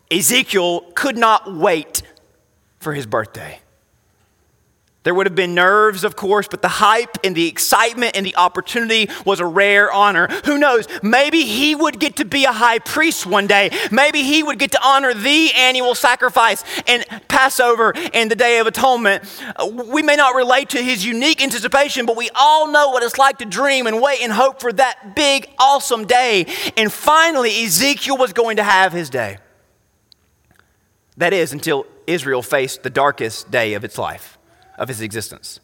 Ezekiel 0.10 0.82
could 0.94 1.17
not 1.17 1.56
wait 1.56 2.02
for 2.80 2.94
his 2.94 3.06
birthday. 3.06 3.61
There 5.04 5.16
would 5.16 5.26
have 5.26 5.36
been 5.36 5.56
nerves, 5.56 6.04
of 6.04 6.16
course, 6.16 6.48
but 6.48 6.62
the 6.62 6.68
hype 6.68 7.18
and 7.24 7.36
the 7.36 7.48
excitement 7.48 8.16
and 8.16 8.24
the 8.24 8.36
opportunity 8.36 9.10
was 9.26 9.40
a 9.40 9.46
rare 9.48 9.92
honor. 9.92 10.28
Who 10.46 10.60
knows? 10.60 10.88
Maybe 11.02 11.42
he 11.42 11.74
would 11.74 12.00
get 12.00 12.18
to 12.18 12.26
be 12.26 12.46
a 12.46 12.52
high 12.52 12.78
priest 12.78 13.26
one 13.26 13.48
day. 13.48 13.72
Maybe 13.92 14.22
he 14.22 14.44
would 14.44 14.60
get 14.60 14.74
to 14.74 14.80
honor 14.84 15.16
the 15.16 15.52
annual 15.56 15.96
sacrifice 15.96 16.64
and 16.86 17.04
Passover 17.28 17.94
and 18.14 18.30
the 18.30 18.36
Day 18.36 18.60
of 18.60 18.68
Atonement. 18.68 19.24
We 19.74 20.04
may 20.04 20.16
not 20.18 20.36
relate 20.36 20.70
to 20.70 20.84
his 20.84 21.04
unique 21.04 21.42
anticipation, 21.42 22.06
but 22.06 22.16
we 22.16 22.30
all 22.36 22.72
know 22.72 22.90
what 22.90 23.02
it's 23.02 23.18
like 23.18 23.40
to 23.40 23.46
dream 23.46 23.88
and 23.88 24.04
wait 24.04 24.22
and 24.22 24.32
hope 24.32 24.62
for 24.62 24.72
that 24.72 25.16
big, 25.16 25.50
awesome 25.58 26.06
day. 26.06 26.46
And 26.78 26.94
finally, 26.94 27.64
Ezekiel 27.64 28.18
was 28.18 28.34
going 28.34 28.58
to 28.58 28.64
have 28.64 28.94
his 28.94 29.10
day. 29.10 29.40
That 31.18 31.34
is, 31.34 31.54
until 31.54 31.88
Israel 32.06 32.44
faced 32.44 32.84
the 32.84 32.92
darkest 32.92 33.50
day 33.50 33.74
of 33.74 33.84
its 33.84 33.98
life 33.98 34.38
of 34.82 34.89
his 34.89 35.00
existence. 35.00 35.60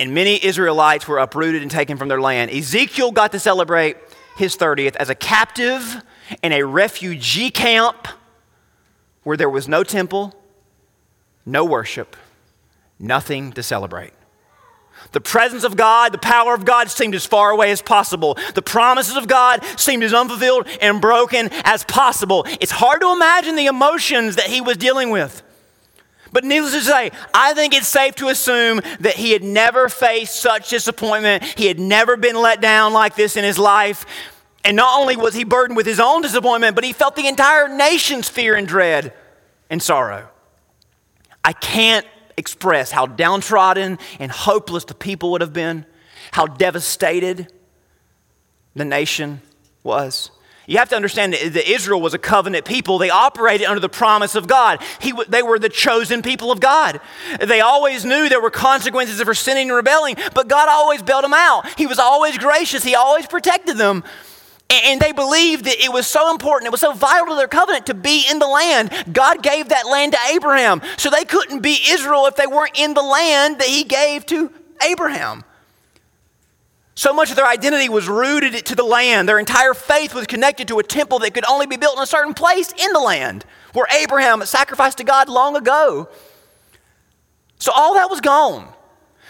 And 0.00 0.14
many 0.14 0.42
Israelites 0.42 1.06
were 1.06 1.18
uprooted 1.18 1.60
and 1.60 1.70
taken 1.70 1.96
from 1.98 2.08
their 2.08 2.20
land. 2.20 2.50
Ezekiel 2.50 3.12
got 3.12 3.32
to 3.32 3.38
celebrate 3.38 3.96
his 4.36 4.56
30th 4.56 4.96
as 4.96 5.10
a 5.10 5.14
captive 5.14 6.02
in 6.42 6.52
a 6.52 6.62
refugee 6.62 7.50
camp 7.50 8.08
where 9.24 9.36
there 9.36 9.50
was 9.50 9.68
no 9.68 9.84
temple, 9.84 10.34
no 11.44 11.64
worship, 11.64 12.16
nothing 12.98 13.52
to 13.52 13.62
celebrate. 13.62 14.12
The 15.12 15.20
presence 15.20 15.64
of 15.64 15.76
God, 15.76 16.12
the 16.12 16.18
power 16.18 16.54
of 16.54 16.64
God 16.64 16.90
seemed 16.90 17.14
as 17.14 17.26
far 17.26 17.50
away 17.50 17.70
as 17.70 17.82
possible. 17.82 18.38
The 18.54 18.62
promises 18.62 19.16
of 19.16 19.28
God 19.28 19.64
seemed 19.76 20.02
as 20.02 20.14
unfulfilled 20.14 20.66
and 20.80 21.00
broken 21.00 21.50
as 21.64 21.84
possible. 21.84 22.46
It's 22.60 22.72
hard 22.72 23.00
to 23.02 23.12
imagine 23.12 23.56
the 23.56 23.66
emotions 23.66 24.36
that 24.36 24.46
he 24.46 24.60
was 24.60 24.76
dealing 24.76 25.10
with. 25.10 25.42
But 26.32 26.44
needless 26.44 26.74
to 26.74 26.80
say, 26.82 27.10
I 27.32 27.54
think 27.54 27.74
it's 27.74 27.88
safe 27.88 28.14
to 28.16 28.28
assume 28.28 28.80
that 29.00 29.14
he 29.14 29.32
had 29.32 29.42
never 29.42 29.88
faced 29.88 30.40
such 30.40 30.70
disappointment. 30.70 31.42
He 31.42 31.66
had 31.66 31.78
never 31.78 32.16
been 32.16 32.36
let 32.36 32.60
down 32.60 32.92
like 32.92 33.16
this 33.16 33.36
in 33.36 33.44
his 33.44 33.58
life. 33.58 34.04
And 34.64 34.76
not 34.76 34.98
only 34.98 35.16
was 35.16 35.34
he 35.34 35.44
burdened 35.44 35.76
with 35.76 35.86
his 35.86 36.00
own 36.00 36.22
disappointment, 36.22 36.74
but 36.74 36.84
he 36.84 36.92
felt 36.92 37.16
the 37.16 37.26
entire 37.26 37.68
nation's 37.68 38.28
fear 38.28 38.54
and 38.54 38.66
dread 38.66 39.14
and 39.70 39.82
sorrow. 39.82 40.28
I 41.44 41.52
can't 41.52 42.06
express 42.36 42.90
how 42.90 43.06
downtrodden 43.06 43.98
and 44.18 44.30
hopeless 44.30 44.84
the 44.84 44.94
people 44.94 45.32
would 45.32 45.40
have 45.40 45.52
been, 45.52 45.86
how 46.32 46.46
devastated 46.46 47.52
the 48.74 48.84
nation 48.84 49.40
was. 49.82 50.30
You 50.68 50.76
have 50.76 50.90
to 50.90 50.96
understand 50.96 51.32
that 51.32 51.66
Israel 51.66 51.98
was 51.98 52.12
a 52.12 52.18
covenant 52.18 52.66
people. 52.66 52.98
They 52.98 53.08
operated 53.08 53.66
under 53.66 53.80
the 53.80 53.88
promise 53.88 54.34
of 54.34 54.46
God. 54.46 54.82
He, 55.00 55.14
they 55.26 55.42
were 55.42 55.58
the 55.58 55.70
chosen 55.70 56.20
people 56.20 56.52
of 56.52 56.60
God. 56.60 57.00
They 57.40 57.62
always 57.62 58.04
knew 58.04 58.28
there 58.28 58.42
were 58.42 58.50
consequences 58.50 59.18
for 59.22 59.32
sinning 59.32 59.70
and 59.70 59.76
rebelling, 59.76 60.16
but 60.34 60.46
God 60.46 60.68
always 60.68 61.00
bailed 61.02 61.24
them 61.24 61.32
out. 61.32 61.66
He 61.78 61.86
was 61.86 61.98
always 61.98 62.36
gracious, 62.36 62.84
He 62.84 62.94
always 62.94 63.26
protected 63.26 63.78
them. 63.78 64.04
And 64.68 65.00
they 65.00 65.12
believed 65.12 65.64
that 65.64 65.82
it 65.82 65.90
was 65.90 66.06
so 66.06 66.30
important, 66.30 66.66
it 66.66 66.72
was 66.72 66.82
so 66.82 66.92
vital 66.92 67.28
to 67.28 67.34
their 67.36 67.48
covenant 67.48 67.86
to 67.86 67.94
be 67.94 68.26
in 68.30 68.38
the 68.38 68.46
land. 68.46 68.90
God 69.10 69.42
gave 69.42 69.70
that 69.70 69.86
land 69.86 70.12
to 70.12 70.18
Abraham. 70.30 70.82
So 70.98 71.08
they 71.08 71.24
couldn't 71.24 71.60
be 71.62 71.78
Israel 71.88 72.26
if 72.26 72.36
they 72.36 72.46
weren't 72.46 72.78
in 72.78 72.92
the 72.92 73.00
land 73.00 73.60
that 73.60 73.68
He 73.68 73.84
gave 73.84 74.26
to 74.26 74.52
Abraham. 74.82 75.44
So 76.98 77.12
much 77.12 77.30
of 77.30 77.36
their 77.36 77.46
identity 77.46 77.88
was 77.88 78.08
rooted 78.08 78.66
to 78.66 78.74
the 78.74 78.82
land. 78.82 79.28
Their 79.28 79.38
entire 79.38 79.72
faith 79.72 80.16
was 80.16 80.26
connected 80.26 80.66
to 80.66 80.80
a 80.80 80.82
temple 80.82 81.20
that 81.20 81.32
could 81.32 81.44
only 81.44 81.64
be 81.64 81.76
built 81.76 81.96
in 81.96 82.02
a 82.02 82.06
certain 82.06 82.34
place 82.34 82.72
in 82.72 82.92
the 82.92 82.98
land 82.98 83.44
where 83.72 83.86
Abraham 84.02 84.44
sacrificed 84.44 84.98
to 84.98 85.04
God 85.04 85.28
long 85.28 85.54
ago. 85.54 86.08
So 87.60 87.70
all 87.72 87.94
that 87.94 88.10
was 88.10 88.20
gone. 88.20 88.66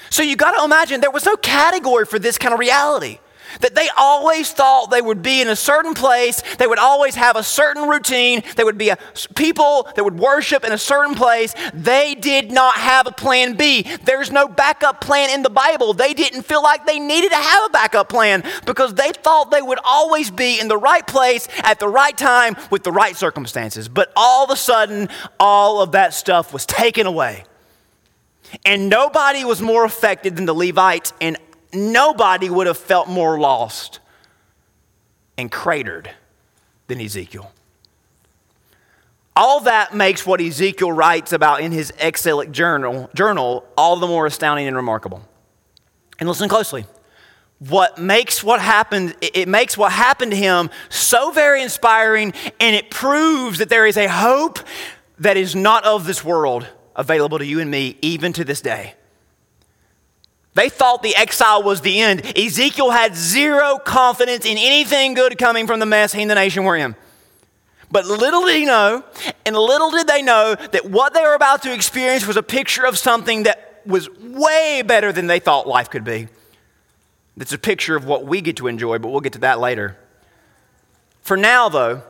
So 0.09 0.23
you 0.23 0.35
got 0.35 0.53
to 0.53 0.65
imagine 0.65 1.03
there 1.03 1.11
was 1.11 1.27
no 1.27 1.37
category 1.37 2.07
for 2.07 2.19
this 2.19 2.39
kind 2.39 2.55
of 2.55 2.59
reality. 2.59 3.19
That 3.61 3.75
they 3.75 3.89
always 3.97 4.53
thought 4.53 4.91
they 4.91 5.03
would 5.03 5.23
be 5.23 5.41
in 5.41 5.49
a 5.49 5.57
certain 5.57 5.95
place, 5.95 6.43
they 6.59 6.67
would 6.67 6.79
always 6.79 7.15
have 7.15 7.37
a 7.37 7.43
certain 7.43 7.89
routine, 7.89 8.43
they 8.57 8.65
would 8.65 8.79
be 8.79 8.91
a 8.91 8.99
people 9.35 9.89
that 9.95 10.05
would 10.05 10.19
worship 10.19 10.65
in 10.65 10.73
a 10.73 10.79
certain 10.79 11.15
place. 11.15 11.55
They 11.75 12.15
did 12.15 12.51
not 12.51 12.77
have 12.77 13.07
a 13.07 13.13
plan 13.13 13.55
B. 13.57 13.83
There's 14.05 14.31
no 14.31 14.49
backup 14.49 15.01
plan 15.01 15.31
in 15.31 15.43
the 15.43 15.51
Bible. 15.51 15.95
They 15.95 16.15
didn't 16.15 16.43
feel 16.43 16.63
like 16.63 16.87
they 16.87 16.99
needed 16.99 17.31
to 17.31 17.37
have 17.37 17.67
a 17.67 17.71
backup 17.71 18.09
plan 18.09 18.45
because 18.67 18.95
they 18.95 19.13
thought 19.13 19.51
they 19.51 19.63
would 19.63 19.81
always 19.85 20.31
be 20.31 20.61
in 20.61 20.69
the 20.69 20.77
right 20.77 21.07
place 21.07 21.49
at 21.63 21.79
the 21.79 21.89
right 21.89 22.17
time 22.17 22.57
with 22.71 22.83
the 22.83 22.93
right 22.93 23.17
circumstances. 23.17 23.89
But 23.89 24.13
all 24.17 24.45
of 24.45 24.51
a 24.51 24.57
sudden, 24.57 25.09
all 25.41 25.81
of 25.81 25.93
that 25.93 26.15
stuff 26.15 26.53
was 26.53 26.67
taken 26.67 27.07
away. 27.07 27.45
And 28.65 28.89
nobody 28.89 29.45
was 29.45 29.61
more 29.61 29.85
affected 29.85 30.37
than 30.37 30.47
the 30.47 30.55
Levites 30.55 31.13
and 31.21 31.37
nobody 31.73 32.51
would 32.51 32.67
have 32.67 32.79
felt 32.79 33.09
more 33.09 33.39
lost 33.39 34.01
and 35.37 35.51
cratered 35.51 36.11
than 36.87 37.01
Ezekiel. 37.01 37.53
All 39.37 39.61
that 39.61 39.95
makes 39.95 40.27
what 40.27 40.41
Ezekiel 40.41 40.91
writes 40.91 41.33
about 41.33 41.61
in 41.61 41.71
his 41.71 41.93
exilic 42.01 42.51
journal, 42.51 43.09
journal 43.15 43.65
all 43.77 43.97
the 43.97 44.07
more 44.09 44.27
astounding 44.27 44.67
and 44.67 44.75
remarkable. 44.75 45.23
And 46.19 46.29
listen 46.29 46.49
closely. 46.49 46.87
What 47.61 47.99
makes 47.99 48.43
what 48.43 48.61
happened, 48.61 49.15
it 49.21 49.47
makes 49.47 49.77
what 49.79 49.93
happened 49.93 50.33
to 50.33 50.37
him 50.37 50.71
so 50.89 51.31
very 51.31 51.63
inspiring, 51.63 52.33
and 52.59 52.75
it 52.75 52.91
proves 52.91 53.59
that 53.59 53.69
there 53.69 53.87
is 53.87 53.97
a 53.97 54.09
hope 54.09 54.59
that 55.19 55.37
is 55.37 55.55
not 55.55 55.85
of 55.85 56.07
this 56.07 56.25
world 56.25 56.67
available 56.97 57.39
to 57.39 57.47
you 57.47 57.61
and 57.61 57.71
me 57.71 57.97
even 58.03 58.33
to 58.33 58.45
this 58.45 58.61
day. 58.61 58.95
They 60.59 60.69
thought 60.69 61.05
the 61.05 61.15
exile 61.15 61.63
was 61.63 61.83
the 61.83 62.01
end. 62.01 62.37
Ezekiel 62.37 62.91
had 62.91 63.15
zero 63.15 63.79
confidence 63.79 64.45
in 64.45 64.59
anything 64.59 65.15
good 65.15 65.39
coming 65.39 65.69
from 65.69 65.79
the 65.79 65.87
mess 65.87 66.13
he 66.13 66.23
and 66.23 66.29
the 66.29 66.35
nation 66.35 66.65
were 66.65 66.75
in. 66.75 66.97
But 67.93 68.07
little 68.07 68.45
did 68.45 68.57
he 68.57 68.65
know, 68.65 69.05
and 69.47 69.57
little 69.57 69.93
did 69.93 70.09
they 70.09 70.21
know, 70.21 70.57
that 70.57 70.91
what 70.91 71.15
they 71.15 71.23
were 71.23 71.35
about 71.35 71.63
to 71.63 71.73
experience 71.73 72.27
was 72.27 72.37
a 72.37 72.43
picture 72.43 72.85
of 72.85 72.99
something 72.99 73.45
that 73.45 73.83
was 73.87 74.11
way 74.19 74.83
better 74.85 75.13
than 75.13 75.29
they 75.29 75.39
thought 75.39 75.69
life 75.69 75.91
could 75.91 76.03
be. 76.03 76.27
It's 77.37 77.53
a 77.53 77.59
picture 77.59 77.95
of 77.95 78.05
what 78.05 78.27
we 78.27 78.41
get 78.41 78.57
to 78.57 78.67
enjoy, 78.67 78.99
but 78.99 79.11
we'll 79.13 79.21
get 79.21 79.35
to 79.35 79.39
that 79.39 79.61
later. 79.61 79.97
For 81.23 81.37
now, 81.37 81.69
though, 81.69 82.03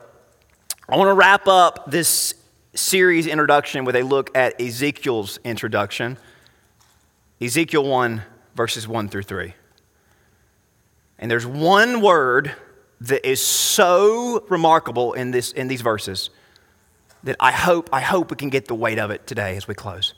I 0.87 0.97
want 0.97 1.09
to 1.09 1.13
wrap 1.13 1.47
up 1.47 1.91
this 1.91 2.33
series 2.73 3.27
introduction 3.27 3.85
with 3.85 3.95
a 3.95 4.01
look 4.01 4.35
at 4.35 4.59
Ezekiel's 4.59 5.37
introduction. 5.43 6.17
Ezekiel 7.39 7.83
1 7.83 8.23
verses 8.59 8.89
1 8.89 9.07
through 9.07 9.23
3. 9.23 9.53
And 11.17 11.31
there's 11.31 11.45
one 11.45 12.01
word 12.01 12.51
that 12.99 13.25
is 13.25 13.41
so 13.41 14.45
remarkable 14.49 15.13
in, 15.13 15.31
this, 15.31 15.53
in 15.53 15.69
these 15.69 15.79
verses 15.79 16.29
that 17.23 17.37
I 17.39 17.53
hope, 17.53 17.89
I 17.93 18.01
hope 18.01 18.31
we 18.31 18.35
can 18.35 18.49
get 18.49 18.65
the 18.65 18.75
weight 18.75 18.99
of 18.99 19.11
it 19.11 19.25
today 19.25 19.55
as 19.55 19.65
we 19.65 19.75
close. 19.75 20.13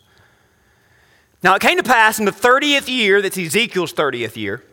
Now, 1.43 1.53
it 1.53 1.61
came 1.61 1.77
to 1.77 1.83
pass 1.83 2.17
in 2.17 2.25
the 2.25 2.31
30th 2.31 2.87
year, 2.87 3.21
that's 3.21 3.37
Ezekiel's 3.37 3.93
30th 3.93 4.35
year, 4.35 4.63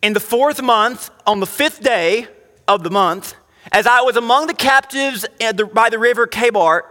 in 0.00 0.14
the 0.14 0.20
fourth 0.20 0.62
month, 0.62 1.10
on 1.26 1.40
the 1.40 1.46
fifth 1.46 1.82
day 1.82 2.26
of 2.66 2.84
the 2.84 2.90
month, 2.90 3.34
as 3.70 3.86
I 3.86 4.00
was 4.00 4.16
among 4.16 4.46
the 4.46 4.54
captives 4.54 5.26
by 5.74 5.90
the 5.90 5.98
river 5.98 6.26
Chebar, 6.26 6.84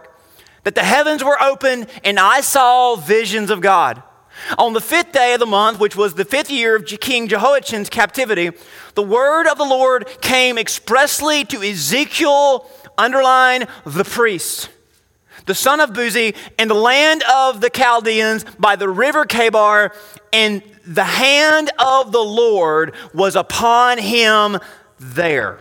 that 0.62 0.76
the 0.76 0.84
heavens 0.84 1.24
were 1.24 1.42
open 1.42 1.88
and 2.04 2.20
I 2.20 2.40
saw 2.40 2.94
visions 2.94 3.50
of 3.50 3.60
God. 3.60 4.00
On 4.58 4.72
the 4.72 4.80
fifth 4.80 5.12
day 5.12 5.34
of 5.34 5.40
the 5.40 5.46
month, 5.46 5.78
which 5.78 5.96
was 5.96 6.14
the 6.14 6.24
fifth 6.24 6.50
year 6.50 6.76
of 6.76 6.86
King 6.86 7.28
Jehoiachin's 7.28 7.88
captivity, 7.88 8.50
the 8.94 9.02
word 9.02 9.46
of 9.46 9.58
the 9.58 9.64
Lord 9.64 10.06
came 10.20 10.58
expressly 10.58 11.44
to 11.46 11.62
Ezekiel, 11.62 12.68
underline 12.98 13.66
the 13.84 14.04
priest, 14.04 14.68
the 15.46 15.54
son 15.54 15.80
of 15.80 15.90
Buzi, 15.90 16.36
in 16.58 16.68
the 16.68 16.74
land 16.74 17.22
of 17.32 17.60
the 17.60 17.70
Chaldeans 17.70 18.44
by 18.58 18.76
the 18.76 18.88
river 18.88 19.24
Chebar, 19.24 19.94
and 20.32 20.62
the 20.86 21.04
hand 21.04 21.70
of 21.78 22.12
the 22.12 22.22
Lord 22.22 22.94
was 23.14 23.36
upon 23.36 23.98
him 23.98 24.58
there. 24.98 25.60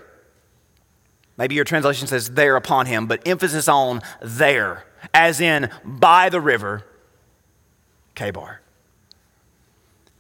Maybe 1.38 1.56
your 1.56 1.66
translation 1.66 2.08
says 2.08 2.30
there 2.30 2.56
upon 2.56 2.86
him, 2.86 3.08
but 3.08 3.28
emphasis 3.28 3.68
on 3.68 4.02
there, 4.22 4.86
as 5.14 5.40
in 5.42 5.70
by 5.84 6.30
the 6.30 6.42
river 6.42 6.84
Chebar. 8.16 8.61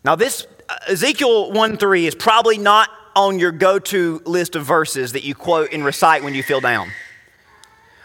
Now, 0.03 0.15
this 0.15 0.47
uh, 0.67 0.75
Ezekiel 0.87 1.51
1 1.51 1.77
3 1.77 2.07
is 2.07 2.15
probably 2.15 2.57
not 2.57 2.89
on 3.15 3.39
your 3.39 3.51
go 3.51 3.77
to 3.77 4.21
list 4.25 4.55
of 4.55 4.65
verses 4.65 5.13
that 5.13 5.23
you 5.23 5.35
quote 5.35 5.73
and 5.73 5.83
recite 5.83 6.23
when 6.23 6.33
you 6.33 6.43
feel 6.43 6.61
down. 6.61 6.89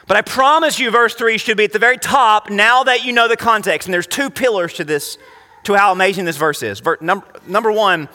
But 0.06 0.16
I 0.16 0.22
promise 0.22 0.78
you, 0.78 0.90
verse 0.90 1.14
3 1.14 1.38
should 1.38 1.56
be 1.56 1.64
at 1.64 1.72
the 1.72 1.78
very 1.78 1.98
top 1.98 2.50
now 2.50 2.84
that 2.84 3.04
you 3.04 3.12
know 3.12 3.28
the 3.28 3.36
context. 3.36 3.88
And 3.88 3.94
there's 3.94 4.06
two 4.06 4.30
pillars 4.30 4.74
to 4.74 4.84
this, 4.84 5.18
to 5.64 5.74
how 5.74 5.92
amazing 5.92 6.24
this 6.24 6.36
verse 6.36 6.62
is. 6.62 6.82
Number, 7.00 7.26
number 7.46 7.72
one, 7.72 8.08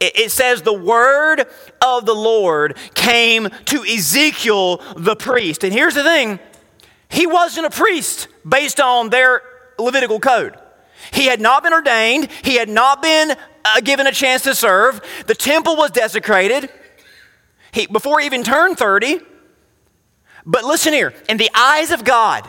it 0.00 0.30
says 0.30 0.62
the 0.62 0.72
word 0.72 1.46
of 1.80 2.04
the 2.04 2.14
Lord 2.14 2.76
came 2.94 3.48
to 3.66 3.84
Ezekiel 3.84 4.82
the 4.96 5.16
priest. 5.16 5.64
And 5.64 5.72
here's 5.72 5.94
the 5.94 6.02
thing 6.02 6.38
he 7.08 7.26
wasn't 7.26 7.66
a 7.66 7.70
priest 7.70 8.28
based 8.46 8.80
on 8.80 9.10
their 9.10 9.42
Levitical 9.78 10.20
code. 10.20 10.56
He 11.12 11.26
had 11.26 11.40
not 11.40 11.62
been 11.62 11.72
ordained, 11.72 12.28
he 12.42 12.56
had 12.56 12.68
not 12.68 13.02
been 13.02 13.32
uh, 13.64 13.80
given 13.80 14.06
a 14.06 14.12
chance 14.12 14.42
to 14.42 14.54
serve. 14.54 15.00
The 15.26 15.34
temple 15.34 15.76
was 15.76 15.90
desecrated 15.90 16.70
he, 17.72 17.86
before 17.86 18.20
he 18.20 18.26
even 18.26 18.42
turned 18.42 18.78
30. 18.78 19.20
But 20.46 20.64
listen 20.64 20.92
here 20.92 21.14
in 21.28 21.36
the 21.36 21.50
eyes 21.54 21.90
of 21.90 22.04
God, 22.04 22.48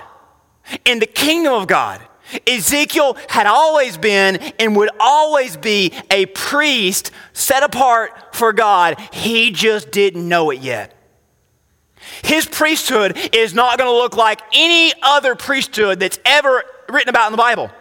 in 0.84 1.00
the 1.00 1.06
kingdom 1.06 1.54
of 1.54 1.68
God, 1.68 2.02
Ezekiel 2.48 3.18
had 3.30 3.46
always 3.46 3.98
been 3.98 4.38
and 4.60 4.76
would 4.76 4.89
always 5.00 5.58
be 5.58 5.93
a 6.10 6.26
priest 6.28 7.12
set 7.34 7.64
apart 7.64 8.36
for 8.36 8.52
God. 8.52 9.00
He 9.12 9.52
just 9.52 9.91
didn't 9.91 10.28
know 10.28 10.50
it 10.50 10.60
yet. 10.60 10.91
His 12.24 12.46
priesthood 12.46 13.18
is 13.34 13.54
not 13.54 13.78
going 13.78 13.89
to 13.89 13.96
look 13.96 14.16
like 14.16 14.41
any 14.54 14.93
other 15.02 15.36
priesthood 15.36 16.00
that's 16.00 16.20
ever 16.26 16.64
written 16.89 17.10
about 17.10 17.28
in 17.28 17.32
the 17.32 17.38
Bible. 17.38 17.72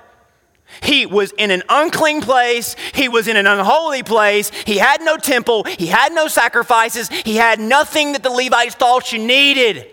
He 0.83 1.07
was 1.07 1.33
in 1.33 1.51
an 1.51 1.62
unclean 1.68 2.20
place. 2.20 2.77
He 2.93 3.09
was 3.09 3.29
in 3.29 3.37
an 3.37 3.47
unholy 3.47 4.03
place. 4.03 4.51
He 4.66 4.79
had 4.79 5.01
no 5.03 5.16
temple. 5.16 5.64
He 5.64 5.87
had 5.87 6.12
no 6.12 6.29
sacrifices. 6.29 7.09
He 7.09 7.37
had 7.37 7.61
nothing 7.61 8.12
that 8.12 8.22
the 8.22 8.31
Levites 8.31 8.75
thought 8.75 9.12
you 9.12 9.18
needed. 9.18 9.87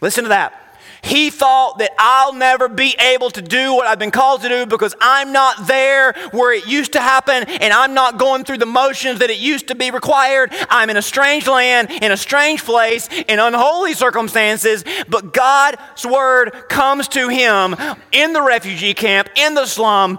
Listen 0.00 0.24
to 0.24 0.28
that. 0.28 0.59
He 1.02 1.30
thought 1.30 1.78
that 1.78 1.92
I'll 1.98 2.32
never 2.32 2.68
be 2.68 2.94
able 2.98 3.30
to 3.30 3.42
do 3.42 3.74
what 3.74 3.86
I've 3.86 3.98
been 3.98 4.10
called 4.10 4.42
to 4.42 4.48
do 4.48 4.66
because 4.66 4.94
I'm 5.00 5.32
not 5.32 5.66
there 5.66 6.12
where 6.32 6.52
it 6.52 6.66
used 6.66 6.92
to 6.92 7.00
happen 7.00 7.44
and 7.44 7.72
I'm 7.72 7.94
not 7.94 8.18
going 8.18 8.44
through 8.44 8.58
the 8.58 8.66
motions 8.66 9.20
that 9.20 9.30
it 9.30 9.38
used 9.38 9.68
to 9.68 9.74
be 9.74 9.90
required. 9.90 10.52
I'm 10.68 10.90
in 10.90 10.96
a 10.96 11.02
strange 11.02 11.46
land, 11.46 11.90
in 11.90 12.12
a 12.12 12.16
strange 12.16 12.64
place, 12.64 13.08
in 13.28 13.38
unholy 13.38 13.94
circumstances, 13.94 14.84
but 15.08 15.32
God's 15.32 16.04
word 16.04 16.50
comes 16.68 17.08
to 17.08 17.28
him 17.28 17.74
in 18.12 18.32
the 18.32 18.42
refugee 18.42 18.94
camp, 18.94 19.28
in 19.36 19.54
the 19.54 19.66
slum, 19.66 20.18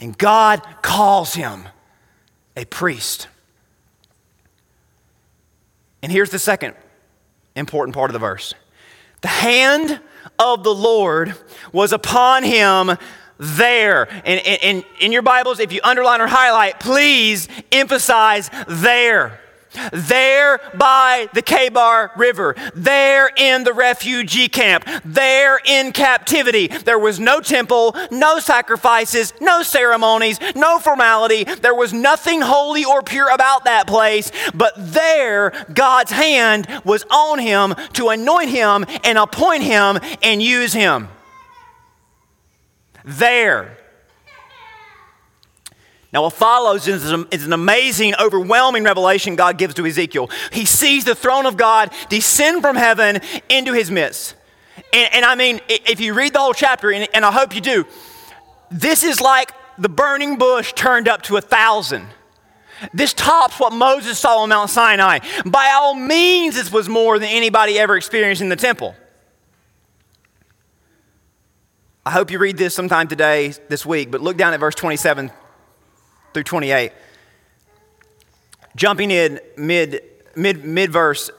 and 0.00 0.16
God 0.16 0.62
calls 0.82 1.34
him 1.34 1.68
a 2.56 2.64
priest. 2.64 3.28
And 6.02 6.12
here's 6.12 6.30
the 6.30 6.38
second 6.38 6.74
important 7.56 7.94
part 7.94 8.10
of 8.10 8.12
the 8.12 8.18
verse. 8.18 8.54
The 9.24 9.28
hand 9.28 10.00
of 10.38 10.64
the 10.64 10.74
Lord 10.74 11.34
was 11.72 11.94
upon 11.94 12.42
him 12.42 12.90
there. 13.38 14.06
And 14.26 14.84
in 15.00 15.12
your 15.12 15.22
Bibles, 15.22 15.60
if 15.60 15.72
you 15.72 15.80
underline 15.82 16.20
or 16.20 16.26
highlight, 16.26 16.78
please 16.78 17.48
emphasize 17.72 18.50
there 18.68 19.40
there 19.92 20.60
by 20.74 21.28
the 21.32 21.42
Chebar 21.42 22.16
River, 22.16 22.54
there 22.74 23.30
in 23.36 23.64
the 23.64 23.72
refugee 23.72 24.48
camp, 24.48 24.88
there 25.04 25.60
in 25.64 25.92
captivity. 25.92 26.68
There 26.68 26.98
was 26.98 27.20
no 27.20 27.40
temple, 27.40 27.96
no 28.10 28.38
sacrifices, 28.38 29.32
no 29.40 29.62
ceremonies, 29.62 30.38
no 30.54 30.78
formality. 30.78 31.44
There 31.44 31.74
was 31.74 31.92
nothing 31.92 32.40
holy 32.40 32.84
or 32.84 33.02
pure 33.02 33.32
about 33.32 33.64
that 33.64 33.86
place, 33.86 34.30
but 34.54 34.72
there 34.76 35.52
God's 35.72 36.10
hand 36.10 36.66
was 36.84 37.04
on 37.10 37.38
him 37.38 37.74
to 37.94 38.08
anoint 38.08 38.50
him 38.50 38.84
and 39.04 39.18
appoint 39.18 39.62
him 39.62 39.98
and 40.22 40.42
use 40.42 40.72
him. 40.72 41.08
There. 43.04 43.78
Now, 46.14 46.22
what 46.22 46.32
follows 46.32 46.86
is 46.86 47.10
an 47.10 47.52
amazing, 47.52 48.14
overwhelming 48.20 48.84
revelation 48.84 49.34
God 49.34 49.58
gives 49.58 49.74
to 49.74 49.84
Ezekiel. 49.84 50.30
He 50.52 50.64
sees 50.64 51.04
the 51.04 51.16
throne 51.16 51.44
of 51.44 51.56
God 51.56 51.92
descend 52.08 52.62
from 52.62 52.76
heaven 52.76 53.20
into 53.48 53.72
his 53.72 53.90
midst. 53.90 54.36
And, 54.92 55.12
and 55.12 55.24
I 55.24 55.34
mean, 55.34 55.58
if 55.68 55.98
you 55.98 56.14
read 56.14 56.32
the 56.32 56.38
whole 56.38 56.54
chapter, 56.54 56.92
and, 56.92 57.08
and 57.12 57.24
I 57.24 57.32
hope 57.32 57.52
you 57.52 57.60
do, 57.60 57.84
this 58.70 59.02
is 59.02 59.20
like 59.20 59.50
the 59.76 59.88
burning 59.88 60.38
bush 60.38 60.72
turned 60.74 61.08
up 61.08 61.22
to 61.22 61.36
a 61.36 61.40
thousand. 61.40 62.06
This 62.92 63.12
tops 63.12 63.58
what 63.58 63.72
Moses 63.72 64.16
saw 64.16 64.38
on 64.38 64.50
Mount 64.50 64.70
Sinai. 64.70 65.18
By 65.44 65.72
all 65.74 65.96
means, 65.96 66.54
this 66.54 66.70
was 66.70 66.88
more 66.88 67.18
than 67.18 67.28
anybody 67.28 67.76
ever 67.76 67.96
experienced 67.96 68.40
in 68.40 68.50
the 68.50 68.56
temple. 68.56 68.94
I 72.06 72.12
hope 72.12 72.30
you 72.30 72.38
read 72.38 72.56
this 72.56 72.72
sometime 72.72 73.08
today, 73.08 73.52
this 73.68 73.84
week, 73.84 74.12
but 74.12 74.20
look 74.20 74.36
down 74.36 74.54
at 74.54 74.60
verse 74.60 74.76
27 74.76 75.32
through 76.34 76.42
28. 76.42 76.92
Jumping 78.76 79.10
in 79.10 79.40
mid, 79.56 80.02
mid, 80.34 80.64
mid 80.64 80.92
verse, 80.92 81.30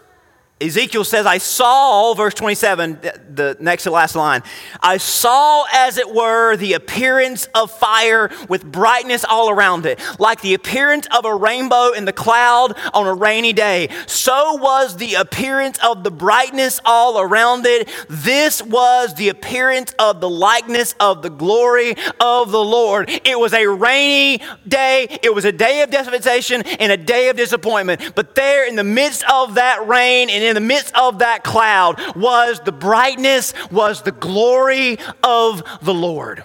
Ezekiel 0.62 1.04
says, 1.04 1.26
I 1.26 1.38
saw, 1.38 2.14
verse 2.14 2.34
27, 2.34 3.02
the 3.34 3.58
next 3.60 3.84
to 3.84 3.92
last 3.92 4.16
line, 4.16 4.42
I 4.80 4.96
saw 4.96 5.66
as 5.74 5.98
it 5.98 6.16
were 6.16 6.56
the 6.56 6.74
appearance 6.74 7.50
of 7.54 7.70
fire 7.70 8.32
with 8.48 8.64
brightness 8.64 9.26
all 9.26 9.50
around 9.50 9.86
it, 9.86 10.00
like 10.18 10.40
the 10.40 10.54
appearance 10.54 11.10
of 11.14 11.26
a 11.26 11.36
rainbow 11.36 11.92
in 11.92 12.06
the 12.06 12.14
cloud 12.14 12.74
on 12.94 13.06
a 13.06 13.14
rainy 13.14 13.52
day. 13.52 13.90
So 14.08 14.54
was 14.54 14.96
the 14.96 15.16
appearance 15.16 15.78
of 15.84 16.06
the 16.06 16.12
brightness 16.12 16.80
all 16.86 17.20
around 17.20 17.66
it. 17.66 17.90
This 18.08 18.64
was 18.64 19.14
the 19.16 19.28
appearance 19.28 19.94
of 20.00 20.22
the 20.22 20.30
likeness 20.30 20.96
of 21.02 21.22
the 21.22 21.30
glory 21.30 21.98
of 22.22 22.52
the 22.52 22.64
Lord. 22.64 23.10
It 23.10 23.38
was 23.38 23.54
a 23.54 23.68
rainy 23.68 24.42
day, 24.66 25.20
it 25.22 25.36
was 25.36 25.44
a 25.44 25.52
day 25.52 25.82
of 25.82 25.92
devastation 25.92 26.62
and 26.62 26.94
a 26.94 26.98
day 26.98 27.28
of 27.28 27.36
disappointment. 27.36 28.14
But 28.16 28.36
there 28.36 28.66
in 28.66 28.78
the 28.78 28.86
midst 28.86 29.30
of 29.30 29.56
that 29.56 29.86
rain 29.86 30.30
and 30.30 30.45
in 30.46 30.56
the 30.56 30.62
midst 30.62 30.94
of 30.96 31.20
that 31.20 31.44
cloud 31.44 32.00
was 32.16 32.60
the 32.62 32.72
brightness, 32.72 33.54
was 33.72 34.02
the 34.02 34.12
glory 34.12 34.98
of 35.24 35.64
the 35.82 35.94
Lord. 35.94 36.44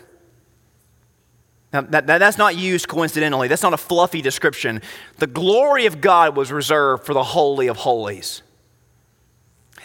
Now, 1.72 1.82
that, 1.82 2.06
that, 2.08 2.18
that's 2.18 2.38
not 2.38 2.56
used 2.56 2.88
coincidentally. 2.88 3.46
That's 3.46 3.62
not 3.62 3.72
a 3.72 3.78
fluffy 3.78 4.22
description. 4.22 4.82
The 5.18 5.28
glory 5.28 5.86
of 5.86 6.00
God 6.00 6.36
was 6.36 6.50
reserved 6.50 7.06
for 7.06 7.14
the 7.14 7.22
Holy 7.22 7.68
of 7.68 7.76
Holies. 7.76 8.42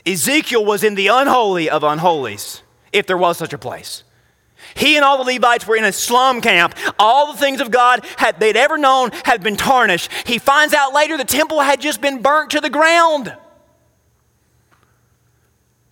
Ezekiel 0.05 0.66
was 0.66 0.84
in 0.84 0.95
the 0.95 1.07
unholy 1.07 1.70
of 1.70 1.84
unholies, 1.84 2.61
if 2.91 3.07
there 3.07 3.18
was 3.18 3.38
such 3.38 3.53
a 3.53 3.57
place. 3.57 4.03
He 4.74 4.95
and 4.95 5.05
all 5.05 5.24
the 5.24 5.34
Levites 5.34 5.68
were 5.68 5.76
in 5.76 5.84
a 5.84 5.91
slum 5.91 6.41
camp. 6.41 6.76
All 6.97 7.32
the 7.32 7.38
things 7.38 7.61
of 7.61 7.70
God 7.70 8.05
had, 8.18 8.39
they'd 8.39 8.57
ever 8.57 8.78
known 8.78 9.11
had 9.24 9.43
been 9.43 9.55
tarnished. 9.55 10.11
He 10.26 10.38
finds 10.38 10.74
out 10.74 10.93
later 10.93 11.18
the 11.18 11.24
temple 11.24 11.59
had 11.59 11.82
just 11.82 12.01
been 12.01 12.22
burnt 12.22 12.51
to 12.51 12.61
the 12.61 12.70
ground. 12.70 13.36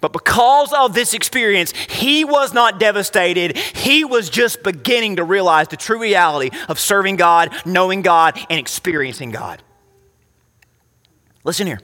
But 0.04 0.12
because 0.12 0.74
of 0.74 0.94
this 0.94 1.14
experience, 1.14 1.72
he 1.72 2.26
was 2.26 2.54
not 2.54 2.78
devastated. 2.78 3.56
He 3.58 4.04
was 4.04 4.30
just 4.30 4.62
beginning 4.62 5.16
to 5.16 5.24
realize 5.24 5.70
the 5.70 5.78
true 5.78 5.98
reality 5.98 6.50
of 6.68 6.78
serving 6.78 7.16
God, 7.16 7.56
knowing 7.66 8.02
God, 8.02 8.38
and 8.50 8.60
experiencing 8.60 9.32
God. 9.32 9.64
Listen 11.46 11.68
here. 11.68 11.80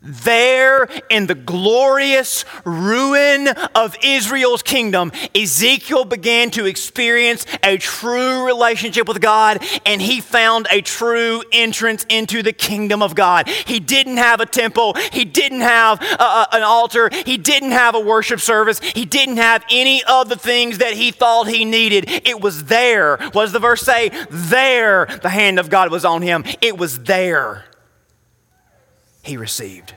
There 0.00 0.88
in 1.10 1.26
the 1.26 1.34
glorious 1.34 2.44
ruin 2.64 3.48
of 3.74 3.96
Israel's 4.02 4.62
kingdom, 4.62 5.10
Ezekiel 5.34 6.04
began 6.04 6.50
to 6.52 6.66
experience 6.66 7.46
a 7.64 7.78
true 7.78 8.46
relationship 8.46 9.08
with 9.08 9.20
God 9.20 9.64
and 9.84 10.00
he 10.00 10.20
found 10.20 10.68
a 10.70 10.82
true 10.82 11.42
entrance 11.52 12.06
into 12.08 12.42
the 12.42 12.52
kingdom 12.52 13.02
of 13.02 13.16
God. 13.16 13.48
He 13.48 13.80
didn't 13.80 14.18
have 14.18 14.40
a 14.40 14.46
temple, 14.46 14.94
he 15.12 15.24
didn't 15.24 15.62
have 15.62 16.00
a, 16.00 16.22
a, 16.22 16.48
an 16.52 16.62
altar, 16.62 17.10
he 17.26 17.36
didn't 17.36 17.72
have 17.72 17.96
a 17.96 18.00
worship 18.00 18.40
service, 18.40 18.80
he 18.80 19.04
didn't 19.04 19.38
have 19.38 19.64
any 19.70 20.04
of 20.04 20.28
the 20.28 20.36
things 20.36 20.78
that 20.78 20.92
he 20.92 21.10
thought 21.10 21.48
he 21.48 21.64
needed. 21.64 22.04
It 22.08 22.40
was 22.40 22.64
there. 22.64 23.16
What 23.32 23.44
does 23.44 23.52
the 23.52 23.58
verse 23.58 23.82
say? 23.82 24.10
There 24.30 25.06
the 25.22 25.28
hand 25.28 25.58
of 25.58 25.70
God 25.70 25.90
was 25.90 26.04
on 26.04 26.22
him. 26.22 26.44
It 26.60 26.78
was 26.78 27.00
there 27.00 27.64
he 29.22 29.36
received 29.36 29.94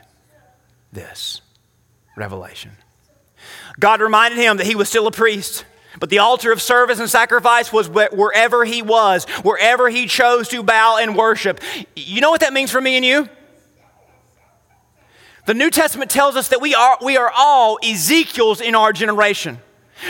this 0.91 1.41
revelation. 2.15 2.71
God 3.79 4.01
reminded 4.01 4.39
him 4.39 4.57
that 4.57 4.65
he 4.67 4.75
was 4.75 4.89
still 4.89 5.07
a 5.07 5.11
priest. 5.11 5.65
But 5.99 6.09
the 6.09 6.19
altar 6.19 6.51
of 6.53 6.61
service 6.61 6.99
and 6.99 7.09
sacrifice 7.09 7.73
was 7.73 7.89
wherever 7.89 8.63
he 8.63 8.81
was, 8.81 9.25
wherever 9.43 9.89
he 9.89 10.05
chose 10.05 10.47
to 10.49 10.63
bow 10.63 10.97
and 11.01 11.17
worship. 11.17 11.59
You 11.95 12.21
know 12.21 12.31
what 12.31 12.41
that 12.41 12.53
means 12.53 12.71
for 12.71 12.79
me 12.79 12.95
and 12.95 13.05
you? 13.05 13.27
The 15.47 15.53
New 15.53 15.69
Testament 15.69 16.09
tells 16.09 16.35
us 16.35 16.47
that 16.49 16.61
we 16.61 16.73
are, 16.75 16.97
we 17.01 17.17
are 17.17 17.31
all 17.35 17.77
Ezekiels 17.83 18.61
in 18.61 18.73
our 18.73 18.93
generation. 18.93 19.59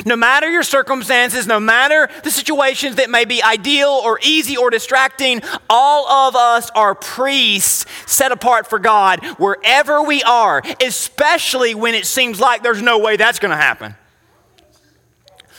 No 0.06 0.16
matter 0.16 0.50
your 0.50 0.64
circumstances, 0.64 1.48
no 1.48 1.60
matter 1.60 2.10
the 2.24 2.32
situations 2.32 2.96
that 2.96 3.10
may 3.10 3.26
be 3.26 3.44
ideal 3.44 3.90
or 3.90 4.20
easy 4.24 4.58
or 4.58 4.70
distracting, 4.70 5.42
all 5.70 6.08
of 6.08 6.36
us 6.36 6.70
are 6.76 6.96
priests 6.96 7.86
set 8.06 8.32
apart 8.32 8.68
for 8.68 8.80
God 8.80 9.24
wherever 9.38 10.02
we 10.02 10.24
are, 10.24 10.62
especially 10.82 11.76
when 11.76 11.96
it 11.96 12.06
seems 12.06 12.40
like 12.40 12.64
there's 12.64 12.82
no 12.82 13.00
way 13.00 13.18
that's 13.18 13.40
going 13.40 13.52
to 13.52 13.58
happen. 13.58 13.96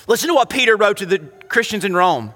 Listen 0.06 0.28
to 0.28 0.34
what 0.34 0.50
Peter 0.50 0.76
wrote 0.76 0.98
to 0.98 1.06
the 1.06 1.18
Christians 1.18 1.84
in 1.84 1.94
Rome. 1.94 2.34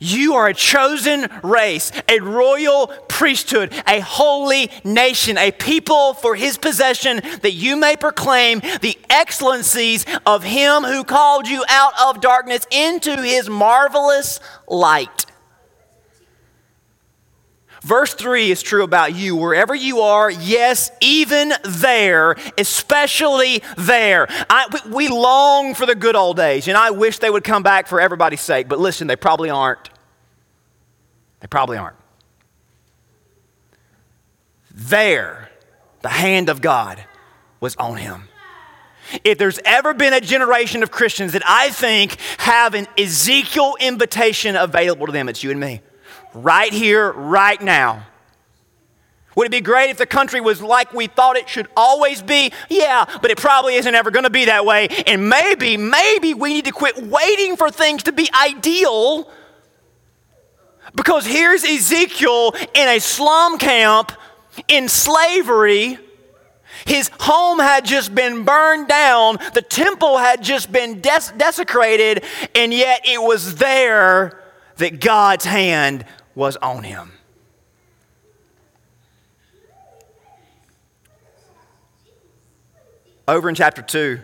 You 0.00 0.34
are 0.34 0.48
a 0.48 0.54
chosen 0.54 1.28
race, 1.42 1.92
a 2.08 2.20
royal 2.20 2.88
priesthood, 3.08 3.72
a 3.86 4.00
holy 4.00 4.70
nation, 4.84 5.38
a 5.38 5.52
people 5.52 6.14
for 6.14 6.34
his 6.34 6.58
possession, 6.58 7.20
that 7.42 7.52
you 7.52 7.76
may 7.76 7.96
proclaim 7.96 8.60
the 8.80 8.98
excellencies 9.08 10.04
of 10.26 10.42
him 10.42 10.82
who 10.82 11.04
called 11.04 11.48
you 11.48 11.64
out 11.68 11.92
of 12.00 12.20
darkness 12.20 12.66
into 12.70 13.22
his 13.22 13.48
marvelous 13.48 14.40
light. 14.66 15.26
Verse 17.82 18.14
3 18.14 18.52
is 18.52 18.62
true 18.62 18.84
about 18.84 19.16
you. 19.16 19.34
Wherever 19.34 19.74
you 19.74 20.00
are, 20.00 20.30
yes, 20.30 20.92
even 21.00 21.52
there, 21.64 22.36
especially 22.56 23.60
there. 23.76 24.28
I, 24.48 24.66
we, 24.86 24.92
we 24.92 25.08
long 25.08 25.74
for 25.74 25.84
the 25.84 25.96
good 25.96 26.14
old 26.14 26.36
days, 26.36 26.68
and 26.68 26.76
I 26.76 26.90
wish 26.90 27.18
they 27.18 27.30
would 27.30 27.42
come 27.42 27.64
back 27.64 27.88
for 27.88 28.00
everybody's 28.00 28.40
sake, 28.40 28.68
but 28.68 28.78
listen, 28.78 29.08
they 29.08 29.16
probably 29.16 29.50
aren't. 29.50 29.90
They 31.40 31.48
probably 31.48 31.76
aren't. 31.76 31.96
There, 34.70 35.50
the 36.02 36.08
hand 36.08 36.48
of 36.48 36.60
God 36.60 37.04
was 37.58 37.74
on 37.76 37.96
him. 37.96 38.28
If 39.24 39.38
there's 39.38 39.58
ever 39.64 39.92
been 39.92 40.12
a 40.12 40.20
generation 40.20 40.84
of 40.84 40.92
Christians 40.92 41.32
that 41.32 41.42
I 41.44 41.70
think 41.70 42.16
have 42.38 42.74
an 42.74 42.86
Ezekiel 42.96 43.74
invitation 43.80 44.54
available 44.54 45.06
to 45.06 45.12
them, 45.12 45.28
it's 45.28 45.42
you 45.42 45.50
and 45.50 45.58
me. 45.58 45.80
Right 46.34 46.72
here, 46.72 47.12
right 47.12 47.60
now. 47.60 48.06
Would 49.34 49.46
it 49.46 49.50
be 49.50 49.60
great 49.60 49.90
if 49.90 49.96
the 49.96 50.06
country 50.06 50.40
was 50.40 50.60
like 50.60 50.92
we 50.92 51.06
thought 51.06 51.36
it 51.36 51.48
should 51.48 51.68
always 51.76 52.20
be? 52.20 52.52
Yeah, 52.68 53.06
but 53.22 53.30
it 53.30 53.38
probably 53.38 53.76
isn't 53.76 53.94
ever 53.94 54.10
going 54.10 54.24
to 54.24 54.30
be 54.30 54.44
that 54.46 54.66
way. 54.66 54.88
And 55.06 55.28
maybe, 55.28 55.76
maybe 55.76 56.34
we 56.34 56.52
need 56.52 56.66
to 56.66 56.72
quit 56.72 57.02
waiting 57.02 57.56
for 57.56 57.70
things 57.70 58.02
to 58.04 58.12
be 58.12 58.28
ideal 58.34 59.30
because 60.94 61.24
here's 61.24 61.64
Ezekiel 61.64 62.54
in 62.74 62.88
a 62.88 62.98
slum 62.98 63.58
camp 63.58 64.12
in 64.68 64.88
slavery. 64.88 65.98
His 66.84 67.10
home 67.20 67.58
had 67.58 67.84
just 67.84 68.14
been 68.14 68.44
burned 68.44 68.88
down, 68.88 69.38
the 69.54 69.62
temple 69.62 70.18
had 70.18 70.42
just 70.42 70.72
been 70.72 71.00
des- 71.00 71.32
desecrated, 71.36 72.24
and 72.54 72.74
yet 72.74 73.02
it 73.04 73.22
was 73.22 73.54
there 73.56 74.42
that 74.76 75.00
God's 75.00 75.44
hand 75.44 76.04
was 76.34 76.56
on 76.56 76.84
him. 76.84 77.12
Over 83.28 83.48
in 83.48 83.54
chapter 83.54 83.82
2, 83.82 84.20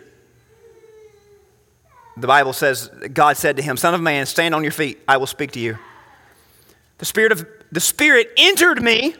the 2.17 2.27
Bible 2.27 2.53
says, 2.53 2.89
God 3.13 3.37
said 3.37 3.55
to 3.57 3.61
him, 3.61 3.77
Son 3.77 3.93
of 3.93 4.01
man, 4.01 4.25
stand 4.25 4.53
on 4.53 4.63
your 4.63 4.71
feet, 4.71 4.99
I 5.07 5.17
will 5.17 5.27
speak 5.27 5.51
to 5.53 5.59
you. 5.59 5.77
The 6.97 7.05
Spirit 7.05 7.31
of 7.31 7.47
the 7.71 7.79
Spirit 7.79 8.31
entered 8.37 8.81
me 8.81 9.15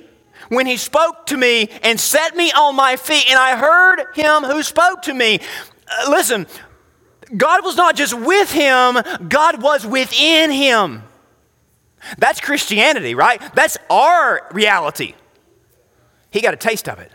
when 0.50 0.66
he 0.66 0.78
spoke 0.78 1.26
to 1.28 1.38
me 1.38 1.70
and 1.84 2.00
set 2.00 2.36
me 2.36 2.52
on 2.52 2.76
my 2.76 2.96
feet, 2.96 3.26
and 3.30 3.40
I 3.40 3.56
heard 3.56 4.06
him 4.16 4.44
who 4.44 4.64
spoke 4.64 5.04
to 5.04 5.14
me. 5.14 5.40
Uh, 5.88 6.10
listen, 6.10 6.48
God 7.36 7.64
was 7.64 7.78
not 7.78 7.96
just 7.96 8.14
with 8.14 8.52
him, 8.52 8.98
God 9.28 9.62
was 9.62 9.86
within 9.86 10.52
him. 10.52 11.04
That's 12.18 12.40
Christianity, 12.40 13.16
right? 13.16 13.42
That's 13.56 13.78
our 13.90 14.48
reality. 14.52 15.16
He 16.32 16.42
got 16.42 16.54
a 16.54 16.58
taste 16.58 16.88
of 16.88 17.00
it. 17.00 17.12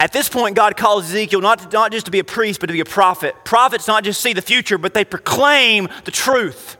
At 0.00 0.12
this 0.12 0.28
point, 0.28 0.56
God 0.56 0.76
calls 0.76 1.04
Ezekiel 1.04 1.40
not, 1.40 1.58
to, 1.60 1.68
not 1.68 1.92
just 1.92 2.06
to 2.06 2.10
be 2.12 2.18
a 2.18 2.24
priest, 2.24 2.60
but 2.60 2.66
to 2.66 2.72
be 2.72 2.80
a 2.80 2.84
prophet. 2.84 3.34
Prophets 3.44 3.86
not 3.86 4.04
just 4.04 4.20
see 4.20 4.32
the 4.32 4.42
future, 4.42 4.76
but 4.76 4.92
they 4.92 5.04
proclaim 5.04 5.88
the 6.04 6.10
truth 6.10 6.76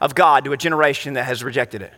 of 0.00 0.14
God 0.14 0.44
to 0.44 0.52
a 0.52 0.56
generation 0.56 1.14
that 1.14 1.24
has 1.24 1.42
rejected 1.42 1.80
it. 1.80 1.92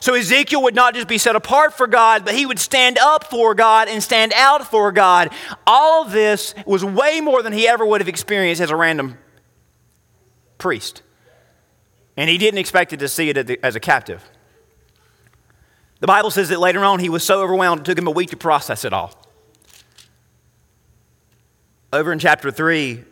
So 0.00 0.14
Ezekiel 0.14 0.62
would 0.62 0.74
not 0.74 0.94
just 0.94 1.08
be 1.08 1.16
set 1.16 1.36
apart 1.36 1.72
for 1.72 1.86
God, 1.86 2.24
but 2.24 2.34
he 2.34 2.44
would 2.44 2.58
stand 2.58 2.98
up 2.98 3.24
for 3.24 3.54
God 3.54 3.88
and 3.88 4.02
stand 4.02 4.32
out 4.34 4.66
for 4.66 4.92
God. 4.92 5.32
All 5.66 6.04
of 6.04 6.12
this 6.12 6.54
was 6.66 6.84
way 6.84 7.20
more 7.20 7.42
than 7.42 7.52
he 7.52 7.66
ever 7.68 7.86
would 7.86 8.00
have 8.00 8.08
experienced 8.08 8.60
as 8.60 8.70
a 8.70 8.76
random 8.76 9.16
priest. 10.58 11.02
And 12.16 12.30
he 12.30 12.38
didn't 12.38 12.58
expect 12.58 12.92
it 12.92 12.98
to 12.98 13.08
see 13.08 13.28
it 13.28 13.58
as 13.62 13.76
a 13.76 13.80
captive. 13.80 14.24
The 16.00 16.06
Bible 16.06 16.30
says 16.30 16.48
that 16.50 16.60
later 16.60 16.84
on 16.84 16.98
he 16.98 17.08
was 17.08 17.24
so 17.24 17.42
overwhelmed 17.42 17.82
it 17.82 17.84
took 17.84 17.98
him 17.98 18.06
a 18.06 18.12
week 18.12 18.30
to 18.30 18.36
process 18.36 18.84
it 18.84 18.92
all. 18.92 19.12
Over 21.92 22.12
in 22.12 22.18
chapter 22.18 22.50
3, 22.50 23.04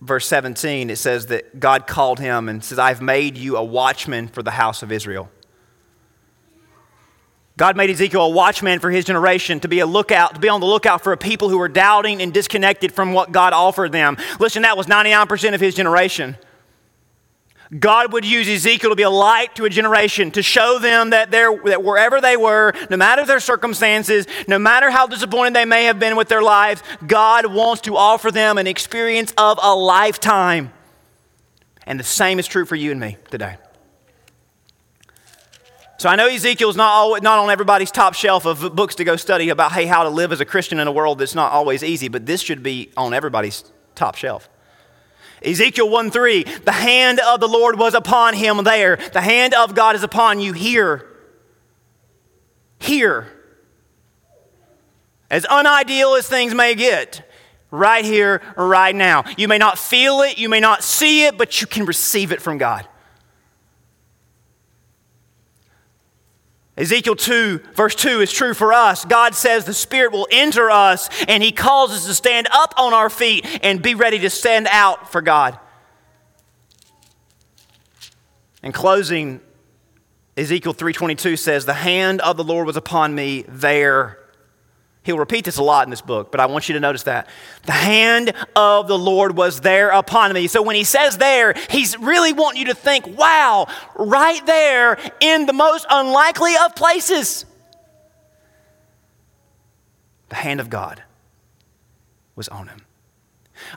verse 0.00 0.26
17, 0.26 0.90
it 0.90 0.96
says 0.96 1.26
that 1.26 1.60
God 1.60 1.86
called 1.86 2.18
him 2.18 2.48
and 2.48 2.64
says, 2.64 2.78
I've 2.78 3.02
made 3.02 3.36
you 3.36 3.56
a 3.56 3.64
watchman 3.64 4.28
for 4.28 4.42
the 4.42 4.50
house 4.50 4.82
of 4.82 4.90
Israel. 4.90 5.30
God 7.56 7.76
made 7.76 7.90
Ezekiel 7.90 8.22
a 8.22 8.30
watchman 8.30 8.78
for 8.80 8.90
his 8.90 9.04
generation 9.04 9.60
to 9.60 9.68
be 9.68 9.80
a 9.80 9.86
lookout, 9.86 10.34
to 10.34 10.40
be 10.40 10.48
on 10.48 10.60
the 10.60 10.66
lookout 10.66 11.04
for 11.04 11.12
a 11.12 11.18
people 11.18 11.50
who 11.50 11.58
were 11.58 11.68
doubting 11.68 12.22
and 12.22 12.32
disconnected 12.32 12.90
from 12.90 13.12
what 13.12 13.32
God 13.32 13.52
offered 13.52 13.92
them. 13.92 14.16
Listen, 14.38 14.62
that 14.62 14.78
was 14.78 14.86
99% 14.86 15.54
of 15.54 15.60
his 15.60 15.74
generation. 15.74 16.36
God 17.78 18.12
would 18.12 18.24
use 18.24 18.48
Ezekiel 18.48 18.90
to 18.90 18.96
be 18.96 19.04
a 19.04 19.10
light 19.10 19.54
to 19.54 19.64
a 19.64 19.70
generation, 19.70 20.32
to 20.32 20.42
show 20.42 20.80
them 20.80 21.10
that, 21.10 21.30
that 21.30 21.84
wherever 21.84 22.20
they 22.20 22.36
were, 22.36 22.74
no 22.90 22.96
matter 22.96 23.24
their 23.24 23.38
circumstances, 23.38 24.26
no 24.48 24.58
matter 24.58 24.90
how 24.90 25.06
disappointed 25.06 25.54
they 25.54 25.64
may 25.64 25.84
have 25.84 26.00
been 26.00 26.16
with 26.16 26.28
their 26.28 26.42
lives, 26.42 26.82
God 27.06 27.46
wants 27.46 27.82
to 27.82 27.96
offer 27.96 28.32
them 28.32 28.58
an 28.58 28.66
experience 28.66 29.32
of 29.38 29.60
a 29.62 29.72
lifetime. 29.72 30.72
And 31.86 31.98
the 31.98 32.04
same 32.04 32.40
is 32.40 32.48
true 32.48 32.64
for 32.64 32.74
you 32.74 32.90
and 32.90 32.98
me 32.98 33.18
today. 33.30 33.56
So 35.98 36.08
I 36.08 36.16
know 36.16 36.26
Ezekiel's 36.26 36.76
not, 36.76 36.90
always, 36.90 37.22
not 37.22 37.38
on 37.38 37.50
everybody's 37.50 37.90
top 37.90 38.14
shelf 38.14 38.46
of 38.46 38.74
books 38.74 38.96
to 38.96 39.04
go 39.04 39.14
study 39.16 39.50
about, 39.50 39.72
hey, 39.72 39.86
how 39.86 40.02
to 40.02 40.08
live 40.08 40.32
as 40.32 40.40
a 40.40 40.44
Christian 40.44 40.80
in 40.80 40.88
a 40.88 40.92
world 40.92 41.18
that's 41.18 41.34
not 41.34 41.52
always 41.52 41.84
easy, 41.84 42.08
but 42.08 42.26
this 42.26 42.40
should 42.40 42.62
be 42.62 42.90
on 42.96 43.14
everybody's 43.14 43.64
top 43.94 44.16
shelf. 44.16 44.48
Ezekiel 45.42 45.88
1 45.88 46.10
3, 46.10 46.44
the 46.64 46.72
hand 46.72 47.20
of 47.20 47.40
the 47.40 47.48
Lord 47.48 47.78
was 47.78 47.94
upon 47.94 48.34
him 48.34 48.62
there. 48.64 48.96
The 48.96 49.20
hand 49.20 49.54
of 49.54 49.74
God 49.74 49.96
is 49.96 50.02
upon 50.02 50.40
you 50.40 50.52
here. 50.52 51.06
Here. 52.78 53.32
As 55.30 55.46
unideal 55.50 56.14
as 56.14 56.28
things 56.28 56.54
may 56.54 56.74
get, 56.74 57.26
right 57.70 58.04
here, 58.04 58.42
right 58.56 58.94
now. 58.94 59.24
You 59.36 59.48
may 59.48 59.58
not 59.58 59.78
feel 59.78 60.22
it, 60.22 60.38
you 60.38 60.48
may 60.48 60.60
not 60.60 60.82
see 60.82 61.24
it, 61.26 61.38
but 61.38 61.60
you 61.60 61.66
can 61.66 61.86
receive 61.86 62.32
it 62.32 62.42
from 62.42 62.58
God. 62.58 62.86
Ezekiel 66.80 67.14
2, 67.14 67.60
verse 67.74 67.94
2 67.94 68.22
is 68.22 68.32
true 68.32 68.54
for 68.54 68.72
us. 68.72 69.04
God 69.04 69.34
says 69.34 69.66
the 69.66 69.74
Spirit 69.74 70.12
will 70.12 70.26
enter 70.30 70.70
us 70.70 71.10
and 71.28 71.42
He 71.42 71.52
calls 71.52 71.90
us 71.90 72.06
to 72.06 72.14
stand 72.14 72.48
up 72.50 72.72
on 72.78 72.94
our 72.94 73.10
feet 73.10 73.46
and 73.62 73.82
be 73.82 73.94
ready 73.94 74.18
to 74.20 74.30
stand 74.30 74.66
out 74.70 75.12
for 75.12 75.20
God. 75.20 75.58
In 78.62 78.72
closing, 78.72 79.42
Ezekiel 80.38 80.72
3:22 80.72 81.36
says, 81.36 81.66
"The 81.66 81.74
hand 81.74 82.22
of 82.22 82.38
the 82.38 82.44
Lord 82.44 82.66
was 82.66 82.78
upon 82.78 83.14
me 83.14 83.44
there." 83.46 84.19
He'll 85.02 85.18
repeat 85.18 85.46
this 85.46 85.56
a 85.56 85.62
lot 85.62 85.86
in 85.86 85.90
this 85.90 86.02
book, 86.02 86.30
but 86.30 86.40
I 86.40 86.46
want 86.46 86.68
you 86.68 86.74
to 86.74 86.80
notice 86.80 87.04
that. 87.04 87.26
The 87.64 87.72
hand 87.72 88.34
of 88.54 88.86
the 88.86 88.98
Lord 88.98 89.34
was 89.34 89.60
there 89.60 89.88
upon 89.88 90.32
me. 90.34 90.46
So 90.46 90.60
when 90.60 90.76
he 90.76 90.84
says 90.84 91.16
there, 91.16 91.54
he's 91.70 91.98
really 91.98 92.34
wanting 92.34 92.60
you 92.60 92.66
to 92.66 92.74
think, 92.74 93.06
wow, 93.18 93.66
right 93.96 94.44
there 94.44 94.98
in 95.20 95.46
the 95.46 95.54
most 95.54 95.86
unlikely 95.88 96.54
of 96.62 96.76
places. 96.76 97.46
The 100.28 100.34
hand 100.34 100.60
of 100.60 100.68
God 100.68 101.02
was 102.36 102.48
on 102.48 102.68
him. 102.68 102.82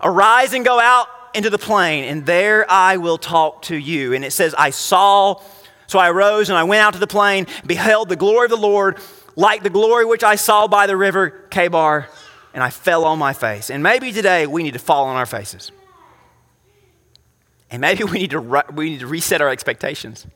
Arise 0.02 0.54
and 0.54 0.66
go 0.66 0.78
out 0.80 1.08
into 1.34 1.50
the 1.50 1.58
plain, 1.58 2.04
and 2.04 2.26
there 2.26 2.70
I 2.70 2.98
will 2.98 3.18
talk 3.18 3.64
to 3.64 3.76
you. 3.76 4.14
And 4.14 4.26
it 4.26 4.32
says, 4.32 4.54
I 4.58 4.72
saw, 4.72 5.42
so 5.88 6.00
I 6.00 6.10
arose 6.10 6.50
and 6.50 6.58
I 6.58 6.64
went 6.64 6.82
out 6.82 6.94
to 6.94 7.00
the 7.00 7.08
plain, 7.08 7.48
beheld 7.66 8.10
the 8.10 8.16
glory 8.18 8.46
of 8.46 8.52
the 8.52 8.58
Lord, 8.58 9.00
like 9.36 9.64
the 9.64 9.70
glory 9.70 10.06
which 10.06 10.24
I 10.24 10.36
saw 10.36 10.68
by 10.68 10.88
the 10.88 10.98
river 10.98 11.48
Chebar, 11.50 12.08
and 12.54 12.64
I 12.64 12.70
fell 12.70 13.06
on 13.06 13.20
my 13.20 13.34
face. 13.34 13.70
And 13.70 13.82
maybe 13.82 14.12
today 14.12 14.46
we 14.48 14.64
need 14.64 14.74
to 14.74 14.80
fall 14.80 15.06
on 15.06 15.16
our 15.16 15.26
faces. 15.26 15.72
And 17.72 17.82
maybe 17.82 18.04
we 18.04 18.20
need 18.20 18.32
to, 18.32 18.40
re- 18.40 18.64
we 18.74 18.92
need 18.92 19.00
to 19.00 19.08
reset 19.08 19.42
our 19.42 19.50
expectations. 19.50 20.28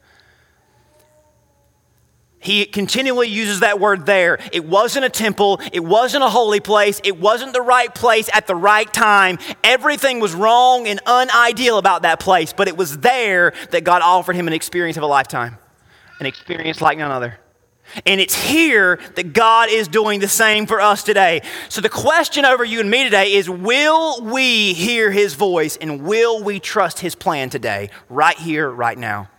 He 2.40 2.66
continually 2.66 3.28
uses 3.28 3.62
that 3.62 3.80
word 3.80 4.06
there. 4.06 4.40
It 4.52 4.64
wasn't 4.64 5.06
a 5.06 5.10
temple. 5.10 5.60
It 5.74 5.84
wasn't 5.84 6.24
a 6.24 6.30
holy 6.30 6.60
place. 6.60 7.02
It 7.04 7.20
wasn't 7.20 7.54
the 7.54 7.62
right 7.62 7.94
place 7.94 8.30
at 8.32 8.48
the 8.48 8.56
right 8.56 8.92
time. 8.94 9.40
Everything 9.64 10.20
was 10.20 10.34
wrong 10.34 10.88
and 10.88 11.00
unideal 11.08 11.78
about 11.78 12.04
that 12.04 12.20
place, 12.20 12.54
but 12.54 12.68
it 12.68 12.78
was 12.78 13.00
there 13.00 13.54
that 13.72 13.84
God 13.84 14.02
offered 14.02 14.36
him 14.36 14.48
an 14.48 14.54
experience 14.54 14.98
of 14.98 15.04
a 15.04 15.08
lifetime, 15.08 15.58
an 16.20 16.26
experience 16.26 16.80
like 16.80 16.98
none 17.00 17.12
other. 17.12 17.40
And 18.06 18.22
it's 18.22 18.36
here 18.36 19.00
that 19.16 19.34
God 19.34 19.70
is 19.70 19.88
doing 19.88 20.20
the 20.20 20.28
same 20.28 20.66
for 20.66 20.82
us 20.82 21.04
today. 21.04 21.42
So 21.70 21.82
the 21.82 21.90
question 21.90 22.46
over 22.46 22.64
you 22.64 22.80
and 22.80 22.90
me 22.90 23.04
today 23.04 23.34
is 23.34 23.50
will 23.50 24.22
we 24.22 24.74
hear 24.74 25.12
his 25.12 25.34
voice 25.34 25.78
and 25.78 26.04
will 26.04 26.44
we 26.44 26.60
trust 26.60 27.00
his 27.00 27.16
plan 27.16 27.50
today, 27.50 27.90
right 28.10 28.38
here, 28.38 28.70
right 28.70 28.98
now? 28.98 29.30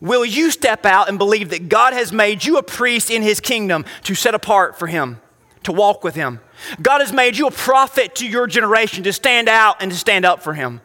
Will 0.00 0.24
you 0.24 0.50
step 0.50 0.84
out 0.84 1.08
and 1.08 1.16
believe 1.16 1.50
that 1.50 1.68
God 1.68 1.92
has 1.92 2.12
made 2.12 2.44
you 2.44 2.58
a 2.58 2.62
priest 2.62 3.10
in 3.10 3.22
his 3.22 3.38
kingdom 3.38 3.84
to 4.02 4.16
set 4.16 4.34
apart 4.34 4.76
for 4.76 4.88
him, 4.88 5.20
to 5.62 5.72
walk 5.72 6.02
with 6.02 6.16
him? 6.16 6.40
God 6.80 7.00
has 7.00 7.12
made 7.12 7.36
you 7.36 7.46
a 7.46 7.52
prophet 7.52 8.16
to 8.16 8.26
your 8.26 8.48
generation 8.48 9.04
to 9.04 9.12
stand 9.12 9.48
out 9.48 9.76
and 9.80 9.92
to 9.92 9.96
stand 9.96 10.24
up 10.24 10.42
for 10.42 10.54
him. 10.54 10.80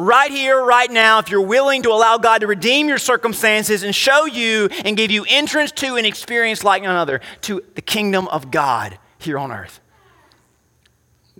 Right 0.00 0.30
here, 0.30 0.58
right 0.64 0.90
now, 0.90 1.18
if 1.18 1.28
you're 1.28 1.42
willing 1.42 1.82
to 1.82 1.90
allow 1.90 2.16
God 2.16 2.38
to 2.38 2.46
redeem 2.46 2.88
your 2.88 2.96
circumstances 2.96 3.82
and 3.82 3.94
show 3.94 4.24
you 4.24 4.70
and 4.86 4.96
give 4.96 5.10
you 5.10 5.26
entrance 5.28 5.72
to 5.72 5.96
an 5.96 6.06
experience 6.06 6.64
like 6.64 6.82
none 6.82 6.96
other, 6.96 7.20
to 7.42 7.62
the 7.74 7.82
kingdom 7.82 8.26
of 8.28 8.50
God 8.50 8.98
here 9.18 9.38
on 9.38 9.52
earth. 9.52 9.78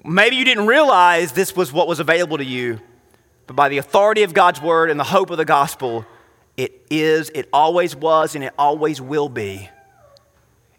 Maybe 0.05 0.37
you 0.37 0.45
didn't 0.45 0.67
realize 0.67 1.33
this 1.33 1.57
was 1.57 1.73
what 1.73 1.89
was 1.89 2.01
available 2.01 2.37
to 2.37 2.45
you, 2.45 2.81
but 3.47 3.57
by 3.57 3.71
the 3.71 3.79
authority 3.79 4.25
of 4.25 4.35
God's 4.35 4.61
word 4.61 4.91
and 4.91 5.01
the 5.01 5.05
hope 5.05 5.31
of 5.31 5.39
the 5.39 5.47
gospel, 5.47 6.05
it 6.59 6.83
is, 6.91 7.31
it 7.31 7.49
always 7.55 7.97
was, 7.97 8.35
and 8.35 8.45
it 8.45 8.53
always 8.59 9.01
will 9.01 9.31
be. 9.31 9.71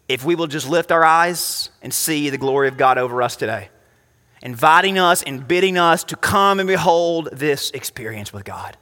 If 0.08 0.24
we 0.24 0.36
will 0.36 0.46
just 0.46 0.70
lift 0.70 0.92
our 0.92 1.04
eyes 1.04 1.70
and 1.82 1.92
see 1.92 2.30
the 2.30 2.38
glory 2.38 2.68
of 2.68 2.76
God 2.76 2.96
over 2.96 3.22
us 3.22 3.34
today, 3.34 3.70
inviting 4.42 4.98
us 4.98 5.22
and 5.22 5.46
bidding 5.46 5.78
us 5.78 6.04
to 6.04 6.16
come 6.16 6.60
and 6.60 6.66
behold 6.66 7.28
this 7.32 7.70
experience 7.70 8.32
with 8.32 8.44
God. 8.44 8.76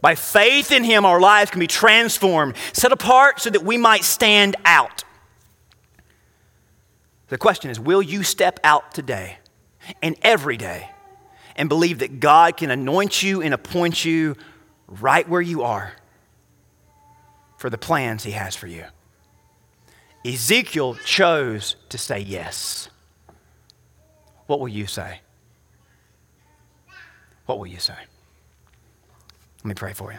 By 0.00 0.14
faith 0.14 0.72
in 0.72 0.84
Him, 0.84 1.04
our 1.04 1.20
lives 1.20 1.50
can 1.50 1.60
be 1.60 1.66
transformed, 1.66 2.54
set 2.72 2.92
apart 2.92 3.40
so 3.40 3.50
that 3.50 3.62
we 3.62 3.76
might 3.76 4.04
stand 4.04 4.56
out. 4.64 5.04
The 7.28 7.38
question 7.38 7.70
is 7.70 7.78
will 7.78 8.02
you 8.02 8.22
step 8.22 8.58
out 8.64 8.92
today 8.92 9.38
and 10.02 10.16
every 10.22 10.56
day 10.56 10.90
and 11.56 11.68
believe 11.68 11.98
that 12.00 12.20
God 12.20 12.56
can 12.56 12.70
anoint 12.70 13.22
you 13.22 13.42
and 13.42 13.54
appoint 13.54 14.04
you 14.04 14.36
right 14.86 15.28
where 15.28 15.40
you 15.40 15.62
are 15.62 15.92
for 17.56 17.70
the 17.70 17.78
plans 17.78 18.24
he 18.24 18.30
has 18.30 18.56
for 18.56 18.66
you. 18.66 18.84
Ezekiel 20.24 20.94
chose 21.04 21.76
to 21.90 21.98
say 21.98 22.18
yes. 22.18 22.88
What 24.50 24.58
will 24.58 24.66
you 24.66 24.88
say? 24.88 25.20
What 27.46 27.60
will 27.60 27.68
you 27.68 27.78
say? 27.78 27.94
Let 29.58 29.64
me 29.64 29.74
pray 29.74 29.92
for 29.92 30.10
you. 30.10 30.18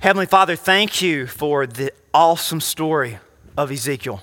Heavenly 0.00 0.26
Father, 0.26 0.56
thank 0.56 1.00
you 1.00 1.28
for 1.28 1.64
the 1.64 1.92
awesome 2.12 2.60
story 2.60 3.20
of 3.56 3.70
Ezekiel. 3.70 4.20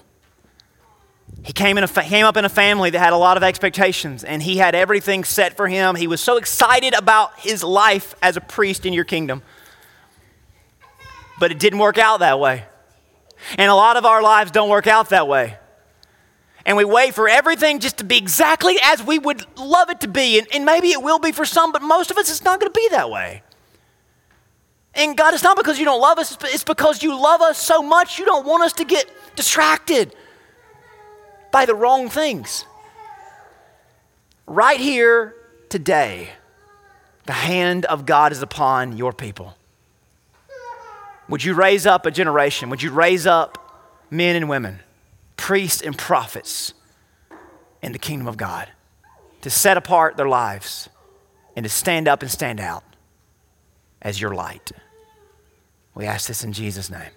He 1.43 1.53
came, 1.53 1.77
in 1.77 1.85
a, 1.85 1.87
came 1.87 2.25
up 2.25 2.35
in 2.35 2.43
a 2.43 2.49
family 2.49 2.89
that 2.89 2.99
had 2.99 3.13
a 3.13 3.17
lot 3.17 3.37
of 3.37 3.43
expectations, 3.43 4.25
and 4.25 4.43
he 4.43 4.57
had 4.57 4.75
everything 4.75 5.23
set 5.23 5.55
for 5.55 5.69
him. 5.69 5.95
He 5.95 6.07
was 6.07 6.19
so 6.19 6.35
excited 6.35 6.93
about 6.93 7.39
his 7.39 7.63
life 7.63 8.13
as 8.21 8.35
a 8.35 8.41
priest 8.41 8.85
in 8.85 8.91
your 8.91 9.05
kingdom. 9.05 9.41
But 11.39 11.51
it 11.51 11.59
didn't 11.59 11.79
work 11.79 11.97
out 11.97 12.19
that 12.19 12.41
way. 12.41 12.65
And 13.57 13.71
a 13.71 13.75
lot 13.75 13.95
of 13.95 14.03
our 14.03 14.21
lives 14.21 14.51
don't 14.51 14.67
work 14.67 14.85
out 14.85 15.11
that 15.11 15.29
way. 15.29 15.59
And 16.65 16.77
we 16.77 16.85
wait 16.85 17.13
for 17.13 17.27
everything 17.27 17.79
just 17.79 17.97
to 17.97 18.03
be 18.03 18.17
exactly 18.17 18.77
as 18.81 19.03
we 19.03 19.19
would 19.19 19.45
love 19.57 19.89
it 19.89 19.99
to 20.01 20.07
be. 20.07 20.39
And, 20.39 20.47
and 20.53 20.65
maybe 20.65 20.91
it 20.91 21.01
will 21.01 21.19
be 21.19 21.31
for 21.31 21.45
some, 21.45 21.71
but 21.71 21.81
most 21.81 22.09
of 22.09 22.17
us, 22.17 22.29
it's 22.29 22.43
not 22.43 22.59
going 22.59 22.71
to 22.71 22.77
be 22.77 22.87
that 22.91 23.09
way. 23.09 23.43
And 24.95 25.17
God, 25.17 25.33
it's 25.33 25.43
not 25.43 25.57
because 25.57 25.79
you 25.79 25.85
don't 25.85 25.99
love 25.99 26.19
us, 26.19 26.37
it's 26.43 26.63
because 26.63 27.01
you 27.01 27.19
love 27.19 27.41
us 27.41 27.57
so 27.57 27.81
much 27.81 28.19
you 28.19 28.25
don't 28.25 28.45
want 28.45 28.63
us 28.63 28.73
to 28.73 28.85
get 28.85 29.09
distracted 29.35 30.15
by 31.51 31.65
the 31.65 31.73
wrong 31.73 32.09
things. 32.09 32.65
Right 34.45 34.79
here, 34.79 35.35
today, 35.69 36.29
the 37.25 37.33
hand 37.33 37.85
of 37.85 38.05
God 38.05 38.31
is 38.31 38.41
upon 38.41 38.97
your 38.97 39.13
people. 39.13 39.55
Would 41.29 41.43
you 41.43 41.53
raise 41.53 41.87
up 41.87 42.05
a 42.05 42.11
generation? 42.11 42.69
Would 42.69 42.83
you 42.83 42.91
raise 42.91 43.25
up 43.25 43.57
men 44.11 44.35
and 44.35 44.49
women, 44.49 44.81
priests 45.43 45.81
and 45.81 45.97
prophets 45.97 46.73
in 47.81 47.91
the 47.91 47.99
kingdom 47.99 48.27
of 48.29 48.37
God 48.37 48.69
to 49.41 49.49
set 49.49 49.75
apart 49.75 50.15
their 50.15 50.29
lives 50.29 50.87
and 51.53 51.65
to 51.65 51.69
stand 51.69 52.07
up 52.07 52.21
and 52.21 52.31
stand 52.31 52.61
out 52.61 52.85
as 54.01 54.21
your 54.21 54.33
light? 54.33 54.71
We 55.95 56.05
ask 56.05 56.29
this 56.29 56.45
in 56.45 56.53
Jesus' 56.53 56.89
name. 56.89 57.11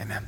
Amen. 0.00 0.26